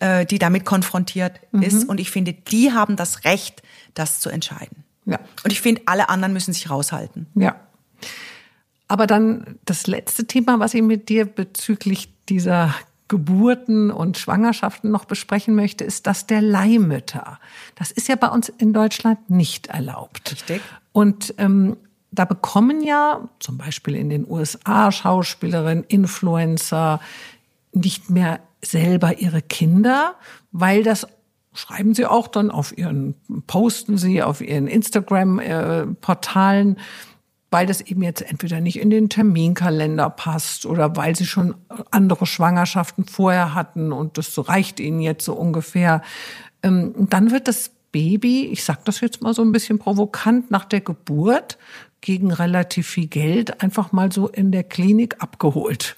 äh, 0.00 0.26
die 0.26 0.38
damit 0.38 0.64
konfrontiert 0.64 1.40
mhm. 1.52 1.62
ist. 1.62 1.88
Und 1.88 2.00
ich 2.00 2.10
finde, 2.10 2.32
die 2.32 2.72
haben 2.72 2.96
das 2.96 3.24
Recht, 3.24 3.62
das 3.94 4.18
zu 4.18 4.30
entscheiden. 4.30 4.84
Ja. 5.06 5.20
Und 5.44 5.52
ich 5.52 5.60
finde, 5.60 5.82
alle 5.86 6.08
anderen 6.08 6.32
müssen 6.32 6.52
sich 6.52 6.68
raushalten. 6.68 7.26
Ja. 7.34 7.60
Aber 8.88 9.06
dann 9.06 9.58
das 9.64 9.86
letzte 9.86 10.26
Thema, 10.26 10.58
was 10.58 10.74
ich 10.74 10.82
mit 10.82 11.08
dir 11.08 11.24
bezüglich 11.24 12.12
dieser 12.28 12.74
Geburten 13.10 13.90
und 13.90 14.16
Schwangerschaften 14.16 14.90
noch 14.90 15.04
besprechen 15.04 15.54
möchte, 15.56 15.84
ist 15.84 16.06
das 16.06 16.26
der 16.26 16.40
Leihmütter. 16.40 17.38
Das 17.74 17.90
ist 17.90 18.08
ja 18.08 18.16
bei 18.16 18.28
uns 18.28 18.48
in 18.48 18.72
Deutschland 18.72 19.28
nicht 19.28 19.66
erlaubt. 19.66 20.32
Richtig. 20.32 20.62
Und 20.92 21.34
ähm, 21.36 21.76
da 22.12 22.24
bekommen 22.24 22.82
ja 22.82 23.28
zum 23.40 23.58
Beispiel 23.58 23.96
in 23.96 24.08
den 24.10 24.30
USA 24.30 24.92
Schauspielerinnen, 24.92 25.82
Influencer 25.84 27.00
nicht 27.72 28.10
mehr 28.10 28.38
selber 28.62 29.18
ihre 29.18 29.42
Kinder, 29.42 30.14
weil 30.52 30.84
das 30.84 31.08
schreiben 31.52 31.94
sie 31.94 32.06
auch 32.06 32.28
dann 32.28 32.52
auf 32.52 32.78
ihren, 32.78 33.16
posten 33.48 33.98
sie 33.98 34.22
auf 34.22 34.40
ihren 34.40 34.68
Instagram-Portalen. 34.68 36.76
Äh, 36.76 36.80
weil 37.50 37.66
das 37.66 37.80
eben 37.80 38.02
jetzt 38.02 38.22
entweder 38.22 38.60
nicht 38.60 38.78
in 38.78 38.90
den 38.90 39.08
Terminkalender 39.08 40.08
passt 40.10 40.66
oder 40.66 40.96
weil 40.96 41.16
sie 41.16 41.26
schon 41.26 41.54
andere 41.90 42.26
Schwangerschaften 42.26 43.04
vorher 43.04 43.54
hatten 43.54 43.92
und 43.92 44.18
das 44.18 44.48
reicht 44.48 44.80
ihnen 44.80 45.00
jetzt 45.00 45.24
so 45.24 45.34
ungefähr. 45.34 46.02
Ähm, 46.62 46.94
dann 46.96 47.30
wird 47.30 47.48
das 47.48 47.72
Baby, 47.92 48.46
ich 48.46 48.62
sage 48.62 48.80
das 48.84 49.00
jetzt 49.00 49.20
mal 49.20 49.34
so 49.34 49.42
ein 49.42 49.50
bisschen 49.50 49.78
provokant, 49.78 50.50
nach 50.50 50.64
der 50.64 50.80
Geburt 50.80 51.58
gegen 52.00 52.32
relativ 52.32 52.86
viel 52.86 53.08
Geld 53.08 53.62
einfach 53.62 53.92
mal 53.92 54.12
so 54.12 54.28
in 54.28 54.52
der 54.52 54.64
Klinik 54.64 55.16
abgeholt. 55.18 55.96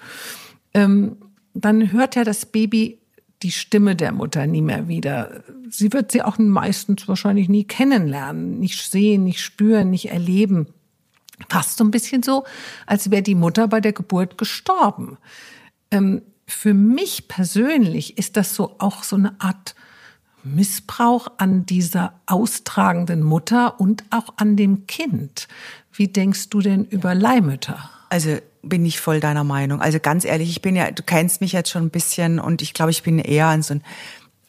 Ähm, 0.73 1.17
dann 1.53 1.91
hört 1.91 2.15
ja 2.15 2.23
das 2.23 2.47
Baby 2.47 2.99
die 3.43 3.51
Stimme 3.51 3.95
der 3.95 4.11
Mutter 4.11 4.47
nie 4.47 4.61
mehr 4.61 4.87
wieder. 4.87 5.43
Sie 5.69 5.93
wird 5.93 6.11
sie 6.11 6.23
auch 6.23 6.37
meistens 6.37 7.07
wahrscheinlich 7.07 7.49
nie 7.49 7.65
kennenlernen, 7.65 8.59
nicht 8.59 8.89
sehen, 8.89 9.25
nicht 9.25 9.41
spüren, 9.41 9.91
nicht 9.91 10.09
erleben. 10.09 10.67
Fast 11.49 11.77
so 11.77 11.83
ein 11.83 11.91
bisschen 11.91 12.23
so, 12.23 12.43
als 12.85 13.11
wäre 13.11 13.23
die 13.23 13.35
Mutter 13.35 13.67
bei 13.67 13.81
der 13.81 13.93
Geburt 13.93 14.37
gestorben. 14.37 15.17
Ähm, 15.91 16.21
für 16.47 16.73
mich 16.73 17.27
persönlich 17.27 18.17
ist 18.17 18.37
das 18.37 18.55
so 18.55 18.75
auch 18.79 19.03
so 19.03 19.15
eine 19.15 19.39
Art 19.39 19.75
Missbrauch 20.43 21.27
an 21.37 21.65
dieser 21.65 22.13
austragenden 22.25 23.23
Mutter 23.23 23.79
und 23.79 24.03
auch 24.09 24.33
an 24.37 24.55
dem 24.55 24.87
Kind. 24.87 25.47
Wie 25.91 26.07
denkst 26.07 26.49
du 26.49 26.59
denn 26.59 26.85
über 26.85 27.15
Leihmütter? 27.15 27.89
Also 28.09 28.37
bin 28.61 28.85
ich 28.85 28.99
voll 28.99 29.19
deiner 29.19 29.43
Meinung. 29.43 29.81
Also 29.81 29.99
ganz 29.99 30.25
ehrlich, 30.25 30.49
ich 30.49 30.61
bin 30.61 30.75
ja, 30.75 30.91
du 30.91 31.03
kennst 31.03 31.41
mich 31.41 31.51
jetzt 31.51 31.69
schon 31.69 31.83
ein 31.83 31.89
bisschen 31.89 32.39
und 32.39 32.61
ich 32.61 32.73
glaube, 32.73 32.91
ich 32.91 33.03
bin 33.03 33.19
eher 33.19 33.61
so 33.61 33.75
ein, 33.75 33.83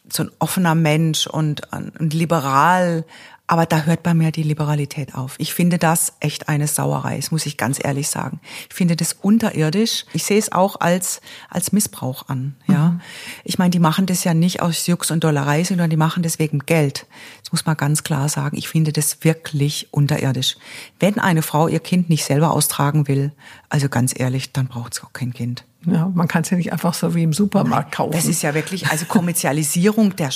so 0.09 0.25
ein 0.25 0.31
offener 0.39 0.75
Mensch 0.75 1.27
und, 1.27 1.63
und 1.73 2.13
liberal 2.13 3.05
aber 3.47 3.67
da 3.67 3.83
hört 3.83 4.03
bei 4.03 4.15
mir 4.15 4.33
die 4.33 4.43
Liberalität 4.43 5.15
auf. 5.15 5.35
Ich 5.39 5.53
finde 5.53 5.79
das 5.79 6.15
echt 6.21 6.49
eine 6.49 6.67
Sauerei, 6.67 7.17
das 7.17 7.31
muss 7.31 7.45
ich 7.45 7.59
ganz 7.59 7.79
ehrlich 7.83 8.09
sagen. 8.09 8.41
Ich 8.71 8.75
finde 8.75 8.97
das 8.97 9.13
unterirdisch. 9.13 10.07
Ich 10.15 10.25
sehe 10.25 10.39
es 10.39 10.51
auch 10.51 10.81
als, 10.81 11.21
als 11.51 11.71
Missbrauch 11.73 12.29
an, 12.29 12.57
ja. 12.67 12.91
Mhm. 12.91 13.01
Ich 13.45 13.59
meine, 13.59 13.71
die 13.71 13.79
machen 13.79 14.07
das 14.07 14.25
ja 14.25 14.33
nicht 14.33 14.63
aus 14.63 14.87
Jux 14.87 15.11
und 15.11 15.25
Dollerei, 15.25 15.63
sondern 15.63 15.91
die 15.91 15.97
machen 15.97 16.23
das 16.23 16.39
wegen 16.39 16.61
Geld. 16.61 17.07
Das 17.43 17.53
muss 17.53 17.67
man 17.67 17.77
ganz 17.77 18.03
klar 18.03 18.29
sagen. 18.31 18.57
Ich 18.57 18.69
finde 18.69 18.93
das 18.93 19.23
wirklich 19.25 19.89
unterirdisch. 19.91 20.57
Wenn 20.99 21.19
eine 21.19 21.43
Frau 21.43 21.69
ihr 21.69 21.81
Kind 21.81 22.09
nicht 22.09 22.25
selber 22.25 22.53
austragen 22.53 23.09
will, 23.09 23.33
also 23.75 23.89
ganz 23.89 24.15
ehrlich, 24.17 24.53
dann 24.53 24.69
braucht 24.69 24.93
es 24.95 25.03
auch 25.03 25.13
kein 25.13 25.33
Kind. 25.33 25.65
Ja, 25.85 26.09
man 26.15 26.29
kann 26.29 26.43
es 26.43 26.51
ja 26.51 26.57
nicht 26.57 26.73
einfach 26.73 26.95
so 26.95 27.13
wie 27.17 27.25
im 27.25 27.33
Supermarkt 27.33 27.91
kaufen. 27.91 28.13
Das 28.13 28.27
ist 28.27 28.41
ja 28.43 28.55
wirklich 28.55 28.87
also 28.87 29.05
Kommerzialisierung 29.07 30.15
der 30.15 30.31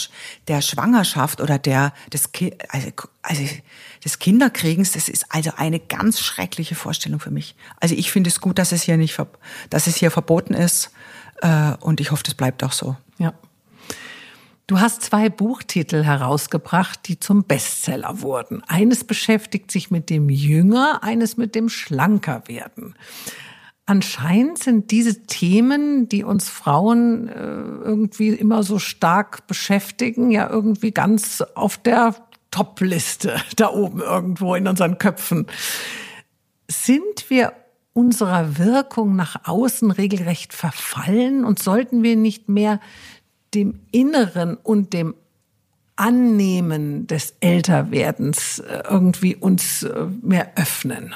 der 0.48 0.60
Schwangerschaft 0.60 1.40
oder 1.40 1.56
der 1.56 1.92
des 2.12 2.30
also, 2.70 2.88
also 3.22 3.42
des 4.04 4.18
Kinderkriegens. 4.18 4.90
Das 4.90 5.08
ist 5.08 5.26
also 5.28 5.52
eine 5.56 5.78
ganz 5.78 6.18
schreckliche 6.18 6.74
Vorstellung 6.74 7.20
für 7.20 7.30
mich. 7.30 7.54
Also 7.78 7.94
ich 7.94 8.10
finde 8.10 8.28
es 8.28 8.40
gut, 8.40 8.58
dass 8.58 8.72
es 8.72 8.82
hier 8.82 8.96
nicht 8.96 9.16
dass 9.70 9.86
es 9.86 9.94
hier 9.94 10.10
verboten 10.10 10.54
ist 10.54 10.90
äh, 11.40 11.74
und 11.78 12.00
ich 12.00 12.10
hoffe, 12.10 12.24
das 12.24 12.34
bleibt 12.34 12.64
auch 12.64 12.72
so. 12.72 12.96
Ja. 13.18 13.34
Du 14.68 14.80
hast 14.80 15.00
zwei 15.00 15.30
Buchtitel 15.30 16.04
herausgebracht, 16.04 17.00
die 17.08 17.18
zum 17.18 17.44
Bestseller 17.44 18.20
wurden. 18.20 18.62
Eines 18.66 19.02
beschäftigt 19.02 19.70
sich 19.70 19.90
mit 19.90 20.10
dem 20.10 20.28
Jünger, 20.28 21.02
eines 21.02 21.38
mit 21.38 21.54
dem 21.54 21.70
Schlankerwerden. 21.70 22.94
Anscheinend 23.86 24.58
sind 24.58 24.90
diese 24.90 25.22
Themen, 25.22 26.10
die 26.10 26.22
uns 26.22 26.50
Frauen 26.50 27.28
äh, 27.28 27.32
irgendwie 27.32 28.28
immer 28.28 28.62
so 28.62 28.78
stark 28.78 29.46
beschäftigen, 29.46 30.30
ja 30.30 30.50
irgendwie 30.50 30.90
ganz 30.90 31.40
auf 31.54 31.78
der 31.78 32.14
Top-Liste 32.50 33.40
da 33.56 33.72
oben 33.72 34.00
irgendwo 34.00 34.54
in 34.54 34.68
unseren 34.68 34.98
Köpfen. 34.98 35.46
Sind 36.70 37.30
wir 37.30 37.54
unserer 37.94 38.58
Wirkung 38.58 39.16
nach 39.16 39.48
außen 39.48 39.90
regelrecht 39.90 40.52
verfallen 40.52 41.46
und 41.46 41.58
sollten 41.58 42.02
wir 42.02 42.16
nicht 42.16 42.50
mehr 42.50 42.80
dem 43.54 43.80
Inneren 43.90 44.56
und 44.56 44.92
dem 44.92 45.14
Annehmen 45.96 47.06
des 47.06 47.34
Älterwerdens 47.40 48.60
äh, 48.60 48.82
irgendwie 48.88 49.34
uns 49.34 49.82
äh, 49.82 50.06
mehr 50.22 50.52
öffnen? 50.56 51.14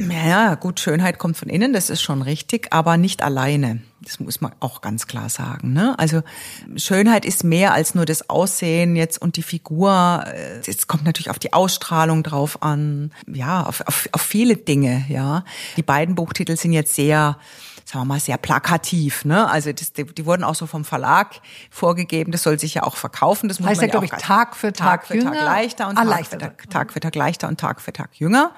Ja, 0.00 0.56
gut, 0.56 0.80
Schönheit 0.80 1.20
kommt 1.20 1.36
von 1.36 1.48
innen, 1.48 1.72
das 1.72 1.88
ist 1.88 2.02
schon 2.02 2.20
richtig, 2.20 2.72
aber 2.72 2.96
nicht 2.96 3.22
alleine. 3.22 3.80
Das 4.02 4.18
muss 4.18 4.40
man 4.40 4.52
auch 4.58 4.80
ganz 4.80 5.06
klar 5.06 5.28
sagen. 5.28 5.72
Ne? 5.72 5.96
Also 5.98 6.22
Schönheit 6.76 7.24
ist 7.24 7.44
mehr 7.44 7.72
als 7.72 7.94
nur 7.94 8.04
das 8.04 8.28
Aussehen 8.28 8.96
jetzt 8.96 9.22
und 9.22 9.36
die 9.36 9.42
Figur. 9.42 10.24
Es 10.66 10.88
kommt 10.88 11.04
natürlich 11.04 11.30
auf 11.30 11.38
die 11.38 11.52
Ausstrahlung 11.52 12.24
drauf 12.24 12.60
an, 12.60 13.12
ja, 13.32 13.64
auf, 13.64 13.82
auf, 13.86 14.08
auf 14.10 14.20
viele 14.20 14.56
Dinge. 14.56 15.04
Ja, 15.08 15.44
die 15.76 15.82
beiden 15.82 16.16
Buchtitel 16.16 16.56
sind 16.56 16.72
jetzt 16.72 16.96
sehr 16.96 17.38
sagen 17.84 18.00
wir 18.00 18.14
mal, 18.14 18.20
sehr 18.20 18.38
plakativ. 18.38 19.24
Ne? 19.24 19.48
Also 19.48 19.72
das, 19.72 19.92
die, 19.92 20.04
die 20.04 20.26
wurden 20.26 20.44
auch 20.44 20.54
so 20.54 20.66
vom 20.66 20.84
Verlag 20.84 21.40
vorgegeben. 21.70 22.32
Das 22.32 22.42
soll 22.42 22.58
sich 22.58 22.74
ja 22.74 22.82
auch 22.82 22.96
verkaufen. 22.96 23.48
Das 23.48 23.60
muss 23.60 23.68
heißt 23.68 23.80
man 23.80 23.88
ja, 23.88 23.90
glaube 23.90 24.06
ich, 24.06 24.12
Tag 24.12 24.56
für 24.56 24.72
Tag, 24.72 25.02
Tag 25.02 25.06
für 25.06 25.18
Tag 25.18 25.34
leichter 25.34 25.88
und 25.88 25.98
ah, 25.98 26.02
Tag, 26.02 26.10
leichter. 26.10 26.40
Für 26.40 26.46
Tag, 26.46 26.70
Tag 26.70 26.92
für 26.92 27.00
Tag 27.00 27.14
leichter 27.14 27.48
und 27.48 27.60
Tag 27.60 27.80
für 27.80 27.92
Tag 27.92 28.10
jünger. 28.14 28.52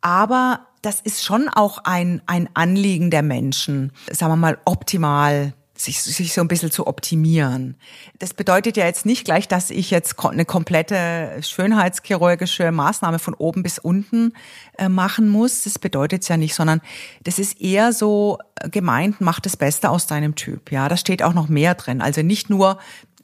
Aber 0.00 0.66
das 0.82 1.00
ist 1.00 1.24
schon 1.24 1.48
auch 1.48 1.78
ein, 1.84 2.22
ein 2.26 2.48
Anliegen 2.54 3.10
der 3.10 3.22
Menschen, 3.22 3.92
sagen 4.10 4.32
wir 4.32 4.36
mal, 4.36 4.58
optimal 4.64 5.54
sich, 5.80 6.02
sich 6.02 6.32
so 6.32 6.40
ein 6.40 6.48
bisschen 6.48 6.70
zu 6.70 6.86
optimieren. 6.86 7.76
Das 8.18 8.34
bedeutet 8.34 8.76
ja 8.76 8.84
jetzt 8.84 9.06
nicht 9.06 9.24
gleich, 9.24 9.48
dass 9.48 9.70
ich 9.70 9.90
jetzt 9.90 10.18
eine 10.24 10.44
komplette 10.44 11.38
schönheitschirurgische 11.40 12.72
Maßnahme 12.72 13.18
von 13.18 13.34
oben 13.34 13.62
bis 13.62 13.78
unten 13.78 14.32
äh, 14.76 14.88
machen 14.88 15.28
muss. 15.28 15.62
Das 15.62 15.78
bedeutet 15.78 16.22
es 16.22 16.28
ja 16.28 16.36
nicht, 16.36 16.54
sondern 16.54 16.80
das 17.22 17.38
ist 17.38 17.60
eher 17.60 17.92
so 17.92 18.38
gemeint, 18.70 19.20
mach 19.20 19.40
das 19.40 19.56
Beste 19.56 19.90
aus 19.90 20.06
deinem 20.06 20.34
Typ. 20.34 20.72
Ja, 20.72 20.88
da 20.88 20.96
steht 20.96 21.22
auch 21.22 21.34
noch 21.34 21.48
mehr 21.48 21.74
drin. 21.74 22.00
Also 22.00 22.22
nicht 22.22 22.50
nur 22.50 22.78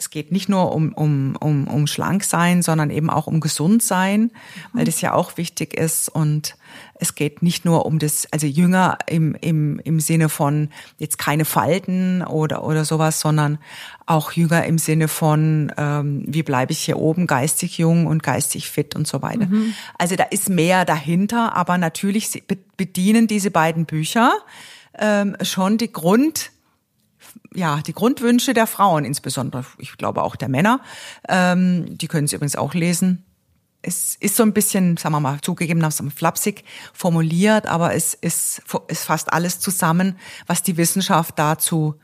es 0.05 0.11
geht 0.11 0.33
nicht 0.33 0.51
nur 0.51 0.73
um, 0.73 0.93
um, 0.93 1.35
um, 1.41 1.67
um 1.67 1.87
schlank 1.87 2.25
sein, 2.25 2.61
sondern 2.61 2.91
eben 2.91 3.09
auch 3.09 3.27
um 3.27 3.41
gesund 3.41 3.83
sein, 3.83 4.31
weil 4.75 4.85
das 4.85 5.01
ja 5.01 5.15
auch 5.15 5.39
wichtig 5.39 5.73
ist. 5.73 6.11
Und 6.11 6.57
es 6.97 7.15
geht 7.15 7.43
nicht 7.43 7.65
nur 7.65 7.87
um 7.87 7.99
das, 7.99 8.29
also 8.31 8.47
jünger 8.47 8.99
im, 9.07 9.35
im, 9.41 9.79
im 9.79 10.01
Sinne 10.01 10.29
von 10.29 10.69
jetzt 10.99 11.17
keine 11.17 11.47
Falten 11.47 12.23
oder, 12.23 12.65
oder 12.65 12.85
sowas, 12.85 13.19
sondern 13.19 13.59
auch 14.05 14.33
jünger 14.33 14.67
im 14.67 14.77
Sinne 14.77 15.09
von, 15.09 15.73
ähm, 15.79 16.25
wie 16.27 16.43
bleibe 16.43 16.73
ich 16.73 16.81
hier 16.81 16.99
oben 16.99 17.27
geistig 17.27 17.79
jung 17.79 18.07
und 18.07 18.23
geistig 18.23 18.69
fit 18.69 18.95
und 18.95 19.07
so 19.07 19.23
weiter. 19.23 19.47
Mhm. 19.47 19.73
Also 19.97 20.17
da 20.17 20.25
ist 20.25 20.51
mehr 20.51 20.85
dahinter, 20.85 21.57
aber 21.57 21.79
natürlich 21.79 22.43
bedienen 22.77 23.27
diese 23.27 23.51
beiden 23.51 23.87
Bücher 23.87 24.35
ähm, 24.99 25.35
schon 25.41 25.79
die 25.79 25.91
Grund, 25.91 26.51
ja, 27.55 27.81
die 27.81 27.93
Grundwünsche 27.93 28.55
der 28.55 28.67
Frauen, 28.67 29.05
insbesondere, 29.05 29.65
ich 29.79 29.97
glaube 29.97 30.23
auch 30.23 30.37
der 30.37 30.49
Männer, 30.49 30.81
ähm, 31.29 31.97
die 31.97 32.09
können 32.09 32.27
Sie 32.27 32.37
übrigens 32.37 32.57
auch 32.57 32.75
lesen. 32.75 33.25
Es 33.83 34.17
ist 34.17 34.37
so 34.37 34.43
ein 34.43 34.55
bisschen, 34.55 34.97
sagen 34.97 35.15
wir 35.15 35.21
mal, 35.21 35.41
zugegebenermaßen 35.41 36.11
flapsig 36.11 36.65
formuliert, 36.93 37.67
aber 37.67 37.95
es 37.95 38.15
ist, 38.15 38.63
es 38.89 39.05
fasst 39.05 39.33
alles 39.33 39.61
zusammen, 39.61 40.17
was 40.47 40.63
die 40.63 40.77
Wissenschaft 40.77 41.39
dazu 41.39 41.97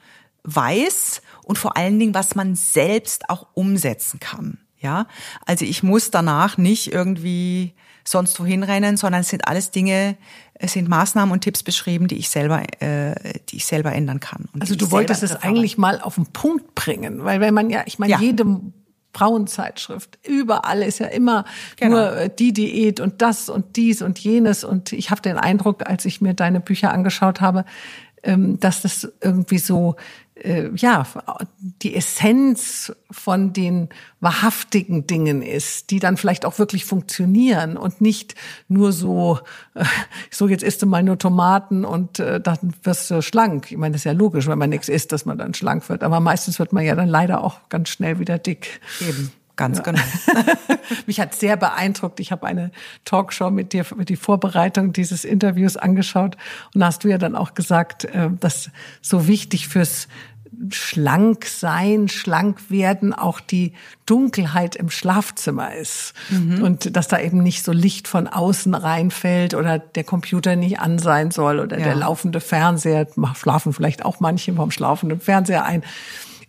weiß 0.44 1.22
und 1.44 1.58
vor 1.58 1.76
allen 1.76 1.98
Dingen, 1.98 2.14
was 2.14 2.34
man 2.34 2.54
selbst 2.54 3.28
auch 3.28 3.48
umsetzen 3.54 4.20
kann. 4.20 4.58
Ja, 4.78 5.06
also 5.44 5.66
ich 5.66 5.82
muss 5.82 6.10
danach 6.10 6.56
nicht 6.56 6.92
irgendwie 6.92 7.74
sonst 8.04 8.38
wohin 8.40 8.62
rennen, 8.62 8.96
sondern 8.96 9.22
es 9.22 9.28
sind 9.28 9.46
alles 9.46 9.70
Dinge, 9.70 10.16
es 10.54 10.72
sind 10.72 10.88
Maßnahmen 10.88 11.32
und 11.32 11.40
Tipps 11.40 11.62
beschrieben, 11.62 12.08
die 12.08 12.16
ich 12.16 12.28
selber, 12.28 12.62
äh, 12.80 13.14
die 13.48 13.56
ich 13.56 13.66
selber 13.66 13.92
ändern 13.92 14.20
kann. 14.20 14.48
also 14.58 14.74
du 14.74 14.90
wolltest 14.90 15.22
es 15.22 15.34
eigentlich 15.36 15.78
mal 15.78 16.00
auf 16.00 16.16
den 16.16 16.26
Punkt 16.26 16.74
bringen, 16.74 17.24
weil 17.24 17.40
wenn 17.40 17.54
man 17.54 17.70
ja, 17.70 17.82
ich 17.86 17.98
meine, 17.98 18.12
ja. 18.12 18.20
jede 18.20 18.60
Frauenzeitschrift, 19.12 20.18
überall 20.26 20.82
ist 20.82 21.00
ja 21.00 21.06
immer 21.06 21.44
genau. 21.76 21.96
nur 21.96 22.16
äh, 22.16 22.30
die 22.30 22.52
Diät 22.52 23.00
und 23.00 23.22
das 23.22 23.48
und 23.48 23.76
dies 23.76 24.02
und 24.02 24.18
jenes 24.18 24.62
und 24.62 24.92
ich 24.92 25.10
habe 25.10 25.20
den 25.20 25.36
Eindruck, 25.36 25.88
als 25.88 26.04
ich 26.04 26.20
mir 26.20 26.34
deine 26.34 26.60
Bücher 26.60 26.92
angeschaut 26.92 27.40
habe, 27.40 27.64
ähm, 28.22 28.60
dass 28.60 28.82
das 28.82 29.10
irgendwie 29.20 29.58
so 29.58 29.96
äh, 30.44 30.70
ja, 30.76 31.06
die 31.60 31.94
Essenz 31.94 32.92
von 33.10 33.52
den 33.52 33.88
wahrhaftigen 34.20 35.06
Dingen 35.06 35.42
ist, 35.42 35.90
die 35.90 35.98
dann 35.98 36.16
vielleicht 36.16 36.44
auch 36.44 36.58
wirklich 36.58 36.84
funktionieren 36.84 37.76
und 37.76 38.00
nicht 38.00 38.34
nur 38.68 38.92
so, 38.92 39.38
äh, 39.74 39.84
so 40.30 40.48
jetzt 40.48 40.62
isst 40.62 40.82
du 40.82 40.86
mal 40.86 41.02
nur 41.02 41.18
Tomaten 41.18 41.84
und 41.84 42.18
äh, 42.18 42.40
dann 42.40 42.74
wirst 42.82 43.10
du 43.10 43.22
schlank. 43.22 43.70
Ich 43.70 43.78
meine, 43.78 43.92
das 43.92 44.00
ist 44.00 44.04
ja 44.04 44.12
logisch, 44.12 44.46
wenn 44.46 44.58
man 44.58 44.70
nichts 44.70 44.88
isst, 44.88 45.12
dass 45.12 45.24
man 45.24 45.38
dann 45.38 45.54
schlank 45.54 45.88
wird. 45.88 46.02
Aber 46.02 46.20
meistens 46.20 46.58
wird 46.58 46.72
man 46.72 46.84
ja 46.84 46.94
dann 46.94 47.08
leider 47.08 47.42
auch 47.42 47.68
ganz 47.68 47.88
schnell 47.88 48.18
wieder 48.18 48.38
dick. 48.38 48.80
Eben. 49.00 49.32
Ganz 49.60 49.76
ja. 49.76 49.82
genau. 49.84 50.00
Mich 51.06 51.20
hat 51.20 51.34
sehr 51.34 51.58
beeindruckt. 51.58 52.18
Ich 52.18 52.32
habe 52.32 52.46
eine 52.46 52.70
Talkshow 53.04 53.50
mit 53.50 53.74
dir 53.74 53.84
mit 53.94 54.08
die 54.08 54.16
Vorbereitung 54.16 54.94
dieses 54.94 55.26
Interviews 55.26 55.76
angeschaut 55.76 56.38
und 56.72 56.80
da 56.80 56.86
hast 56.86 57.04
du 57.04 57.08
ja 57.08 57.18
dann 57.18 57.36
auch 57.36 57.52
gesagt, 57.52 58.06
äh, 58.06 58.30
dass 58.40 58.70
so 59.02 59.28
wichtig 59.28 59.68
fürs 59.68 60.08
schlank 60.70 61.44
sein, 61.44 62.08
schlank 62.08 62.70
werden 62.70 63.12
auch 63.12 63.40
die 63.40 63.74
Dunkelheit 64.06 64.76
im 64.76 64.88
Schlafzimmer 64.88 65.74
ist. 65.74 66.14
Mhm. 66.30 66.62
Und 66.62 66.96
dass 66.96 67.06
da 67.08 67.20
eben 67.20 67.42
nicht 67.42 67.62
so 67.62 67.72
Licht 67.72 68.08
von 68.08 68.26
außen 68.26 68.74
reinfällt 68.74 69.54
oder 69.54 69.78
der 69.78 70.04
Computer 70.04 70.56
nicht 70.56 70.80
an 70.80 70.98
sein 70.98 71.30
soll 71.30 71.60
oder 71.60 71.78
ja. 71.78 71.84
der 71.84 71.94
laufende 71.96 72.40
Fernseher, 72.40 73.06
schlafen 73.36 73.74
vielleicht 73.74 74.06
auch 74.06 74.20
manche 74.20 74.54
vom 74.54 74.70
schlafenden 74.70 75.20
Fernseher 75.20 75.64
ein 75.66 75.82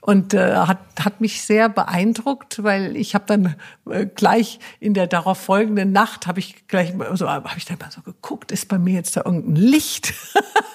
und 0.01 0.33
äh, 0.33 0.55
hat, 0.55 0.79
hat 0.99 1.21
mich 1.21 1.43
sehr 1.43 1.69
beeindruckt, 1.69 2.63
weil 2.63 2.97
ich 2.97 3.13
habe 3.13 3.25
dann 3.27 3.55
äh, 3.89 4.07
gleich 4.07 4.59
in 4.79 4.95
der 4.95 5.05
darauf 5.05 5.37
folgenden 5.37 5.91
Nacht 5.91 6.25
habe 6.25 6.39
ich 6.39 6.67
gleich 6.67 6.93
so 7.13 7.29
habe 7.29 7.47
ich 7.55 7.65
dann 7.65 7.77
mal 7.79 7.91
so 7.91 8.01
geguckt, 8.01 8.51
ist 8.51 8.67
bei 8.67 8.79
mir 8.79 8.95
jetzt 8.95 9.15
da 9.15 9.21
irgendein 9.23 9.55
Licht? 9.55 10.13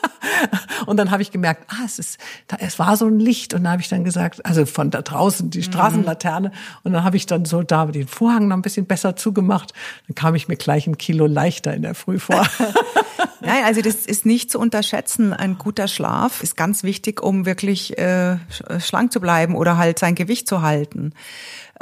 und 0.87 0.97
dann 0.97 1.11
habe 1.11 1.23
ich 1.23 1.33
gemerkt, 1.33 1.65
ah, 1.69 1.85
es 1.85 1.99
ist 1.99 2.19
da, 2.47 2.57
es 2.61 2.79
war 2.79 2.97
so 2.97 3.07
ein 3.07 3.19
Licht 3.19 3.53
und 3.53 3.65
dann 3.65 3.73
habe 3.73 3.83
ich 3.83 3.89
dann 3.89 4.05
gesagt, 4.05 4.47
also 4.47 4.65
von 4.65 4.91
da 4.91 5.03
draußen 5.03 5.51
die 5.51 5.59
mhm. 5.59 5.65
Straßenlaterne 5.65 6.53
und 6.85 6.93
dann 6.93 7.03
habe 7.03 7.17
ich 7.17 7.27
dann 7.27 7.45
so 7.45 7.65
da 7.65 7.87
den 7.87 8.07
Vorhang 8.07 8.47
noch 8.47 8.57
ein 8.57 8.63
bisschen 8.63 8.87
besser 8.87 9.17
zugemacht, 9.17 9.73
dann 10.07 10.15
kam 10.15 10.37
ich 10.37 10.47
mir 10.47 10.57
gleich 10.57 10.87
ein 10.87 10.99
Kilo 10.99 11.27
leichter 11.27 11.75
in 11.75 11.83
der 11.83 11.97
Früh 11.97 12.21
vor. 12.21 12.47
Nein, 13.41 13.65
also 13.65 13.81
das 13.81 14.07
ist 14.07 14.27
nicht 14.27 14.51
zu 14.51 14.59
unterschätzen. 14.59 15.33
Ein 15.33 15.59
guter 15.59 15.89
Schlaf 15.89 16.43
ist 16.43 16.57
ganz 16.57 16.83
wichtig, 16.83 17.23
um 17.23 17.47
wirklich 17.47 17.97
äh, 17.99 18.39
schlank 18.81 19.13
zu 19.13 19.16
bleiben 19.21 19.55
oder 19.55 19.77
halt 19.77 19.99
sein 19.99 20.15
Gewicht 20.15 20.49
zu 20.49 20.63
halten. 20.63 21.13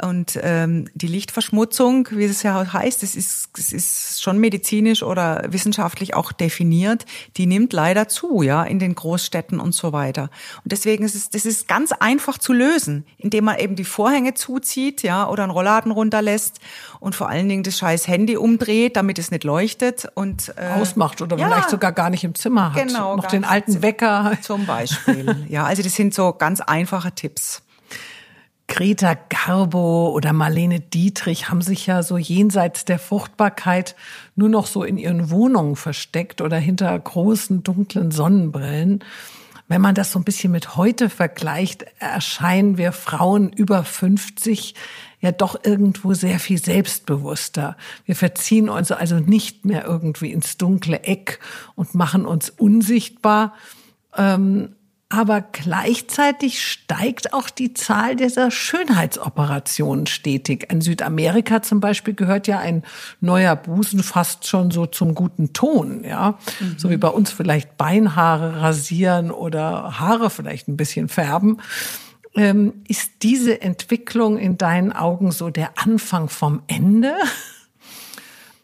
Und 0.01 0.37
ähm, 0.41 0.89
die 0.93 1.07
Lichtverschmutzung, 1.07 2.09
wie 2.11 2.25
es 2.25 2.43
ja 2.43 2.73
heißt, 2.73 3.01
das 3.01 3.15
ist, 3.15 3.49
das 3.55 3.71
ist 3.71 4.21
schon 4.21 4.39
medizinisch 4.39 5.03
oder 5.03 5.45
wissenschaftlich 5.49 6.15
auch 6.15 6.33
definiert, 6.33 7.05
die 7.37 7.45
nimmt 7.45 7.71
leider 7.71 8.09
zu, 8.09 8.41
ja, 8.41 8.63
in 8.63 8.79
den 8.79 8.95
Großstädten 8.95 9.59
und 9.59 9.73
so 9.73 9.93
weiter. 9.93 10.29
Und 10.63 10.71
deswegen 10.71 11.05
ist 11.05 11.15
es, 11.15 11.29
das 11.29 11.45
ist 11.45 11.69
ganz 11.69 11.93
einfach 11.93 12.37
zu 12.37 12.51
lösen, 12.51 13.05
indem 13.17 13.45
man 13.45 13.57
eben 13.57 13.75
die 13.77 13.85
Vorhänge 13.85 14.33
zuzieht, 14.33 15.01
ja, 15.01 15.29
oder 15.29 15.43
einen 15.43 15.51
Rollladen 15.51 15.91
runterlässt 15.91 16.59
und 16.99 17.15
vor 17.15 17.29
allen 17.29 17.47
Dingen 17.47 17.63
das 17.63 17.77
scheiß 17.77 18.07
Handy 18.07 18.35
umdreht, 18.35 18.97
damit 18.97 19.17
es 19.17 19.31
nicht 19.31 19.45
leuchtet 19.45 20.07
und 20.13 20.53
äh, 20.57 20.79
ausmacht 20.79 21.21
oder 21.21 21.37
ja, 21.37 21.47
vielleicht 21.47 21.69
sogar 21.69 21.93
gar 21.93 22.09
nicht 22.09 22.25
im 22.25 22.35
Zimmer 22.35 22.73
hat. 22.73 22.87
Genau, 22.87 23.15
noch 23.15 23.27
den 23.27 23.45
alten 23.45 23.81
Wecker 23.81 24.33
zum 24.41 24.65
Beispiel. 24.65 25.45
ja, 25.47 25.63
also 25.63 25.81
das 25.81 25.95
sind 25.95 26.13
so 26.13 26.33
ganz 26.33 26.59
einfache 26.59 27.13
Tipps. 27.13 27.61
Greta 28.67 29.15
Garbo 29.29 30.09
oder 30.09 30.33
Marlene 30.33 30.79
Dietrich 30.79 31.49
haben 31.49 31.61
sich 31.61 31.85
ja 31.85 32.03
so 32.03 32.17
jenseits 32.17 32.83
der 32.85 32.99
Fruchtbarkeit 32.99 33.95
nur 34.35 34.49
noch 34.49 34.67
so 34.67 34.83
in 34.83 34.97
ihren 34.97 35.29
Wohnungen 35.29 35.75
versteckt 35.75 36.41
oder 36.41 36.57
hinter 36.57 36.97
großen 36.97 37.63
dunklen 37.63 38.11
Sonnenbrillen. 38.11 39.03
Wenn 39.67 39.81
man 39.81 39.95
das 39.95 40.11
so 40.11 40.19
ein 40.19 40.23
bisschen 40.23 40.51
mit 40.51 40.75
heute 40.75 41.09
vergleicht, 41.09 41.85
erscheinen 41.99 42.77
wir 42.77 42.91
Frauen 42.91 43.51
über 43.51 43.83
50 43.83 44.75
ja 45.21 45.31
doch 45.31 45.59
irgendwo 45.63 46.13
sehr 46.13 46.39
viel 46.39 46.59
selbstbewusster. 46.59 47.77
Wir 48.05 48.15
verziehen 48.15 48.69
uns 48.69 48.91
also 48.91 49.19
nicht 49.19 49.65
mehr 49.65 49.83
irgendwie 49.85 50.31
ins 50.31 50.57
dunkle 50.57 51.03
Eck 51.03 51.39
und 51.73 51.95
machen 51.95 52.27
uns 52.27 52.51
unsichtbar. 52.51 53.53
Ähm, 54.15 54.74
aber 55.15 55.41
gleichzeitig 55.41 56.61
steigt 56.61 57.33
auch 57.33 57.49
die 57.49 57.73
Zahl 57.73 58.17
dieser 58.17 58.51
Schönheitsoperationen 58.51 60.07
stetig. 60.07 60.69
In 60.69 60.81
Südamerika 60.81 61.61
zum 61.61 61.79
Beispiel 61.79 62.13
gehört 62.13 62.47
ja 62.47 62.59
ein 62.59 62.83
neuer 63.21 63.55
Busen 63.55 64.03
fast 64.03 64.45
schon 64.45 64.71
so 64.71 64.85
zum 64.85 65.15
guten 65.15 65.53
Ton, 65.53 66.03
ja. 66.03 66.37
Mhm. 66.59 66.75
So 66.77 66.89
wie 66.89 66.97
bei 66.97 67.07
uns 67.07 67.31
vielleicht 67.31 67.77
Beinhaare 67.77 68.61
rasieren 68.61 69.31
oder 69.31 69.99
Haare 69.99 70.29
vielleicht 70.29 70.67
ein 70.67 70.75
bisschen 70.75 71.07
färben. 71.07 71.61
Ähm, 72.35 72.73
ist 72.85 73.23
diese 73.23 73.61
Entwicklung 73.61 74.37
in 74.37 74.57
deinen 74.57 74.91
Augen 74.91 75.31
so 75.31 75.49
der 75.49 75.77
Anfang 75.77 76.27
vom 76.27 76.61
Ende? 76.67 77.15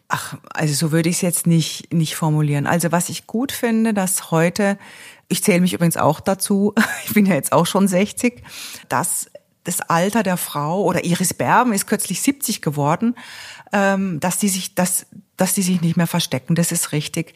Ach, 0.08 0.36
also 0.52 0.74
so 0.74 0.92
würde 0.92 1.08
ich 1.08 1.16
es 1.16 1.22
jetzt 1.22 1.46
nicht, 1.46 1.90
nicht 1.90 2.16
formulieren. 2.16 2.66
Also 2.66 2.92
was 2.92 3.08
ich 3.08 3.26
gut 3.26 3.50
finde, 3.50 3.94
dass 3.94 4.30
heute 4.30 4.76
ich 5.32 5.42
zähle 5.42 5.60
mich 5.60 5.72
übrigens 5.72 5.96
auch 5.96 6.20
dazu, 6.20 6.74
ich 7.06 7.14
bin 7.14 7.26
ja 7.26 7.34
jetzt 7.34 7.52
auch 7.52 7.66
schon 7.66 7.88
60, 7.88 8.42
dass 8.88 9.30
das 9.64 9.80
Alter 9.80 10.22
der 10.22 10.36
Frau 10.36 10.82
oder 10.82 11.04
Iris 11.04 11.34
Berben 11.34 11.72
ist 11.72 11.86
kürzlich 11.86 12.20
70 12.20 12.62
geworden, 12.62 13.14
ähm, 13.72 14.18
dass 14.18 14.38
die 14.38 14.48
sich, 14.48 14.74
dass, 14.74 15.06
dass 15.36 15.54
die 15.54 15.62
sich 15.62 15.80
nicht 15.80 15.96
mehr 15.96 16.08
verstecken. 16.08 16.56
Das 16.56 16.72
ist 16.72 16.90
richtig. 16.90 17.34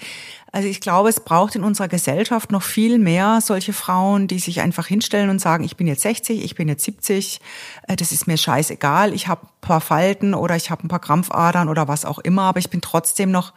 Also 0.50 0.66
ich 0.66 0.80
glaube, 0.80 1.08
es 1.08 1.20
braucht 1.20 1.54
in 1.54 1.62
unserer 1.62 1.86
Gesellschaft 1.86 2.50
noch 2.50 2.64
viel 2.64 2.98
mehr 2.98 3.40
solche 3.40 3.72
Frauen, 3.72 4.26
die 4.26 4.40
sich 4.40 4.60
einfach 4.60 4.88
hinstellen 4.88 5.30
und 5.30 5.40
sagen, 5.40 5.62
ich 5.62 5.76
bin 5.76 5.86
jetzt 5.86 6.02
60, 6.02 6.44
ich 6.44 6.56
bin 6.56 6.66
jetzt 6.68 6.84
70, 6.84 7.40
äh, 7.86 7.94
das 7.94 8.10
ist 8.10 8.26
mir 8.26 8.36
scheißegal, 8.36 9.14
ich 9.14 9.28
habe 9.28 9.46
ein 9.46 9.60
paar 9.60 9.80
Falten 9.80 10.34
oder 10.34 10.56
ich 10.56 10.70
habe 10.70 10.84
ein 10.84 10.88
paar 10.88 11.00
Krampfadern 11.00 11.68
oder 11.68 11.86
was 11.86 12.04
auch 12.04 12.18
immer, 12.18 12.42
aber 12.42 12.58
ich 12.58 12.70
bin 12.70 12.80
trotzdem 12.80 13.30
noch 13.30 13.52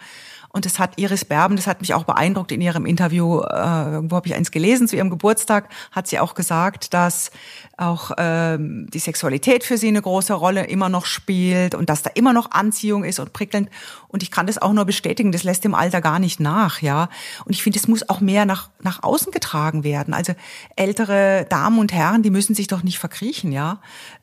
Und 0.52 0.66
das 0.66 0.80
hat 0.80 1.00
Iris 1.00 1.26
Berben, 1.26 1.56
das 1.56 1.68
hat 1.68 1.82
mich 1.82 1.94
auch 1.94 2.06
beeindruckt 2.06 2.52
in 2.52 2.60
ihrem 2.60 2.86
Interview, 2.86 3.42
äh, 3.42 3.92
irgendwo 3.92 4.16
habe 4.16 4.28
ich 4.28 4.34
eins 4.34 4.50
gelesen, 4.50 4.88
zu 4.88 4.96
ihrem 4.96 5.12
Geburtstag 5.12 5.70
hat 5.92 6.08
sie 6.08 6.20
auch 6.20 6.34
gesagt, 6.34 6.94
dass 6.94 7.32
auch 7.78 8.12
ähm, 8.18 8.88
die 8.92 9.00
Sexualität 9.00 9.64
für 9.64 9.78
sie 9.78 9.88
eine 9.88 10.02
große 10.02 10.34
Rolle 10.34 10.66
immer 10.66 10.90
noch 10.90 11.06
spielt 11.06 11.76
und 11.76 11.90
dass 11.90 12.02
da 12.02 12.10
immer 12.16 12.34
noch 12.34 12.52
Anziehung 12.52 13.04
ist 13.04 13.20
und 13.20 13.32
prickelnd. 13.32 13.70
Und 14.08 14.24
ich 14.24 14.32
kann 14.32 14.48
das 14.48 14.58
auch 14.58 14.74
nur 14.74 14.86
bestätigen, 14.86 15.32
das 15.32 15.44
lässt 15.44 15.64
dem 15.64 15.76
Alter 15.76 16.02
gar 16.02 16.18
nicht 16.18 16.40
nach, 16.40 16.82
ja. 16.82 17.10
Und 17.46 17.54
ich 17.54 17.62
finde, 17.62 17.78
es 17.78 17.88
muss 17.88 18.10
auch 18.10 18.20
mehr 18.20 18.46
nach, 18.46 18.70
nach 18.82 19.04
außen 19.04 19.32
getragen 19.32 19.84
werden. 19.84 20.16
Also 20.16 20.34
ältere 20.76 21.46
Damen 21.50 21.78
und 21.78 21.94
Herren, 21.94 22.24
die 22.24 22.32
müssen 22.32 22.56
sich 22.56 22.68
doch 22.68 22.82
nicht 22.82 22.98
verkriechen, 22.98 23.52
ja. 23.52 23.80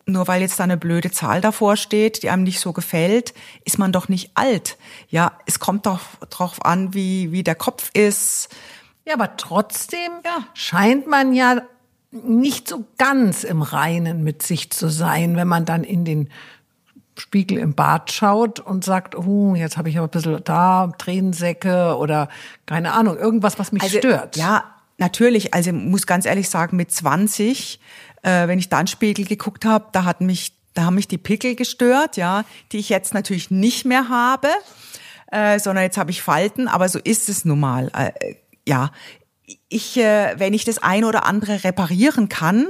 Nur 0.08 0.28
weil 0.28 0.40
jetzt 0.40 0.60
da 0.60 0.64
eine 0.64 0.76
blöde 0.76 1.10
Zahl 1.10 1.40
davor 1.40 1.76
steht, 1.76 2.22
die 2.22 2.30
einem 2.30 2.44
nicht 2.44 2.60
so 2.60 2.72
gefällt, 2.72 3.34
ist 3.64 3.78
man 3.78 3.90
doch 3.90 4.08
nicht 4.08 4.30
alt. 4.34 4.78
Ja, 5.08 5.32
es 5.46 5.58
kommt 5.58 5.86
doch 5.86 6.00
drauf 6.30 6.64
an, 6.64 6.94
wie, 6.94 7.32
wie 7.32 7.42
der 7.42 7.56
Kopf 7.56 7.90
ist. 7.92 8.54
Ja, 9.04 9.14
aber 9.14 9.36
trotzdem 9.36 10.12
ja. 10.24 10.46
scheint 10.54 11.08
man 11.08 11.32
ja 11.32 11.62
nicht 12.12 12.68
so 12.68 12.84
ganz 12.98 13.42
im 13.42 13.62
Reinen 13.62 14.22
mit 14.22 14.42
sich 14.42 14.70
zu 14.70 14.88
sein, 14.88 15.36
wenn 15.36 15.48
man 15.48 15.64
dann 15.64 15.82
in 15.82 16.04
den 16.04 16.30
Spiegel 17.18 17.58
im 17.58 17.74
Bad 17.74 18.12
schaut 18.12 18.60
und 18.60 18.84
sagt, 18.84 19.16
oh, 19.16 19.54
jetzt 19.54 19.76
habe 19.76 19.88
ich 19.88 19.98
aber 19.98 20.06
ein 20.06 20.10
bisschen 20.10 20.44
da 20.44 20.92
Tränensäcke 20.98 21.96
oder 21.96 22.28
keine 22.66 22.92
Ahnung, 22.92 23.16
irgendwas, 23.16 23.58
was 23.58 23.72
mich 23.72 23.82
also, 23.82 23.98
stört. 23.98 24.36
Ja, 24.36 24.64
natürlich. 24.98 25.54
Also 25.54 25.72
muss 25.72 26.06
ganz 26.06 26.26
ehrlich 26.26 26.48
sagen, 26.48 26.76
mit 26.76 26.92
20, 26.92 27.80
äh, 28.26 28.48
wenn 28.48 28.58
ich 28.58 28.68
da 28.68 28.80
in 28.80 28.86
den 28.86 28.88
Spiegel 28.88 29.24
geguckt 29.24 29.64
habe, 29.64 29.86
da 29.92 30.04
hat 30.04 30.20
mich, 30.20 30.52
da 30.74 30.84
haben 30.84 30.96
mich 30.96 31.08
die 31.08 31.18
Pickel 31.18 31.54
gestört, 31.54 32.16
ja, 32.16 32.44
die 32.72 32.78
ich 32.78 32.88
jetzt 32.88 33.14
natürlich 33.14 33.50
nicht 33.50 33.84
mehr 33.84 34.08
habe, 34.08 34.48
äh, 35.30 35.58
sondern 35.60 35.84
jetzt 35.84 35.96
habe 35.96 36.10
ich 36.10 36.22
Falten, 36.22 36.66
aber 36.66 36.88
so 36.88 36.98
ist 36.98 37.28
es 37.28 37.44
nun 37.44 37.60
mal. 37.60 37.90
Äh, 37.94 38.34
ja, 38.66 38.90
ich, 39.68 39.96
äh, 39.96 40.34
wenn 40.38 40.54
ich 40.54 40.64
das 40.64 40.78
eine 40.78 41.06
oder 41.06 41.24
andere 41.24 41.62
reparieren 41.62 42.28
kann, 42.28 42.66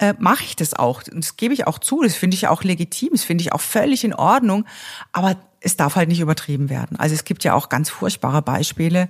äh, 0.00 0.14
mache 0.18 0.42
ich 0.44 0.56
das 0.56 0.74
auch. 0.74 1.02
Und 1.06 1.24
das 1.24 1.36
gebe 1.36 1.54
ich 1.54 1.68
auch 1.68 1.78
zu. 1.78 2.02
Das 2.02 2.16
finde 2.16 2.34
ich 2.34 2.48
auch 2.48 2.64
legitim. 2.64 3.10
Das 3.12 3.22
finde 3.22 3.42
ich 3.42 3.52
auch 3.52 3.60
völlig 3.60 4.02
in 4.02 4.14
Ordnung. 4.14 4.64
Aber 5.12 5.36
es 5.60 5.76
darf 5.76 5.96
halt 5.96 6.08
nicht 6.08 6.20
übertrieben 6.20 6.70
werden. 6.70 6.96
Also 6.98 7.14
es 7.14 7.24
gibt 7.24 7.42
ja 7.42 7.54
auch 7.54 7.68
ganz 7.68 7.90
furchtbare 7.90 8.42
Beispiele, 8.42 9.08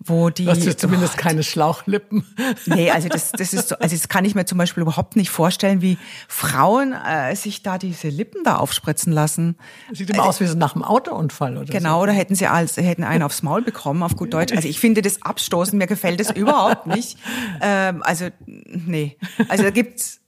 wo 0.00 0.28
die. 0.30 0.44
Das 0.44 0.58
ist 0.58 0.80
zumindest 0.80 1.14
oh, 1.16 1.20
keine 1.20 1.42
Schlauchlippen. 1.42 2.24
Nee, 2.66 2.90
also 2.90 3.08
das, 3.08 3.32
das 3.32 3.52
ist 3.52 3.68
so, 3.68 3.76
also 3.76 3.94
das 3.94 4.08
kann 4.08 4.24
ich 4.24 4.34
mir 4.34 4.44
zum 4.44 4.58
Beispiel 4.58 4.82
überhaupt 4.82 5.16
nicht 5.16 5.30
vorstellen, 5.30 5.82
wie 5.82 5.98
Frauen 6.28 6.92
äh, 6.92 7.36
sich 7.36 7.62
da 7.62 7.78
diese 7.78 8.08
Lippen 8.08 8.42
da 8.44 8.56
aufspritzen 8.56 9.12
lassen. 9.12 9.56
sieht 9.92 10.10
immer 10.10 10.20
also, 10.20 10.30
aus 10.30 10.40
wie 10.40 10.46
so 10.46 10.56
nach 10.56 10.74
einem 10.74 10.84
Autounfall 10.84 11.56
oder 11.56 11.72
Genau, 11.72 12.00
so. 12.00 12.06
da 12.06 12.12
hätten 12.12 12.34
sie 12.34 12.46
als 12.46 12.76
hätten 12.76 13.04
einen 13.04 13.22
aufs 13.22 13.42
Maul 13.42 13.62
bekommen, 13.62 14.02
auf 14.02 14.16
gut 14.16 14.34
Deutsch. 14.34 14.52
Also 14.52 14.68
ich 14.68 14.80
finde 14.80 15.02
das 15.02 15.22
abstoßend, 15.22 15.78
mir 15.78 15.86
gefällt 15.86 16.18
das 16.20 16.30
überhaupt 16.30 16.86
nicht. 16.86 17.18
Ähm, 17.60 18.02
also 18.02 18.28
nee, 18.46 19.16
also 19.48 19.62
da 19.62 19.70
gibt's 19.70 20.20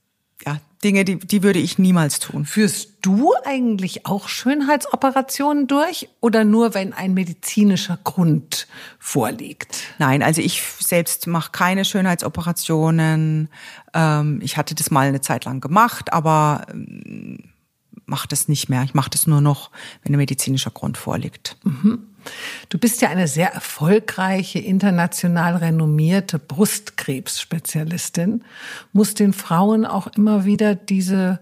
ja, 0.45 0.59
Dinge, 0.83 1.05
die, 1.05 1.17
die 1.17 1.41
würde 1.41 1.59
ich 1.59 1.79
niemals 1.79 2.19
tun. 2.19 2.45
Führst 2.45 2.97
du 3.01 3.33
eigentlich 3.45 4.05
auch 4.05 4.27
Schönheitsoperationen 4.27 5.65
durch 5.67 6.09
oder 6.19 6.43
nur, 6.43 6.73
wenn 6.75 6.93
ein 6.93 7.13
medizinischer 7.13 7.97
Grund 8.03 8.67
vorliegt? 8.99 9.83
Nein, 9.97 10.21
also 10.21 10.41
ich 10.41 10.61
selbst 10.61 11.25
mache 11.25 11.51
keine 11.51 11.83
Schönheitsoperationen. 11.83 13.49
Ähm, 13.93 14.39
ich 14.43 14.57
hatte 14.57 14.75
das 14.75 14.91
mal 14.91 15.07
eine 15.07 15.21
Zeit 15.21 15.45
lang 15.45 15.61
gemacht, 15.61 16.13
aber 16.13 16.67
ähm, 16.69 17.39
mache 18.05 18.27
das 18.27 18.47
nicht 18.47 18.69
mehr. 18.69 18.83
Ich 18.83 18.93
mache 18.93 19.09
das 19.09 19.25
nur 19.25 19.41
noch, 19.41 19.71
wenn 20.03 20.13
ein 20.13 20.17
medizinischer 20.17 20.71
Grund 20.71 20.97
vorliegt. 20.97 21.57
Mhm. 21.63 22.03
Du 22.69 22.77
bist 22.77 23.01
ja 23.01 23.09
eine 23.09 23.27
sehr 23.27 23.53
erfolgreiche, 23.53 24.59
international 24.59 25.57
renommierte 25.57 26.39
Brustkrebsspezialistin, 26.39 28.43
musst 28.93 29.19
den 29.19 29.33
Frauen 29.33 29.85
auch 29.85 30.07
immer 30.07 30.45
wieder 30.45 30.75
diese 30.75 31.39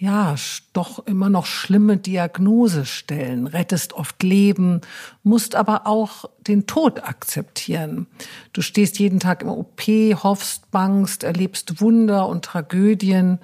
ja, 0.00 0.34
doch 0.72 1.06
immer 1.06 1.28
noch 1.28 1.44
schlimme 1.44 1.98
Diagnose 1.98 2.86
stellen, 2.86 3.46
rettest 3.46 3.92
oft 3.92 4.22
Leben, 4.22 4.80
musst 5.22 5.54
aber 5.54 5.86
auch 5.86 6.24
den 6.38 6.66
Tod 6.66 7.04
akzeptieren. 7.04 8.06
Du 8.54 8.62
stehst 8.62 8.98
jeden 8.98 9.20
Tag 9.20 9.42
im 9.42 9.50
OP, 9.50 9.82
hoffst, 10.22 10.70
bangst, 10.70 11.22
erlebst 11.22 11.82
Wunder 11.82 12.28
und 12.28 12.46
Tragödien. 12.46 13.40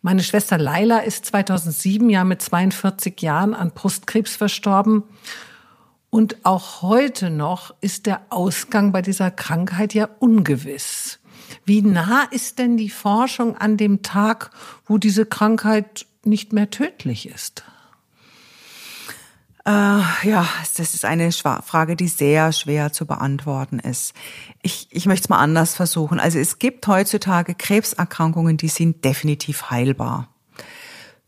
Meine 0.00 0.22
Schwester 0.22 0.58
Laila 0.58 0.98
ist 0.98 1.26
2007 1.26 2.08
ja 2.08 2.22
mit 2.22 2.40
42 2.40 3.20
Jahren 3.20 3.52
an 3.52 3.72
Brustkrebs 3.72 4.36
verstorben. 4.36 5.02
Und 6.14 6.46
auch 6.46 6.80
heute 6.82 7.28
noch 7.28 7.74
ist 7.80 8.06
der 8.06 8.20
Ausgang 8.30 8.92
bei 8.92 9.02
dieser 9.02 9.32
Krankheit 9.32 9.94
ja 9.94 10.08
ungewiss. 10.20 11.18
Wie 11.64 11.82
nah 11.82 12.22
ist 12.30 12.60
denn 12.60 12.76
die 12.76 12.88
Forschung 12.88 13.56
an 13.56 13.76
dem 13.76 14.02
Tag, 14.02 14.52
wo 14.86 14.98
diese 14.98 15.26
Krankheit 15.26 16.06
nicht 16.22 16.52
mehr 16.52 16.70
tödlich 16.70 17.28
ist? 17.28 17.64
Äh, 19.66 19.70
ja, 20.22 20.46
das 20.76 20.94
ist 20.94 21.04
eine 21.04 21.32
Frage, 21.32 21.96
die 21.96 22.06
sehr 22.06 22.52
schwer 22.52 22.92
zu 22.92 23.06
beantworten 23.06 23.80
ist. 23.80 24.14
Ich, 24.62 24.86
ich 24.92 25.06
möchte 25.06 25.24
es 25.24 25.28
mal 25.30 25.38
anders 25.38 25.74
versuchen. 25.74 26.20
Also 26.20 26.38
es 26.38 26.60
gibt 26.60 26.86
heutzutage 26.86 27.56
Krebserkrankungen, 27.56 28.56
die 28.56 28.68
sind 28.68 29.04
definitiv 29.04 29.68
heilbar. 29.68 30.28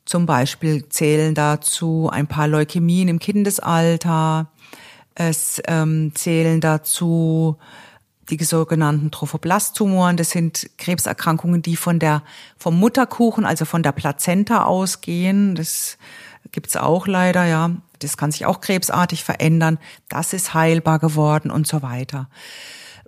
Zum 0.07 0.25
Beispiel 0.25 0.89
zählen 0.89 1.35
dazu 1.35 2.09
ein 2.11 2.27
paar 2.27 2.49
Leukämien 2.49 3.09
im 3.09 3.19
Kindesalter, 3.19 4.49
es 5.17 5.61
ähm, 5.67 6.13
zählen 6.15 6.61
dazu 6.61 7.57
die 8.29 8.43
sogenannten 8.43 9.11
Trophoblasttumoren. 9.11 10.17
Das 10.17 10.31
sind 10.31 10.69
Krebserkrankungen, 10.79 11.63
die 11.63 11.77
von 11.77 11.99
der, 11.99 12.23
vom 12.59 12.79
Mutterkuchen, 12.79 13.45
also 13.45 13.65
von 13.65 13.83
der 13.83 13.93
Plazenta 13.93 14.65
ausgehen. 14.65 15.55
Das 15.55 15.97
gibt's 16.53 16.77
auch 16.77 17.07
leider, 17.07 17.45
ja. 17.45 17.71
Das 18.01 18.17
kann 18.17 18.31
sich 18.31 18.45
auch 18.47 18.61
krebsartig 18.61 19.25
verändern. 19.25 19.79
Das 20.09 20.33
ist 20.33 20.55
heilbar 20.55 20.99
geworden 20.99 21.51
und 21.51 21.67
so 21.67 21.83
weiter. 21.83 22.29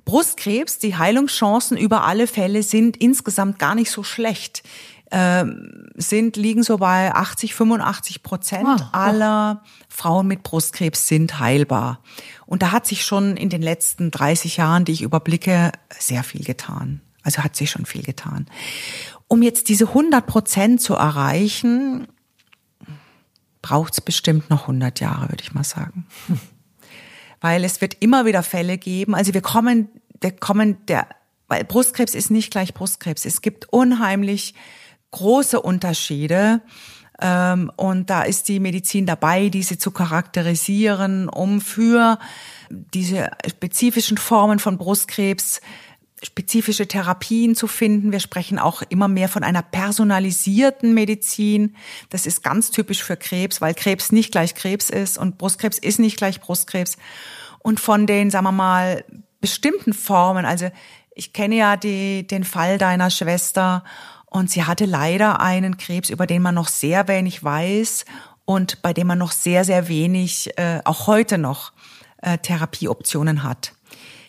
Brustkrebs, 0.06 0.78
die 0.78 0.96
Heilungschancen 0.96 1.76
über 1.76 2.04
alle 2.04 2.26
Fälle 2.26 2.62
sind 2.62 2.96
insgesamt 2.96 3.58
gar 3.58 3.74
nicht 3.74 3.90
so 3.90 4.02
schlecht. 4.02 4.62
Ähm, 5.10 5.88
sind, 5.94 6.36
liegen 6.36 6.62
so 6.62 6.78
bei 6.78 7.14
80, 7.14 7.54
85 7.54 8.22
Prozent 8.22 8.68
oh, 8.68 8.84
aller 8.92 9.62
Frauen 9.88 10.26
mit 10.26 10.42
Brustkrebs 10.42 11.08
sind 11.08 11.40
heilbar. 11.40 12.00
Und 12.44 12.62
da 12.62 12.72
hat 12.72 12.86
sich 12.86 13.04
schon 13.04 13.36
in 13.36 13.48
den 13.48 13.62
letzten 13.62 14.10
30 14.10 14.58
Jahren, 14.58 14.84
die 14.84 14.92
ich 14.92 15.02
überblicke, 15.02 15.72
sehr 15.98 16.22
viel 16.24 16.44
getan. 16.44 17.00
Also 17.22 17.42
hat 17.42 17.56
sich 17.56 17.70
schon 17.70 17.86
viel 17.86 18.02
getan. 18.02 18.46
Um 19.28 19.42
jetzt 19.42 19.68
diese 19.68 19.88
100 19.88 20.26
Prozent 20.26 20.80
zu 20.80 20.94
erreichen, 20.94 22.06
braucht 23.62 23.92
es 23.94 24.00
bestimmt 24.00 24.50
noch 24.50 24.62
100 24.62 25.00
Jahre, 25.00 25.28
würde 25.30 25.42
ich 25.42 25.52
mal 25.52 25.64
sagen. 25.64 26.06
Weil 27.40 27.64
es 27.64 27.80
wird 27.80 27.96
immer 28.00 28.24
wieder 28.24 28.42
Fälle 28.42 28.78
geben. 28.78 29.14
Also 29.14 29.34
wir 29.34 29.42
kommen, 29.42 29.88
wir 30.20 30.32
kommen 30.32 30.84
der, 30.86 31.06
weil 31.46 31.64
Brustkrebs 31.64 32.14
ist 32.14 32.30
nicht 32.30 32.50
gleich 32.50 32.74
Brustkrebs. 32.74 33.24
Es 33.24 33.42
gibt 33.42 33.72
unheimlich 33.72 34.54
große 35.10 35.60
Unterschiede. 35.60 36.60
Ähm, 37.20 37.72
und 37.76 38.10
da 38.10 38.22
ist 38.22 38.48
die 38.48 38.60
Medizin 38.60 39.06
dabei, 39.06 39.48
diese 39.48 39.78
zu 39.78 39.90
charakterisieren, 39.90 41.28
um 41.28 41.60
für 41.60 42.18
diese 42.70 43.30
spezifischen 43.46 44.18
Formen 44.18 44.58
von 44.58 44.78
Brustkrebs 44.78 45.60
spezifische 46.22 46.88
Therapien 46.88 47.54
zu 47.54 47.66
finden. 47.66 48.12
Wir 48.12 48.20
sprechen 48.20 48.58
auch 48.58 48.82
immer 48.88 49.08
mehr 49.08 49.28
von 49.28 49.44
einer 49.44 49.62
personalisierten 49.62 50.94
Medizin. 50.94 51.76
Das 52.10 52.26
ist 52.26 52.42
ganz 52.42 52.70
typisch 52.70 53.02
für 53.02 53.16
Krebs, 53.16 53.60
weil 53.60 53.74
Krebs 53.74 54.10
nicht 54.10 54.32
gleich 54.32 54.54
Krebs 54.54 54.90
ist 54.90 55.18
und 55.18 55.38
Brustkrebs 55.38 55.78
ist 55.78 55.98
nicht 55.98 56.16
gleich 56.16 56.40
Brustkrebs. 56.40 56.96
Und 57.60 57.80
von 57.80 58.06
den, 58.06 58.30
sagen 58.30 58.46
wir 58.46 58.52
mal, 58.52 59.04
bestimmten 59.40 59.92
Formen, 59.92 60.44
also 60.44 60.70
ich 61.14 61.32
kenne 61.32 61.56
ja 61.56 61.76
die, 61.76 62.26
den 62.26 62.44
Fall 62.44 62.78
deiner 62.78 63.10
Schwester 63.10 63.84
und 64.30 64.50
sie 64.50 64.64
hatte 64.64 64.84
leider 64.84 65.40
einen 65.40 65.76
Krebs, 65.76 66.10
über 66.10 66.26
den 66.26 66.42
man 66.42 66.54
noch 66.54 66.68
sehr 66.68 67.08
wenig 67.08 67.42
weiß 67.42 68.04
und 68.44 68.82
bei 68.82 68.92
dem 68.92 69.06
man 69.06 69.18
noch 69.18 69.32
sehr, 69.32 69.64
sehr 69.64 69.88
wenig, 69.88 70.50
äh, 70.58 70.80
auch 70.84 71.06
heute 71.06 71.38
noch, 71.38 71.72
äh, 72.22 72.38
Therapieoptionen 72.38 73.42
hat. 73.42 73.72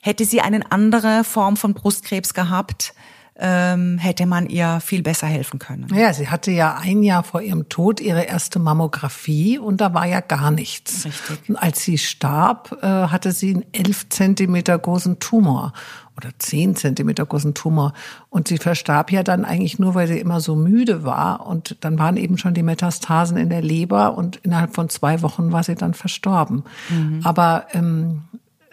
Hätte 0.01 0.25
sie 0.25 0.41
eine 0.41 0.71
andere 0.71 1.23
Form 1.23 1.57
von 1.57 1.73
Brustkrebs 1.73 2.33
gehabt, 2.33 2.93
ähm, 3.41 3.97
hätte 3.97 4.25
man 4.25 4.47
ihr 4.47 4.81
viel 4.81 5.01
besser 5.01 5.27
helfen 5.27 5.59
können. 5.59 5.87
Ja, 5.93 6.13
sie 6.13 6.27
hatte 6.27 6.51
ja 6.51 6.75
ein 6.75 7.03
Jahr 7.03 7.23
vor 7.23 7.41
ihrem 7.41 7.69
Tod 7.69 8.01
ihre 8.01 8.23
erste 8.23 8.59
Mammographie 8.59 9.57
und 9.57 9.79
da 9.79 9.93
war 9.93 10.05
ja 10.05 10.19
gar 10.19 10.51
nichts. 10.51 11.05
Richtig. 11.05 11.49
Und 11.49 11.55
als 11.55 11.81
sie 11.83 11.97
starb, 11.97 12.77
äh, 12.81 12.85
hatte 12.85 13.31
sie 13.31 13.55
einen 13.55 13.65
elf 13.71 14.09
Zentimeter 14.09 14.77
großen 14.77 15.19
Tumor 15.19 15.71
oder 16.17 16.31
zehn 16.37 16.75
Zentimeter 16.75 17.25
großen 17.25 17.53
Tumor. 17.53 17.93
Und 18.29 18.49
sie 18.49 18.57
verstarb 18.57 19.09
ja 19.09 19.23
dann 19.23 19.45
eigentlich 19.45 19.79
nur, 19.79 19.95
weil 19.95 20.07
sie 20.07 20.19
immer 20.19 20.41
so 20.41 20.57
müde 20.57 21.05
war. 21.05 21.47
Und 21.47 21.77
dann 21.79 21.97
waren 21.97 22.17
eben 22.17 22.37
schon 22.37 22.53
die 22.53 22.63
Metastasen 22.63 23.37
in 23.37 23.49
der 23.49 23.61
Leber 23.61 24.17
und 24.17 24.35
innerhalb 24.37 24.75
von 24.75 24.89
zwei 24.89 25.21
Wochen 25.21 25.53
war 25.53 25.63
sie 25.63 25.75
dann 25.75 25.93
verstorben. 25.93 26.63
Mhm. 26.89 27.21
Aber 27.23 27.67
ähm, 27.71 28.23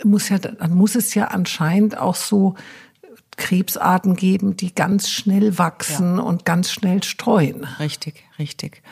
muss 0.02 0.28
ja, 0.28 0.38
dann 0.38 0.74
muss 0.74 0.96
es 0.96 1.14
ja 1.14 1.26
anscheinend 1.28 1.96
auch 1.96 2.16
so 2.16 2.56
Krebsarten 3.36 4.16
geben, 4.16 4.56
die 4.56 4.74
ganz 4.74 5.10
schnell 5.10 5.58
wachsen 5.58 6.16
ja. 6.16 6.22
und 6.22 6.44
ganz 6.44 6.70
schnell 6.70 7.02
streuen. 7.02 7.64
Richtig, 7.78 8.24
richtig. 8.38 8.82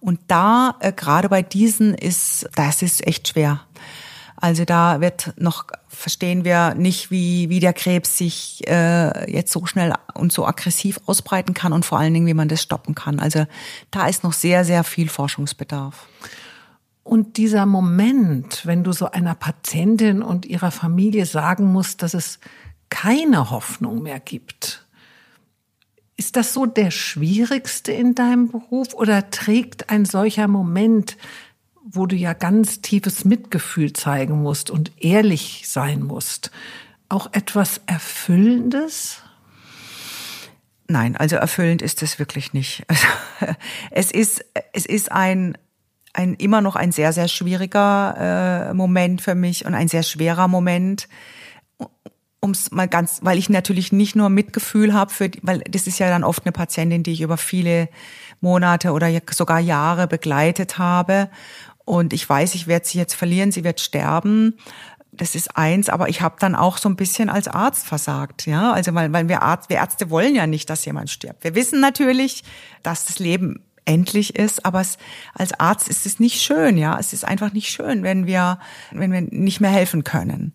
Und 0.00 0.18
da, 0.26 0.76
äh, 0.80 0.92
gerade 0.92 1.28
bei 1.28 1.42
diesen 1.42 1.94
ist, 1.94 2.48
das 2.56 2.82
ist 2.82 3.06
echt 3.06 3.28
schwer. 3.28 3.60
Also 4.42 4.64
da 4.64 5.00
wird 5.00 5.34
noch, 5.36 5.66
verstehen 5.86 6.44
wir 6.44 6.74
nicht, 6.74 7.12
wie, 7.12 7.48
wie 7.48 7.60
der 7.60 7.72
Krebs 7.72 8.18
sich 8.18 8.66
äh, 8.66 9.32
jetzt 9.32 9.52
so 9.52 9.64
schnell 9.66 9.94
und 10.14 10.32
so 10.32 10.44
aggressiv 10.44 10.98
ausbreiten 11.06 11.54
kann 11.54 11.72
und 11.72 11.84
vor 11.84 12.00
allen 12.00 12.12
Dingen, 12.12 12.26
wie 12.26 12.34
man 12.34 12.48
das 12.48 12.60
stoppen 12.60 12.96
kann. 12.96 13.20
Also 13.20 13.46
da 13.92 14.08
ist 14.08 14.24
noch 14.24 14.32
sehr, 14.32 14.64
sehr 14.64 14.82
viel 14.82 15.08
Forschungsbedarf. 15.08 16.08
Und 17.04 17.36
dieser 17.36 17.66
Moment, 17.66 18.66
wenn 18.66 18.82
du 18.82 18.90
so 18.90 19.10
einer 19.10 19.36
Patientin 19.36 20.22
und 20.22 20.44
ihrer 20.46 20.72
Familie 20.72 21.26
sagen 21.26 21.72
musst, 21.72 22.02
dass 22.02 22.14
es 22.14 22.40
keine 22.92 23.50
Hoffnung 23.50 24.02
mehr 24.02 24.20
gibt. 24.20 24.84
Ist 26.18 26.36
das 26.36 26.52
so 26.52 26.66
der 26.66 26.90
schwierigste 26.90 27.90
in 27.90 28.14
deinem 28.14 28.50
Beruf 28.50 28.92
oder 28.92 29.30
trägt 29.30 29.88
ein 29.88 30.04
solcher 30.04 30.46
Moment, 30.46 31.16
wo 31.82 32.04
du 32.04 32.16
ja 32.16 32.34
ganz 32.34 32.82
tiefes 32.82 33.24
Mitgefühl 33.24 33.94
zeigen 33.94 34.42
musst 34.42 34.70
und 34.70 34.92
ehrlich 35.02 35.64
sein 35.66 36.02
musst, 36.02 36.50
auch 37.08 37.32
etwas 37.32 37.80
Erfüllendes? 37.86 39.22
Nein, 40.86 41.16
also 41.16 41.36
erfüllend 41.36 41.80
ist 41.80 42.02
es 42.02 42.18
wirklich 42.18 42.52
nicht. 42.52 42.84
es 43.90 44.10
ist, 44.10 44.44
es 44.74 44.84
ist 44.84 45.10
ein, 45.10 45.56
ein 46.12 46.34
immer 46.34 46.60
noch 46.60 46.76
ein 46.76 46.92
sehr, 46.92 47.14
sehr 47.14 47.28
schwieriger 47.28 48.68
äh, 48.68 48.74
Moment 48.74 49.22
für 49.22 49.34
mich 49.34 49.64
und 49.64 49.72
ein 49.72 49.88
sehr 49.88 50.02
schwerer 50.02 50.46
Moment 50.46 51.08
um 52.42 52.50
es 52.50 52.72
mal 52.72 52.88
ganz, 52.88 53.20
weil 53.22 53.38
ich 53.38 53.48
natürlich 53.48 53.92
nicht 53.92 54.16
nur 54.16 54.28
Mitgefühl 54.28 54.92
habe 54.92 55.12
für, 55.12 55.30
weil 55.42 55.60
das 55.60 55.86
ist 55.86 56.00
ja 56.00 56.08
dann 56.08 56.24
oft 56.24 56.44
eine 56.44 56.52
Patientin, 56.52 57.04
die 57.04 57.12
ich 57.12 57.20
über 57.20 57.36
viele 57.36 57.88
Monate 58.40 58.90
oder 58.90 59.08
sogar 59.30 59.60
Jahre 59.60 60.08
begleitet 60.08 60.76
habe. 60.76 61.30
Und 61.84 62.12
ich 62.12 62.28
weiß, 62.28 62.56
ich 62.56 62.66
werde 62.66 62.84
sie 62.84 62.98
jetzt 62.98 63.14
verlieren, 63.14 63.52
sie 63.52 63.62
wird 63.62 63.80
sterben. 63.80 64.58
Das 65.12 65.36
ist 65.36 65.56
eins, 65.56 65.88
aber 65.88 66.08
ich 66.08 66.20
habe 66.20 66.36
dann 66.40 66.56
auch 66.56 66.78
so 66.78 66.88
ein 66.88 66.96
bisschen 66.96 67.30
als 67.30 67.46
Arzt 67.46 67.86
versagt, 67.86 68.46
ja. 68.46 68.72
Also 68.72 68.92
weil, 68.94 69.12
weil 69.12 69.28
wir, 69.28 69.42
Arzt, 69.42 69.68
wir 69.70 69.76
Ärzte 69.76 70.10
wollen 70.10 70.34
ja 70.34 70.46
nicht, 70.48 70.68
dass 70.68 70.84
jemand 70.84 71.10
stirbt. 71.10 71.44
Wir 71.44 71.54
wissen 71.54 71.80
natürlich, 71.80 72.42
dass 72.82 73.04
das 73.04 73.20
Leben 73.20 73.62
endlich 73.84 74.36
ist, 74.36 74.64
aber 74.64 74.80
es, 74.80 74.98
als 75.34 75.58
Arzt 75.58 75.88
ist 75.88 76.06
es 76.06 76.20
nicht 76.20 76.42
schön, 76.42 76.76
ja. 76.78 76.98
Es 76.98 77.12
ist 77.12 77.24
einfach 77.24 77.52
nicht 77.52 77.68
schön, 77.68 78.02
wenn 78.02 78.26
wir, 78.26 78.58
wenn 78.90 79.12
wir 79.12 79.20
nicht 79.20 79.60
mehr 79.60 79.70
helfen 79.70 80.04
können. 80.04 80.54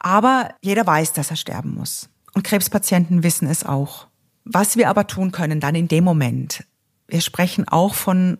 Aber 0.00 0.54
jeder 0.62 0.86
weiß, 0.86 1.12
dass 1.12 1.30
er 1.30 1.36
sterben 1.36 1.74
muss. 1.74 2.08
Und 2.34 2.44
Krebspatienten 2.44 3.22
wissen 3.22 3.48
es 3.48 3.64
auch. 3.64 4.06
Was 4.44 4.76
wir 4.76 4.88
aber 4.88 5.06
tun 5.06 5.32
können 5.32 5.60
dann 5.60 5.74
in 5.74 5.88
dem 5.88 6.04
Moment, 6.04 6.64
wir 7.06 7.20
sprechen 7.20 7.66
auch 7.68 7.94
von, 7.94 8.38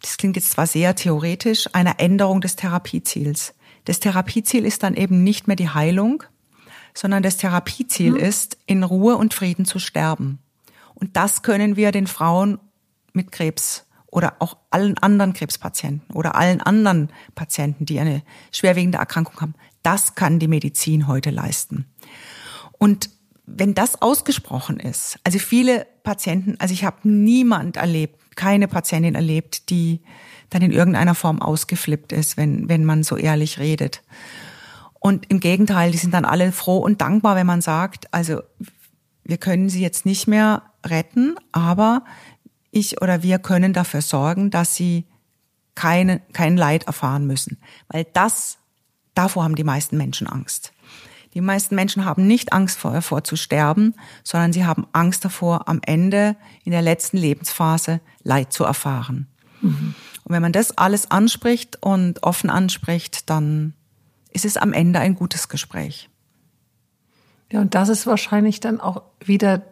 das 0.00 0.16
klingt 0.16 0.36
jetzt 0.36 0.50
zwar 0.50 0.66
sehr 0.66 0.94
theoretisch, 0.94 1.68
einer 1.72 1.98
Änderung 1.98 2.40
des 2.40 2.56
Therapieziels. 2.56 3.54
Das 3.84 4.00
Therapieziel 4.00 4.64
ist 4.64 4.82
dann 4.82 4.94
eben 4.94 5.24
nicht 5.24 5.46
mehr 5.46 5.56
die 5.56 5.70
Heilung, 5.70 6.22
sondern 6.94 7.22
das 7.22 7.36
Therapieziel 7.36 8.12
mhm. 8.12 8.18
ist, 8.18 8.58
in 8.66 8.82
Ruhe 8.82 9.16
und 9.16 9.34
Frieden 9.34 9.64
zu 9.64 9.78
sterben. 9.78 10.38
Und 10.94 11.16
das 11.16 11.42
können 11.42 11.76
wir 11.76 11.90
den 11.90 12.06
Frauen 12.06 12.58
mit 13.12 13.32
Krebs 13.32 13.86
oder 14.06 14.36
auch 14.40 14.56
allen 14.70 14.98
anderen 14.98 15.32
Krebspatienten 15.32 16.14
oder 16.14 16.34
allen 16.34 16.60
anderen 16.60 17.10
Patienten, 17.34 17.86
die 17.86 17.98
eine 17.98 18.22
schwerwiegende 18.52 18.98
Erkrankung 18.98 19.40
haben. 19.40 19.54
Das 19.82 20.14
kann 20.14 20.38
die 20.38 20.48
Medizin 20.48 21.08
heute 21.08 21.30
leisten. 21.30 21.86
Und 22.78 23.10
wenn 23.46 23.74
das 23.74 24.00
ausgesprochen 24.00 24.78
ist, 24.78 25.18
also 25.24 25.38
viele 25.38 25.86
Patienten, 26.04 26.56
also 26.58 26.74
ich 26.74 26.84
habe 26.84 27.08
niemand 27.08 27.76
erlebt, 27.76 28.36
keine 28.36 28.68
Patientin 28.68 29.14
erlebt, 29.14 29.70
die 29.70 30.00
dann 30.50 30.62
in 30.62 30.72
irgendeiner 30.72 31.14
Form 31.14 31.40
ausgeflippt 31.40 32.12
ist, 32.12 32.36
wenn, 32.36 32.68
wenn 32.68 32.84
man 32.84 33.02
so 33.02 33.16
ehrlich 33.16 33.58
redet. 33.58 34.02
Und 35.00 35.30
im 35.30 35.40
Gegenteil, 35.40 35.90
die 35.90 35.98
sind 35.98 36.14
dann 36.14 36.24
alle 36.24 36.52
froh 36.52 36.78
und 36.78 37.00
dankbar, 37.00 37.34
wenn 37.34 37.46
man 37.46 37.60
sagt, 37.60 38.12
also 38.12 38.42
wir 39.24 39.38
können 39.38 39.68
sie 39.68 39.80
jetzt 39.80 40.06
nicht 40.06 40.28
mehr 40.28 40.62
retten, 40.84 41.36
aber 41.52 42.04
ich 42.72 43.00
oder 43.00 43.22
wir 43.22 43.38
können 43.38 43.72
dafür 43.72 44.02
sorgen, 44.02 44.50
dass 44.50 44.74
sie 44.74 45.04
keine, 45.76 46.20
kein 46.32 46.56
Leid 46.56 46.84
erfahren 46.84 47.26
müssen. 47.26 47.58
Weil 47.88 48.06
das, 48.12 48.58
davor 49.14 49.44
haben 49.44 49.54
die 49.54 49.64
meisten 49.64 49.96
Menschen 49.96 50.26
Angst. 50.26 50.72
Die 51.34 51.40
meisten 51.40 51.74
Menschen 51.74 52.04
haben 52.04 52.26
nicht 52.26 52.52
Angst 52.52 52.78
vor, 52.78 53.00
vor 53.00 53.24
zu 53.24 53.36
sterben, 53.36 53.94
sondern 54.22 54.52
sie 54.52 54.66
haben 54.66 54.86
Angst 54.92 55.24
davor, 55.24 55.68
am 55.68 55.80
Ende 55.86 56.36
in 56.64 56.72
der 56.72 56.82
letzten 56.82 57.16
Lebensphase 57.16 58.00
Leid 58.22 58.52
zu 58.52 58.64
erfahren. 58.64 59.28
Mhm. 59.60 59.94
Und 60.24 60.34
wenn 60.34 60.42
man 60.42 60.52
das 60.52 60.76
alles 60.76 61.10
anspricht 61.10 61.78
und 61.80 62.22
offen 62.22 62.50
anspricht, 62.50 63.30
dann 63.30 63.74
ist 64.30 64.44
es 64.44 64.56
am 64.56 64.72
Ende 64.72 64.98
ein 64.98 65.14
gutes 65.14 65.48
Gespräch. 65.48 66.10
Ja, 67.50 67.60
und 67.60 67.74
das 67.74 67.88
ist 67.88 68.06
wahrscheinlich 68.06 68.60
dann 68.60 68.80
auch 68.80 69.02
wieder 69.24 69.62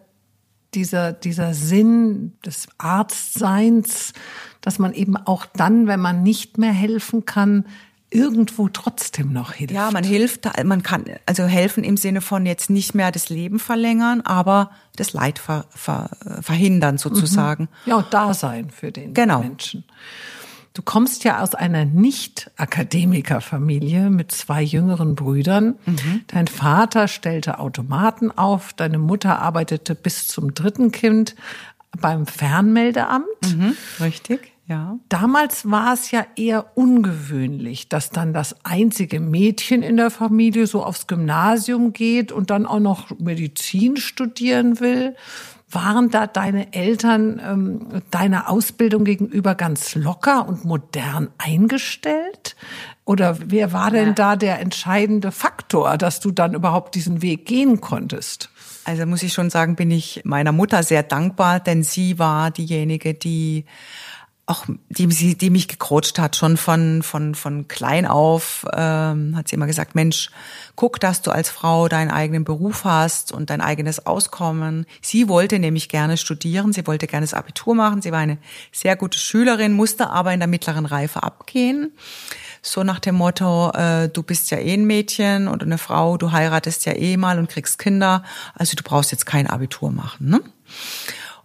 dieser, 0.73 1.13
dieser 1.13 1.53
Sinn 1.53 2.33
des 2.45 2.67
Arztseins, 2.77 4.13
dass 4.61 4.79
man 4.79 4.93
eben 4.93 5.17
auch 5.17 5.45
dann, 5.45 5.87
wenn 5.87 5.99
man 5.99 6.23
nicht 6.23 6.57
mehr 6.57 6.71
helfen 6.71 7.25
kann, 7.25 7.65
irgendwo 8.11 8.67
trotzdem 8.67 9.31
noch 9.31 9.53
hilft. 9.53 9.73
Ja, 9.73 9.89
man 9.91 10.03
hilft, 10.03 10.47
man 10.65 10.83
kann 10.83 11.05
also 11.25 11.43
helfen 11.43 11.83
im 11.83 11.95
Sinne 11.95 12.21
von 12.21 12.45
jetzt 12.45 12.69
nicht 12.69 12.93
mehr 12.93 13.11
das 13.11 13.29
Leben 13.29 13.57
verlängern, 13.57 14.21
aber 14.21 14.71
das 14.97 15.13
Leid 15.13 15.39
ver, 15.39 15.65
ver, 15.69 16.09
verhindern 16.41 16.97
sozusagen. 16.97 17.63
Mhm. 17.63 17.89
Ja, 17.89 17.95
und 17.95 18.13
da 18.13 18.33
sein 18.33 18.69
für 18.69 18.91
den 18.91 19.13
genau. 19.13 19.39
Menschen. 19.39 19.85
Du 20.73 20.81
kommst 20.81 21.25
ja 21.25 21.41
aus 21.41 21.53
einer 21.53 21.83
Nicht-Akademiker-Familie 21.83 24.09
mit 24.09 24.31
zwei 24.31 24.61
jüngeren 24.61 25.15
Brüdern. 25.15 25.75
Mhm. 25.85 26.21
Dein 26.27 26.47
Vater 26.47 27.09
stellte 27.09 27.59
Automaten 27.59 28.31
auf, 28.31 28.71
deine 28.71 28.97
Mutter 28.97 29.39
arbeitete 29.39 29.95
bis 29.95 30.29
zum 30.29 30.53
dritten 30.53 30.93
Kind 30.93 31.35
beim 31.99 32.25
Fernmeldeamt. 32.25 33.25
Mhm, 33.53 33.75
richtig, 33.99 34.53
ja. 34.65 34.97
Damals 35.09 35.69
war 35.69 35.93
es 35.93 36.09
ja 36.11 36.25
eher 36.37 36.77
ungewöhnlich, 36.77 37.89
dass 37.89 38.09
dann 38.09 38.31
das 38.31 38.55
einzige 38.63 39.19
Mädchen 39.19 39.83
in 39.83 39.97
der 39.97 40.09
Familie 40.09 40.67
so 40.67 40.85
aufs 40.85 41.07
Gymnasium 41.07 41.91
geht 41.91 42.31
und 42.31 42.49
dann 42.49 42.65
auch 42.65 42.79
noch 42.79 43.09
Medizin 43.19 43.97
studieren 43.97 44.79
will. 44.79 45.17
Waren 45.71 46.09
da 46.09 46.27
deine 46.27 46.73
Eltern 46.73 47.41
ähm, 47.43 48.01
deiner 48.11 48.49
Ausbildung 48.49 49.05
gegenüber 49.05 49.55
ganz 49.55 49.95
locker 49.95 50.47
und 50.47 50.65
modern 50.65 51.29
eingestellt? 51.37 52.55
Oder 53.05 53.37
wer 53.45 53.73
war 53.73 53.89
denn 53.91 54.13
da 54.15 54.35
der 54.35 54.59
entscheidende 54.59 55.31
Faktor, 55.31 55.97
dass 55.97 56.19
du 56.19 56.31
dann 56.31 56.53
überhaupt 56.53 56.95
diesen 56.95 57.21
Weg 57.21 57.45
gehen 57.45 57.81
konntest? 57.81 58.49
Also 58.83 59.05
muss 59.05 59.23
ich 59.23 59.33
schon 59.33 59.49
sagen, 59.49 59.75
bin 59.75 59.91
ich 59.91 60.21
meiner 60.23 60.51
Mutter 60.51 60.83
sehr 60.83 61.03
dankbar, 61.03 61.59
denn 61.59 61.83
sie 61.83 62.19
war 62.19 62.51
diejenige, 62.51 63.13
die 63.13 63.65
auch 64.47 64.65
die, 64.89 65.07
die 65.35 65.49
mich 65.49 65.67
gecoacht 65.67 66.19
hat, 66.19 66.35
schon 66.35 66.57
von, 66.57 67.03
von, 67.03 67.35
von 67.35 67.67
klein 67.67 68.05
auf, 68.05 68.65
ähm, 68.73 69.35
hat 69.37 69.47
sie 69.47 69.55
immer 69.55 69.67
gesagt, 69.67 69.95
Mensch, 69.95 70.29
guck, 70.75 70.99
dass 70.99 71.21
du 71.21 71.31
als 71.31 71.49
Frau 71.49 71.87
deinen 71.87 72.11
eigenen 72.11 72.43
Beruf 72.43 72.83
hast 72.83 73.31
und 73.31 73.49
dein 73.49 73.61
eigenes 73.61 74.05
Auskommen. 74.05 74.85
Sie 75.01 75.29
wollte 75.29 75.59
nämlich 75.59 75.89
gerne 75.89 76.17
studieren, 76.17 76.73
sie 76.73 76.85
wollte 76.87 77.07
gerne 77.07 77.23
das 77.23 77.33
Abitur 77.33 77.75
machen, 77.75 78.01
sie 78.01 78.11
war 78.11 78.19
eine 78.19 78.39
sehr 78.71 78.95
gute 78.95 79.19
Schülerin, 79.19 79.73
musste 79.73 80.09
aber 80.09 80.33
in 80.33 80.39
der 80.39 80.47
mittleren 80.47 80.85
Reife 80.85 81.23
abgehen. 81.23 81.91
So 82.63 82.83
nach 82.83 82.99
dem 82.99 83.15
Motto, 83.15 83.71
äh, 83.71 84.09
du 84.09 84.21
bist 84.21 84.51
ja 84.51 84.57
eh 84.57 84.73
ein 84.73 84.85
Mädchen 84.85 85.47
und 85.47 85.63
eine 85.63 85.77
Frau, 85.77 86.17
du 86.17 86.31
heiratest 86.31 86.85
ja 86.85 86.93
eh 86.93 87.15
mal 87.15 87.39
und 87.39 87.49
kriegst 87.49 87.79
Kinder, 87.79 88.23
also 88.55 88.75
du 88.75 88.83
brauchst 88.83 89.11
jetzt 89.11 89.25
kein 89.25 89.47
Abitur 89.47 89.91
machen. 89.91 90.29
Ne? 90.29 90.41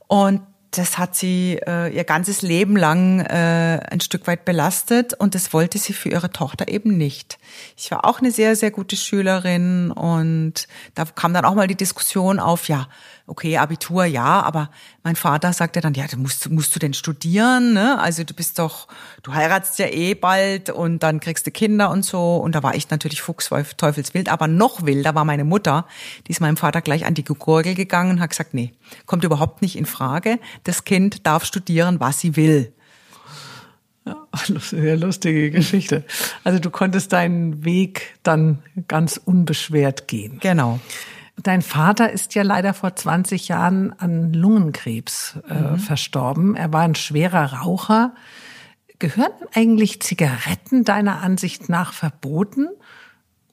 Und 0.09 0.41
das 0.79 0.99
hat 0.99 1.17
sie 1.17 1.59
äh, 1.67 1.95
ihr 1.95 2.05
ganzes 2.05 2.43
Leben 2.43 2.77
lang 2.77 3.21
äh, 3.21 3.81
ein 3.91 4.01
Stück 4.01 4.27
weit 4.27 4.45
belastet 4.45 5.15
und 5.15 5.35
das 5.35 5.53
wollte 5.53 5.79
sie 5.79 5.93
für 5.93 6.11
ihre 6.11 6.31
Tochter 6.31 6.69
eben 6.69 6.97
nicht. 6.97 7.39
Ich 7.77 7.91
war 7.91 8.05
auch 8.05 8.21
eine 8.21 8.31
sehr, 8.31 8.57
sehr 8.57 8.71
gute 8.71 8.97
Schülerin 8.97 9.91
und 9.91 10.69
da 10.95 11.05
kam 11.05 11.33
dann 11.33 11.45
auch 11.45 11.55
mal 11.55 11.67
die 11.67 11.77
Diskussion 11.77 12.39
auf, 12.39 12.69
ja, 12.69 12.89
okay, 13.27 13.57
Abitur, 13.57 14.05
ja, 14.05 14.43
aber 14.43 14.71
mein 15.03 15.17
Vater 15.17 15.53
sagte 15.53 15.81
dann, 15.81 15.95
ja, 15.95 16.05
musst, 16.17 16.49
musst 16.51 16.75
du 16.75 16.79
denn 16.79 16.95
studieren? 16.95 17.73
Ne? 17.73 17.99
Also 17.99 18.23
du 18.25 18.35
bist 18.35 18.59
doch, 18.59 18.87
du 19.23 19.35
heiratst 19.35 19.79
ja 19.79 19.87
eh 19.87 20.15
bald 20.15 20.71
und 20.71 21.03
dann 21.03 21.19
kriegst 21.21 21.47
du 21.47 21.51
Kinder 21.51 21.91
und 21.91 22.05
so. 22.05 22.37
Und 22.37 22.55
da 22.55 22.63
war 22.63 22.75
ich 22.75 22.89
natürlich 22.91 23.23
fuchsteufelswild, 23.23 24.29
aber 24.29 24.47
noch 24.47 24.87
wilder 24.87 25.15
war 25.15 25.25
meine 25.25 25.45
Mutter, 25.45 25.87
die 26.27 26.33
ist 26.33 26.41
meinem 26.41 26.57
Vater 26.57 26.81
gleich 26.81 27.05
an 27.05 27.15
die 27.15 27.25
Gurgel 27.25 27.75
gegangen 27.75 28.13
und 28.13 28.21
hat 28.21 28.31
gesagt, 28.31 28.55
nee, 28.55 28.73
kommt 29.07 29.25
überhaupt 29.25 29.61
nicht 29.61 29.77
in 29.77 29.87
Frage. 29.87 30.39
Das 30.65 30.85
Kind 30.85 31.27
darf 31.27 31.45
studieren, 31.45 31.99
was 31.99 32.21
sie 32.21 32.37
will. 32.37 32.73
Ja, 34.05 34.17
sehr 34.61 34.97
lustige 34.97 35.51
Geschichte. 35.51 36.05
Also 36.45 36.61
du 36.61 36.71
konntest 36.71 37.13
deinen 37.13 37.65
Weg 37.65 38.15
dann 38.23 38.63
ganz 38.87 39.21
unbeschwert 39.23 40.07
gehen. 40.07 40.39
Genau. 40.41 40.79
Dein 41.43 41.63
Vater 41.63 42.11
ist 42.11 42.35
ja 42.35 42.43
leider 42.43 42.73
vor 42.73 42.97
20 42.97 43.49
Jahren 43.49 43.93
an 43.99 44.33
Lungenkrebs 44.33 45.39
äh, 45.49 45.55
mhm. 45.55 45.79
verstorben. 45.79 46.57
Er 46.57 46.73
war 46.73 46.83
ein 46.83 46.95
schwerer 46.95 47.53
Raucher. 47.53 48.15
Gehören 48.99 49.33
eigentlich 49.55 50.01
Zigaretten 50.01 50.85
deiner 50.85 51.21
Ansicht 51.21 51.69
nach 51.69 51.93
verboten? 51.93 52.69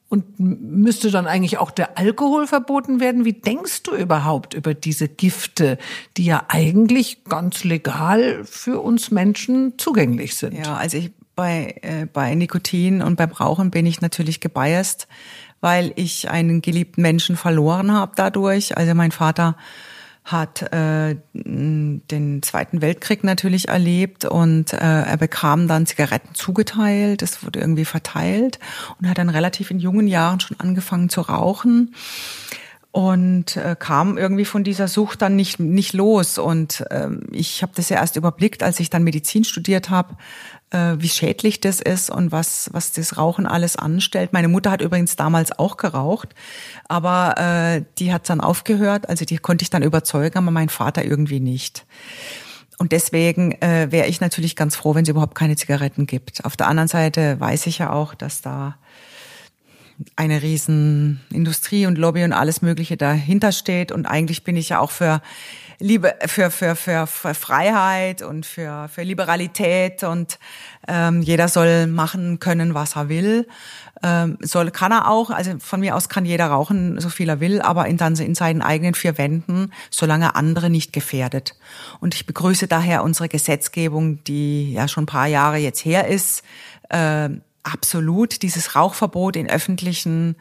Und 0.08 0.38
müsste 0.38 1.10
dann 1.10 1.26
eigentlich 1.26 1.58
auch 1.58 1.70
der 1.70 1.98
Alkohol 1.98 2.46
verboten 2.46 3.00
werden? 3.00 3.24
Wie 3.24 3.32
denkst 3.32 3.82
du 3.82 3.96
überhaupt 3.96 4.54
über 4.54 4.72
diese 4.72 5.08
Gifte, 5.08 5.76
die 6.16 6.24
ja 6.24 6.44
eigentlich 6.48 7.24
ganz 7.24 7.64
legal 7.64 8.44
für 8.44 8.80
uns 8.80 9.10
Menschen 9.10 9.76
zugänglich 9.76 10.36
sind? 10.36 10.54
Ja, 10.54 10.76
also 10.76 10.98
ich, 10.98 11.10
bei, 11.34 11.80
äh, 11.82 12.06
bei 12.06 12.34
Nikotin 12.34 13.02
und 13.02 13.16
beim 13.16 13.32
Rauchen 13.32 13.70
bin 13.70 13.86
ich 13.86 14.00
natürlich 14.00 14.40
gebiased 14.40 15.08
weil 15.64 15.94
ich 15.96 16.28
einen 16.28 16.60
geliebten 16.60 17.00
Menschen 17.00 17.38
verloren 17.38 17.90
habe 17.90 18.12
dadurch. 18.16 18.76
Also 18.76 18.94
mein 18.94 19.12
Vater 19.12 19.56
hat 20.22 20.60
äh, 20.74 21.16
den 21.32 22.42
Zweiten 22.42 22.82
Weltkrieg 22.82 23.24
natürlich 23.24 23.68
erlebt 23.68 24.26
und 24.26 24.74
äh, 24.74 24.76
er 24.76 25.16
bekam 25.16 25.66
dann 25.66 25.86
Zigaretten 25.86 26.34
zugeteilt, 26.34 27.22
das 27.22 27.42
wurde 27.42 27.60
irgendwie 27.60 27.86
verteilt 27.86 28.58
und 29.00 29.08
hat 29.08 29.16
dann 29.16 29.30
relativ 29.30 29.70
in 29.70 29.78
jungen 29.78 30.06
Jahren 30.06 30.38
schon 30.40 30.60
angefangen 30.60 31.08
zu 31.08 31.22
rauchen 31.22 31.94
und 32.94 33.56
äh, 33.56 33.74
kam 33.76 34.18
irgendwie 34.18 34.44
von 34.44 34.62
dieser 34.62 34.86
Sucht 34.86 35.20
dann 35.20 35.34
nicht 35.34 35.58
nicht 35.58 35.94
los. 35.94 36.38
Und 36.38 36.82
äh, 36.90 37.08
ich 37.32 37.62
habe 37.62 37.72
das 37.74 37.88
ja 37.88 37.96
erst 37.96 38.14
überblickt, 38.14 38.62
als 38.62 38.78
ich 38.78 38.88
dann 38.88 39.02
Medizin 39.02 39.42
studiert 39.42 39.90
habe, 39.90 40.14
wie 40.74 41.08
schädlich 41.08 41.60
das 41.60 41.80
ist 41.80 42.10
und 42.10 42.32
was, 42.32 42.70
was 42.72 42.92
das 42.92 43.16
Rauchen 43.16 43.46
alles 43.46 43.76
anstellt. 43.76 44.32
Meine 44.32 44.48
Mutter 44.48 44.70
hat 44.70 44.80
übrigens 44.80 45.16
damals 45.16 45.58
auch 45.58 45.76
geraucht, 45.76 46.34
aber 46.88 47.36
äh, 47.38 47.84
die 47.98 48.12
hat 48.12 48.28
dann 48.28 48.40
aufgehört, 48.40 49.08
also 49.08 49.24
die 49.24 49.38
konnte 49.38 49.62
ich 49.62 49.70
dann 49.70 49.82
überzeugen, 49.82 50.38
aber 50.38 50.50
mein 50.50 50.68
Vater 50.68 51.04
irgendwie 51.04 51.40
nicht. 51.40 51.86
Und 52.78 52.92
deswegen 52.92 53.52
äh, 53.62 53.88
wäre 53.90 54.08
ich 54.08 54.20
natürlich 54.20 54.56
ganz 54.56 54.76
froh, 54.76 54.94
wenn 54.94 55.04
es 55.04 55.08
überhaupt 55.08 55.34
keine 55.36 55.56
Zigaretten 55.56 56.06
gibt. 56.06 56.44
Auf 56.44 56.56
der 56.56 56.66
anderen 56.66 56.88
Seite 56.88 57.38
weiß 57.38 57.66
ich 57.66 57.78
ja 57.78 57.92
auch, 57.92 58.14
dass 58.14 58.40
da 58.40 58.76
eine 60.16 60.42
riesen 60.42 61.20
Industrie 61.30 61.86
und 61.86 61.98
Lobby 61.98 62.24
und 62.24 62.32
alles 62.32 62.62
Mögliche 62.62 62.96
dahinter 62.96 63.52
steht. 63.52 63.92
Und 63.92 64.06
eigentlich 64.06 64.42
bin 64.42 64.56
ich 64.56 64.70
ja 64.70 64.80
auch 64.80 64.90
für 64.90 65.22
Liebe, 65.78 66.14
für, 66.26 66.50
für, 66.50 66.76
für, 66.76 67.06
für 67.06 67.34
Freiheit 67.34 68.22
und 68.22 68.46
für, 68.46 68.88
für 68.88 69.02
Liberalität 69.02 70.02
und 70.04 70.38
ähm, 70.86 71.22
jeder 71.22 71.48
soll 71.48 71.86
machen 71.86 72.38
können, 72.38 72.74
was 72.74 72.96
er 72.96 73.08
will. 73.08 73.46
Ähm, 74.02 74.36
soll, 74.40 74.70
kann 74.70 74.92
er 74.92 75.08
auch, 75.08 75.30
also 75.30 75.58
von 75.58 75.80
mir 75.80 75.96
aus 75.96 76.08
kann 76.08 76.24
jeder 76.24 76.46
rauchen, 76.46 77.00
so 77.00 77.08
viel 77.08 77.28
er 77.28 77.40
will, 77.40 77.62
aber 77.62 77.86
in, 77.86 77.96
dann 77.96 78.14
in 78.16 78.34
seinen 78.34 78.60
eigenen 78.60 78.94
vier 78.94 79.16
Wänden, 79.18 79.72
solange 79.90 80.34
andere 80.34 80.68
nicht 80.68 80.92
gefährdet. 80.92 81.56
Und 82.00 82.14
ich 82.14 82.26
begrüße 82.26 82.66
daher 82.68 83.02
unsere 83.02 83.28
Gesetzgebung, 83.28 84.22
die 84.24 84.72
ja 84.72 84.88
schon 84.88 85.04
ein 85.04 85.06
paar 85.06 85.26
Jahre 85.26 85.56
jetzt 85.56 85.84
her 85.84 86.06
ist, 86.06 86.42
äh, 86.90 87.30
absolut 87.62 88.42
dieses 88.42 88.76
Rauchverbot 88.76 89.36
in 89.36 89.48
öffentlichen 89.48 90.36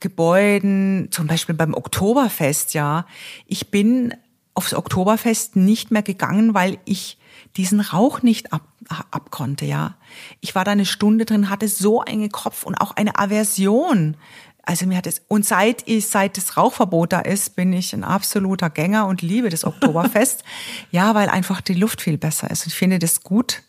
Gebäuden, 0.00 1.08
zum 1.10 1.26
Beispiel 1.26 1.54
beim 1.54 1.74
Oktoberfest, 1.74 2.74
ja. 2.74 3.06
Ich 3.46 3.70
bin 3.70 4.14
aufs 4.54 4.74
Oktoberfest 4.74 5.56
nicht 5.56 5.90
mehr 5.90 6.02
gegangen, 6.02 6.54
weil 6.54 6.78
ich 6.84 7.18
diesen 7.56 7.80
Rauch 7.80 8.22
nicht 8.22 8.52
ab, 8.52 8.62
ab 8.88 9.30
konnte, 9.30 9.64
ja. 9.64 9.96
Ich 10.40 10.54
war 10.54 10.64
da 10.64 10.72
eine 10.72 10.86
Stunde 10.86 11.24
drin, 11.24 11.50
hatte 11.50 11.68
so 11.68 12.00
einen 12.00 12.30
Kopf 12.30 12.64
und 12.64 12.76
auch 12.76 12.96
eine 12.96 13.18
Aversion. 13.18 14.16
Also 14.62 14.86
mir 14.86 14.96
hat 14.96 15.06
es, 15.06 15.22
und 15.28 15.44
seit 15.44 15.86
ich, 15.86 16.08
seit 16.08 16.36
das 16.36 16.56
Rauchverbot 16.56 17.12
da 17.12 17.20
ist, 17.20 17.54
bin 17.54 17.72
ich 17.72 17.92
ein 17.92 18.02
absoluter 18.02 18.70
Gänger 18.70 19.06
und 19.06 19.22
liebe 19.22 19.50
das 19.50 19.64
Oktoberfest. 19.64 20.42
ja, 20.90 21.14
weil 21.14 21.28
einfach 21.28 21.60
die 21.60 21.74
Luft 21.74 22.00
viel 22.00 22.16
besser 22.16 22.50
ist. 22.50 22.66
Ich 22.66 22.74
finde 22.74 22.98
das 22.98 23.22
gut. 23.22 23.62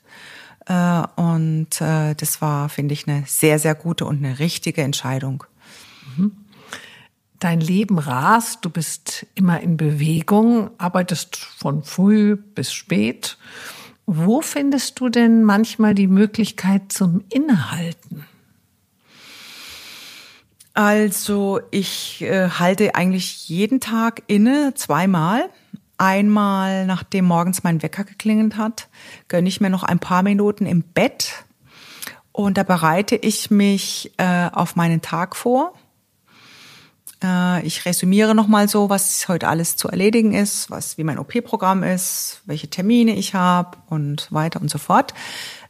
Äh, 0.67 1.03
und 1.15 1.81
äh, 1.81 2.15
das 2.15 2.41
war, 2.41 2.69
finde 2.69 2.93
ich, 2.93 3.07
eine 3.07 3.23
sehr, 3.27 3.59
sehr 3.59 3.75
gute 3.75 4.05
und 4.05 4.23
eine 4.23 4.39
richtige 4.39 4.81
Entscheidung. 4.83 5.43
Mhm 6.15 6.44
dein 7.45 7.59
Leben 7.59 7.99
rast, 7.99 8.65
du 8.65 8.71
bist 8.71 9.27
immer 9.35 9.61
in 9.61 9.77
Bewegung, 9.77 10.71
arbeitest 10.79 11.35
von 11.35 11.83
früh 11.83 12.35
bis 12.35 12.73
spät. 12.73 13.37
Wo 14.07 14.41
findest 14.41 14.99
du 14.99 15.09
denn 15.09 15.43
manchmal 15.43 15.93
die 15.93 16.07
Möglichkeit 16.07 16.91
zum 16.91 17.23
Innehalten? 17.29 18.25
Also 20.73 21.61
ich 21.69 22.23
äh, 22.23 22.49
halte 22.49 22.95
eigentlich 22.95 23.47
jeden 23.47 23.79
Tag 23.79 24.23
inne, 24.25 24.73
zweimal. 24.73 25.49
Einmal, 25.99 26.87
nachdem 26.87 27.25
morgens 27.25 27.63
mein 27.63 27.83
Wecker 27.83 28.05
geklingelt 28.05 28.57
hat, 28.57 28.89
gönne 29.27 29.47
ich 29.47 29.61
mir 29.61 29.69
noch 29.69 29.83
ein 29.83 29.99
paar 29.99 30.23
Minuten 30.23 30.65
im 30.65 30.81
Bett 30.81 31.45
und 32.31 32.57
da 32.57 32.63
bereite 32.63 33.15
ich 33.15 33.51
mich 33.51 34.11
äh, 34.17 34.49
auf 34.51 34.75
meinen 34.75 35.01
Tag 35.01 35.35
vor 35.35 35.73
ich 37.63 37.85
resümiere 37.85 38.35
nochmal 38.35 38.67
so, 38.67 38.89
was 38.89 39.27
heute 39.27 39.47
alles 39.47 39.77
zu 39.77 39.87
erledigen 39.87 40.33
ist, 40.33 40.69
was 40.69 40.97
wie 40.97 41.03
mein 41.03 41.17
OP-Programm 41.17 41.83
ist, 41.83 42.41
welche 42.45 42.69
Termine 42.69 43.15
ich 43.15 43.33
habe 43.33 43.77
und 43.87 44.31
weiter 44.31 44.61
und 44.61 44.69
so 44.69 44.77
fort. 44.77 45.13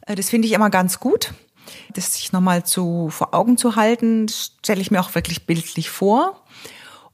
Äh, 0.06 0.14
das 0.14 0.30
finde 0.30 0.46
ich 0.46 0.52
immer 0.52 0.70
ganz 0.70 1.00
gut, 1.00 1.32
das 1.94 2.14
sich 2.14 2.32
nochmal 2.32 2.64
zu 2.64 3.08
vor 3.10 3.34
Augen 3.34 3.56
zu 3.56 3.76
halten. 3.76 4.28
stelle 4.28 4.80
ich 4.80 4.90
mir 4.90 5.00
auch 5.00 5.14
wirklich 5.14 5.46
bildlich 5.46 5.90
vor. 5.90 6.42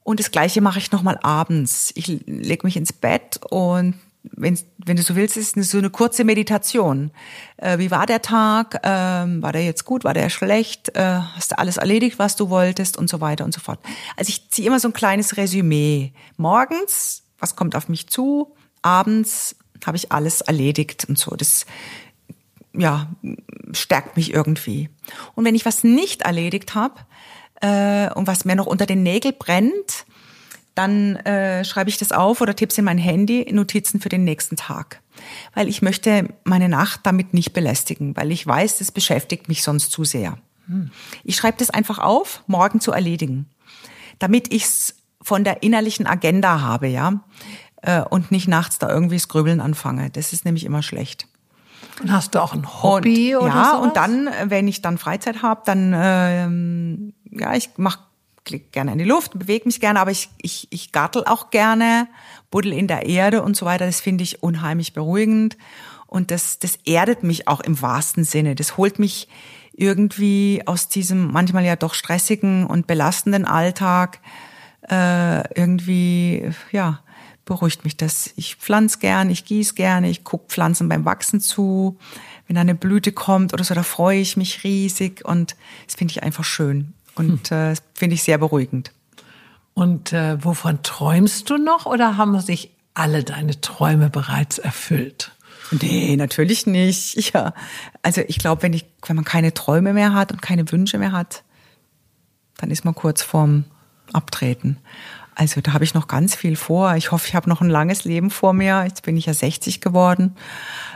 Und 0.05 0.19
das 0.19 0.31
Gleiche 0.33 0.61
mache 0.61 0.79
ich 0.79 0.91
nochmal 0.91 1.19
abends. 1.23 1.93
Ich 1.95 2.09
lege 2.09 2.67
mich 2.67 2.77
ins 2.77 2.93
Bett 2.93 3.41
und 3.51 3.95
wenn, 4.23 4.59
wenn 4.85 4.97
du 4.97 5.03
so 5.03 5.17
willst, 5.17 5.37
ist 5.37 5.57
es 5.57 5.71
so 5.71 5.79
eine 5.79 5.91
kurze 5.91 6.25
Meditation. 6.25 7.11
Äh, 7.57 7.79
wie 7.79 7.91
war 7.91 8.07
der 8.07 8.23
Tag? 8.23 8.81
Ähm, 8.83 9.43
war 9.43 9.53
der 9.53 9.65
jetzt 9.65 9.85
gut? 9.85 10.05
War 10.05 10.15
der 10.15 10.31
schlecht? 10.31 10.97
Äh, 10.97 11.21
hast 11.35 11.53
du 11.53 11.59
alles 11.59 11.77
erledigt, 11.77 12.19
was 12.19 12.37
du 12.37 12.49
wolltest? 12.49 12.97
Und 12.97 13.09
so 13.09 13.21
weiter 13.21 13.45
und 13.45 13.53
so 13.53 13.61
fort. 13.61 13.81
Also 14.17 14.31
ich 14.31 14.51
ziehe 14.51 14.67
immer 14.67 14.81
so 14.81 14.89
ein 14.89 14.93
kleines 14.93 15.37
Resümee. 15.37 16.13
Morgens, 16.37 17.25
was 17.39 17.57
kommt 17.57 17.75
auf 17.75 17.89
mich 17.89 18.09
zu? 18.09 18.55
Abends 18.83 19.57
habe 19.85 19.97
ich 19.97 20.13
alles 20.13 20.41
erledigt 20.41 21.07
und 21.09 21.19
so. 21.19 21.35
Das 21.35 21.67
ja 22.75 23.09
stärkt 23.73 24.17
mich 24.17 24.33
irgendwie. 24.33 24.89
Und 25.35 25.45
wenn 25.45 25.55
ich 25.55 25.67
was 25.67 25.85
nicht 25.85 26.23
erledigt 26.23 26.75
habe 26.75 27.01
äh, 27.61 28.13
und 28.15 28.27
was 28.27 28.45
mir 28.45 28.57
noch 28.57 28.67
unter 28.67 28.87
den 28.87 29.03
Nägeln 29.03 29.35
brennt, 29.39 30.07
dann 30.75 31.17
äh, 31.17 31.65
schreibe 31.65 31.91
ich 31.91 31.99
das 31.99 32.13
auf 32.13 32.41
oder 32.41 32.57
tipp's 32.57 32.79
in 32.79 32.85
mein 32.85 32.99
Handy, 32.99 33.47
Notizen 33.53 34.01
für 34.01 34.09
den 34.09 34.25
nächsten 34.25 34.57
Tag. 34.57 35.01
Weil 35.55 35.69
ich 35.69 35.83
möchte 35.83 36.29
meine 36.45 36.69
Nacht 36.69 37.01
damit 37.05 37.35
nicht 37.35 37.53
belästigen, 37.53 38.17
weil 38.17 38.33
ich 38.33 38.47
weiß, 38.47 38.79
das 38.79 38.91
beschäftigt 38.91 39.49
mich 39.49 39.63
sonst 39.63 39.93
zu 39.93 40.05
sehr. 40.05 40.39
Hm. 40.67 40.91
Ich 41.25 41.37
schreibe 41.37 41.59
das 41.59 41.71
einfach 41.71 41.99
auf, 41.99 42.43
morgen 42.47 42.81
zu 42.81 42.93
erledigen, 42.93 43.47
damit 44.19 44.53
ich's 44.53 44.95
von 45.21 45.45
der 45.45 45.63
innerlichen 45.63 46.07
Agenda 46.07 46.61
habe, 46.61 46.89
ja, 46.89 47.21
äh, 47.83 48.01
und 48.03 48.31
nicht 48.31 48.49
nachts 48.49 48.79
da 48.79 48.89
irgendwie 48.89 49.17
das 49.17 49.29
Grübeln 49.29 49.61
anfange. 49.61 50.11
Das 50.11 50.33
ist 50.33 50.45
nämlich 50.45 50.65
immer 50.65 50.83
schlecht. 50.83 51.27
Und 52.01 52.11
hast 52.11 52.35
du 52.35 52.43
auch 52.43 52.55
ein 52.55 52.67
Hobby 52.83 53.35
und, 53.35 53.43
oder 53.45 53.55
Ja, 53.55 53.71
sowas? 53.73 53.87
und 53.87 53.97
dann, 53.97 54.29
wenn 54.47 54.67
ich 54.67 54.81
dann 54.83 54.99
Freizeit 54.99 55.43
habe, 55.43 55.63
dann 55.67 55.93
ähm, 55.95 57.13
ja, 57.31 57.55
ich 57.55 57.71
mache 57.77 58.01
klick 58.45 58.73
gerne 58.73 58.93
in 58.93 58.99
die 58.99 59.05
Luft, 59.05 59.39
bewege 59.39 59.67
mich 59.67 59.81
gerne, 59.81 60.01
aber 60.01 60.11
ich, 60.11 60.29
ich, 60.41 60.69
ich 60.71 60.93
gartel 60.93 61.25
auch 61.25 61.51
gerne, 61.51 62.09
buddel 62.51 62.73
in 62.73 62.89
der 62.89 63.07
Erde 63.07 63.43
und 63.43 63.57
so 63.57 63.67
weiter. 63.67 63.87
Das 63.87 64.01
finde 64.01 64.25
ich 64.25 64.43
unheimlich 64.43 64.93
beruhigend. 64.93 65.57
Und 66.07 66.31
das, 66.31 66.59
das 66.59 66.77
erdet 66.85 67.23
mich 67.23 67.49
auch 67.49 67.61
im 67.61 67.81
wahrsten 67.81 68.25
Sinne. 68.25 68.55
Das 68.55 68.77
holt 68.77 68.99
mich 68.99 69.29
irgendwie 69.73 70.63
aus 70.67 70.89
diesem 70.89 71.33
manchmal 71.33 71.65
ja 71.65 71.77
doch 71.77 71.95
stressigen 71.95 72.67
und 72.67 72.87
belastenden 72.87 73.47
Alltag 73.47 74.21
äh, 74.91 75.59
irgendwie, 75.59 76.51
ja, 76.71 77.01
beruhigt 77.45 77.85
mich 77.85 77.97
das. 77.97 78.33
Ich 78.37 78.57
pflanze 78.57 78.99
gern, 78.99 79.31
ich 79.31 79.45
gieße 79.45 79.75
gerne, 79.75 80.11
ich 80.11 80.23
gucke 80.23 80.49
Pflanzen 80.49 80.89
beim 80.89 81.05
Wachsen 81.05 81.41
zu. 81.41 81.99
Wenn 82.47 82.59
eine 82.59 82.75
Blüte 82.75 83.13
kommt 83.13 83.55
oder 83.55 83.65
so, 83.65 83.75
da 83.75 83.83
freue 83.83 84.21
ich 84.21 84.37
mich 84.37 84.65
riesig 84.65 85.25
und 85.25 85.57
das 85.87 85.95
finde 85.95 86.13
ich 86.13 86.23
einfach 86.23 86.45
schön 86.45 86.93
und 87.15 87.51
hm. 87.51 87.73
äh, 87.73 87.75
finde 87.95 88.15
ich 88.15 88.23
sehr 88.23 88.39
beruhigend. 88.39 88.93
Und 89.75 90.13
äh, 90.13 90.43
wovon 90.45 90.83
träumst 90.83 91.49
du 91.49 91.57
noch 91.57 91.87
oder 91.87 92.17
haben 92.17 92.39
sich 92.41 92.71
alle 92.95 93.25
deine 93.25 93.61
Träume 93.61 94.11
bereits 94.11 94.59
erfüllt? 94.59 95.33
Nee, 95.71 96.17
natürlich 96.17 96.67
nicht. 96.67 97.33
Ja. 97.35 97.55
Also 98.03 98.21
ich 98.27 98.39
glaube, 98.39 98.63
wenn 98.63 98.73
ich, 98.73 98.85
wenn 99.07 99.17
man 99.17 99.25
keine 99.25 99.55
Träume 99.55 99.93
mehr 99.93 100.13
hat 100.13 100.33
und 100.33 100.43
keine 100.43 100.71
Wünsche 100.71 100.99
mehr 100.99 101.13
hat, 101.13 101.45
dann 102.59 102.71
ist 102.71 102.85
man 102.85 102.95
kurz 102.95 103.23
vorm 103.23 103.65
Abtreten. 104.13 104.79
Also 105.35 105.61
da 105.63 105.73
habe 105.73 105.85
ich 105.85 105.95
noch 105.95 106.09
ganz 106.09 106.35
viel 106.35 106.57
vor. 106.57 106.95
Ich 106.97 107.11
hoffe, 107.11 107.27
ich 107.29 107.35
habe 107.35 107.49
noch 107.49 107.63
ein 107.63 107.71
langes 107.71 108.05
Leben 108.05 108.31
vor 108.31 108.53
mir. 108.53 108.85
Jetzt 108.85 109.03
bin 109.03 109.17
ich 109.17 109.27
ja 109.27 109.35
60 109.35 109.81
geworden. 109.81 110.37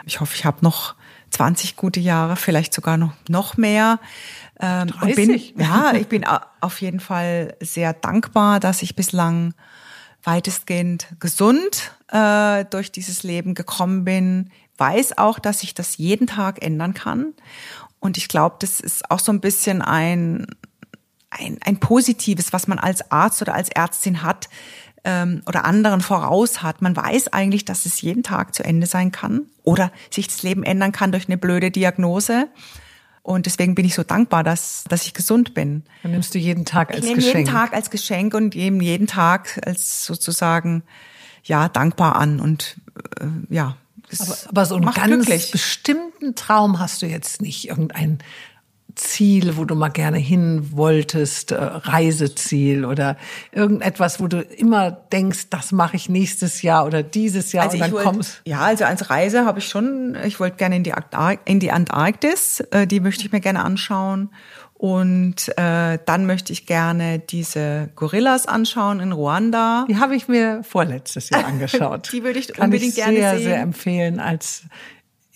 Ich 0.04 0.20
hoffe, 0.20 0.34
ich 0.34 0.44
habe 0.44 0.58
noch 0.60 0.94
20 1.30 1.76
gute 1.76 2.00
Jahre, 2.00 2.36
vielleicht 2.36 2.74
sogar 2.74 2.96
noch, 2.96 3.12
noch 3.28 3.56
mehr. 3.56 3.98
Ähm, 4.60 4.88
30? 4.88 5.54
Bin, 5.54 5.64
ja, 5.64 5.92
ich 5.94 6.08
bin 6.08 6.24
auf 6.60 6.80
jeden 6.80 7.00
Fall 7.00 7.54
sehr 7.60 7.92
dankbar, 7.92 8.60
dass 8.60 8.82
ich 8.82 8.96
bislang 8.96 9.54
weitestgehend 10.22 11.08
gesund 11.20 11.92
äh, 12.08 12.64
durch 12.64 12.90
dieses 12.90 13.22
Leben 13.22 13.54
gekommen 13.54 14.04
bin. 14.04 14.50
Weiß 14.76 15.18
auch, 15.18 15.38
dass 15.38 15.62
ich 15.62 15.74
das 15.74 15.96
jeden 15.96 16.26
Tag 16.26 16.62
ändern 16.62 16.94
kann. 16.94 17.32
Und 18.00 18.18
ich 18.18 18.28
glaube, 18.28 18.56
das 18.58 18.80
ist 18.80 19.10
auch 19.10 19.20
so 19.20 19.32
ein 19.32 19.40
bisschen 19.40 19.82
ein, 19.82 20.46
ein, 21.30 21.58
ein 21.64 21.78
Positives, 21.78 22.52
was 22.52 22.66
man 22.66 22.78
als 22.78 23.10
Arzt 23.10 23.40
oder 23.42 23.54
als 23.54 23.68
Ärztin 23.68 24.22
hat 24.22 24.48
ähm, 25.04 25.42
oder 25.46 25.64
anderen 25.64 26.00
voraus 26.00 26.62
hat. 26.62 26.82
Man 26.82 26.96
weiß 26.96 27.32
eigentlich, 27.32 27.64
dass 27.64 27.86
es 27.86 28.00
jeden 28.02 28.22
Tag 28.22 28.54
zu 28.54 28.64
Ende 28.64 28.86
sein 28.86 29.12
kann 29.12 29.42
oder 29.62 29.92
sich 30.10 30.26
das 30.26 30.42
Leben 30.42 30.62
ändern 30.62 30.92
kann 30.92 31.12
durch 31.12 31.28
eine 31.28 31.38
blöde 31.38 31.70
Diagnose. 31.70 32.48
Und 33.26 33.46
deswegen 33.46 33.74
bin 33.74 33.84
ich 33.84 33.96
so 33.96 34.04
dankbar, 34.04 34.44
dass, 34.44 34.84
dass 34.88 35.04
ich 35.04 35.12
gesund 35.12 35.52
bin. 35.52 35.82
Dann 36.04 36.12
nimmst 36.12 36.32
du 36.32 36.38
jeden 36.38 36.64
Tag 36.64 36.90
als 36.90 36.98
ich 36.98 37.04
nehme 37.06 37.16
Geschenk. 37.16 37.34
jeden 37.34 37.50
Tag 37.50 37.72
als 37.72 37.90
Geschenk 37.90 38.34
und 38.34 38.54
eben 38.54 38.80
jeden 38.80 39.08
Tag 39.08 39.60
als 39.66 40.06
sozusagen, 40.06 40.84
ja, 41.42 41.68
dankbar 41.68 42.14
an 42.14 42.38
und, 42.38 42.76
äh, 43.20 43.26
ja. 43.52 43.76
Aber, 44.20 44.36
aber 44.48 44.66
so 44.66 44.76
einen 44.76 44.84
ganz 44.84 45.26
glücklich. 45.26 45.50
bestimmten 45.50 46.36
Traum 46.36 46.78
hast 46.78 47.02
du 47.02 47.06
jetzt 47.06 47.42
nicht. 47.42 47.68
Irgendein 47.68 48.18
Ziel, 48.96 49.56
wo 49.56 49.64
du 49.64 49.74
mal 49.74 49.90
gerne 49.90 50.16
hin 50.16 50.70
wolltest, 50.72 51.52
äh, 51.52 51.56
Reiseziel 51.56 52.84
oder 52.84 53.16
irgendetwas, 53.52 54.20
wo 54.20 54.26
du 54.26 54.40
immer 54.40 54.90
denkst, 54.90 55.50
das 55.50 55.70
mache 55.70 55.96
ich 55.96 56.08
nächstes 56.08 56.62
Jahr 56.62 56.86
oder 56.86 57.02
dieses 57.02 57.52
Jahr 57.52 57.64
also 57.64 57.76
und 57.76 57.82
dann 57.82 57.92
wollt, 57.92 58.04
kommst. 58.04 58.40
Ja, 58.44 58.60
also 58.60 58.84
als 58.84 59.10
Reise 59.10 59.44
habe 59.44 59.58
ich 59.58 59.68
schon, 59.68 60.16
ich 60.24 60.40
wollte 60.40 60.56
gerne 60.56 60.76
in 60.76 60.82
die, 60.82 60.94
in 61.44 61.60
die 61.60 61.70
Antarktis, 61.70 62.60
äh, 62.70 62.86
die 62.86 63.00
möchte 63.00 63.24
ich 63.24 63.32
mir 63.32 63.40
gerne 63.40 63.64
anschauen. 63.64 64.30
Und 64.78 65.56
äh, 65.56 65.98
dann 66.04 66.26
möchte 66.26 66.52
ich 66.52 66.66
gerne 66.66 67.18
diese 67.18 67.88
Gorillas 67.96 68.46
anschauen 68.46 69.00
in 69.00 69.12
Ruanda. 69.12 69.86
Die 69.88 69.96
habe 69.96 70.14
ich 70.14 70.28
mir 70.28 70.62
vorletztes 70.64 71.30
Jahr 71.30 71.46
angeschaut. 71.46 72.10
die 72.12 72.22
würde 72.22 72.38
ich 72.38 72.52
Kann 72.52 72.66
unbedingt 72.66 72.90
ich 72.90 72.96
gerne 72.96 73.16
sehr, 73.16 73.36
sehen. 73.36 73.42
sehr 73.44 73.60
empfehlen 73.60 74.20
als 74.20 74.64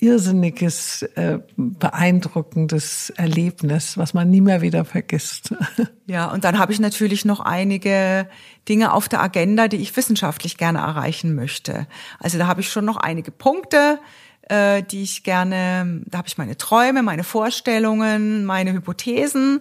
irrsinniges, 0.01 1.03
äh, 1.03 1.39
beeindruckendes 1.57 3.11
Erlebnis, 3.11 3.99
was 3.99 4.15
man 4.15 4.31
nie 4.31 4.41
mehr 4.41 4.61
wieder 4.63 4.85
vergisst. 4.85 5.55
Ja, 6.07 6.29
und 6.33 6.43
dann 6.43 6.59
habe 6.59 6.73
ich 6.73 6.81
natürlich 6.81 7.25
noch 7.25 7.39
einige 7.39 8.29
Dinge 8.69 8.93
auf 8.95 9.09
der 9.09 9.23
Agenda, 9.23 9.69
die 9.69 9.77
ich 9.77 9.97
wissenschaftlich 9.97 10.57
gerne 10.57 10.81
erreichen 10.81 11.37
möchte. 11.37 11.87
Also 12.19 12.37
da 12.37 12.49
habe 12.49 12.63
ich 12.63 12.73
schon 12.73 12.85
noch 12.85 12.97
einige 12.97 13.31
Punkte, 13.31 14.01
äh, 14.49 14.83
die 14.83 15.05
ich 15.05 15.23
gerne, 15.23 16.03
da 16.07 16.19
habe 16.19 16.27
ich 16.27 16.37
meine 16.37 16.57
Träume, 16.57 17.05
meine 17.05 17.23
Vorstellungen, 17.23 18.45
meine 18.45 18.73
Hypothesen. 18.73 19.61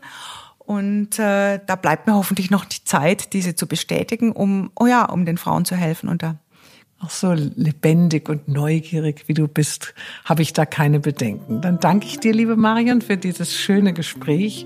Und 0.58 1.20
äh, 1.20 1.60
da 1.64 1.76
bleibt 1.76 2.08
mir 2.08 2.16
hoffentlich 2.16 2.50
noch 2.50 2.66
die 2.66 2.84
Zeit, 2.84 3.34
diese 3.34 3.54
zu 3.54 3.68
bestätigen, 3.68 4.32
um, 4.32 4.72
oh 4.76 4.88
ja, 4.88 5.06
um 5.06 5.26
den 5.26 5.38
Frauen 5.38 5.66
zu 5.66 5.76
helfen 5.76 6.10
und 6.10 6.24
da 6.24 6.40
auch 7.00 7.10
so 7.10 7.34
lebendig 7.34 8.30
und 8.30 8.48
neugierig 8.48 9.24
wie 9.28 9.34
du 9.34 9.48
bist, 9.48 9.94
habe 10.26 10.42
ich 10.42 10.54
da 10.54 10.66
keine 10.66 11.00
Bedenken. 11.00 11.62
Dann 11.62 11.80
danke 11.80 12.08
ich 12.08 12.20
dir, 12.20 12.34
liebe 12.34 12.56
Marion, 12.56 13.02
für 13.02 13.18
dieses 13.18 13.56
schöne 13.56 13.94
Gespräch 13.94 14.66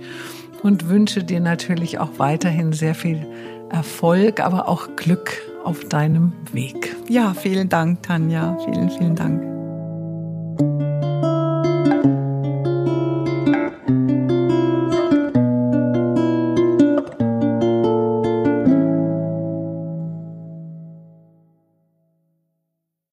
und 0.63 0.89
wünsche 0.89 1.23
dir 1.23 1.39
natürlich 1.39 1.99
auch 1.99 2.17
weiterhin 2.17 2.73
sehr 2.73 2.95
viel 2.95 3.27
Erfolg, 3.69 4.39
aber 4.39 4.67
auch 4.67 4.95
Glück 4.95 5.41
auf 5.63 5.85
deinem 5.85 6.33
Weg. 6.51 6.95
Ja, 7.07 7.33
vielen 7.33 7.69
Dank, 7.69 8.03
Tanja. 8.03 8.57
Vielen, 8.65 8.89
vielen 8.89 9.15
Dank. 9.15 9.62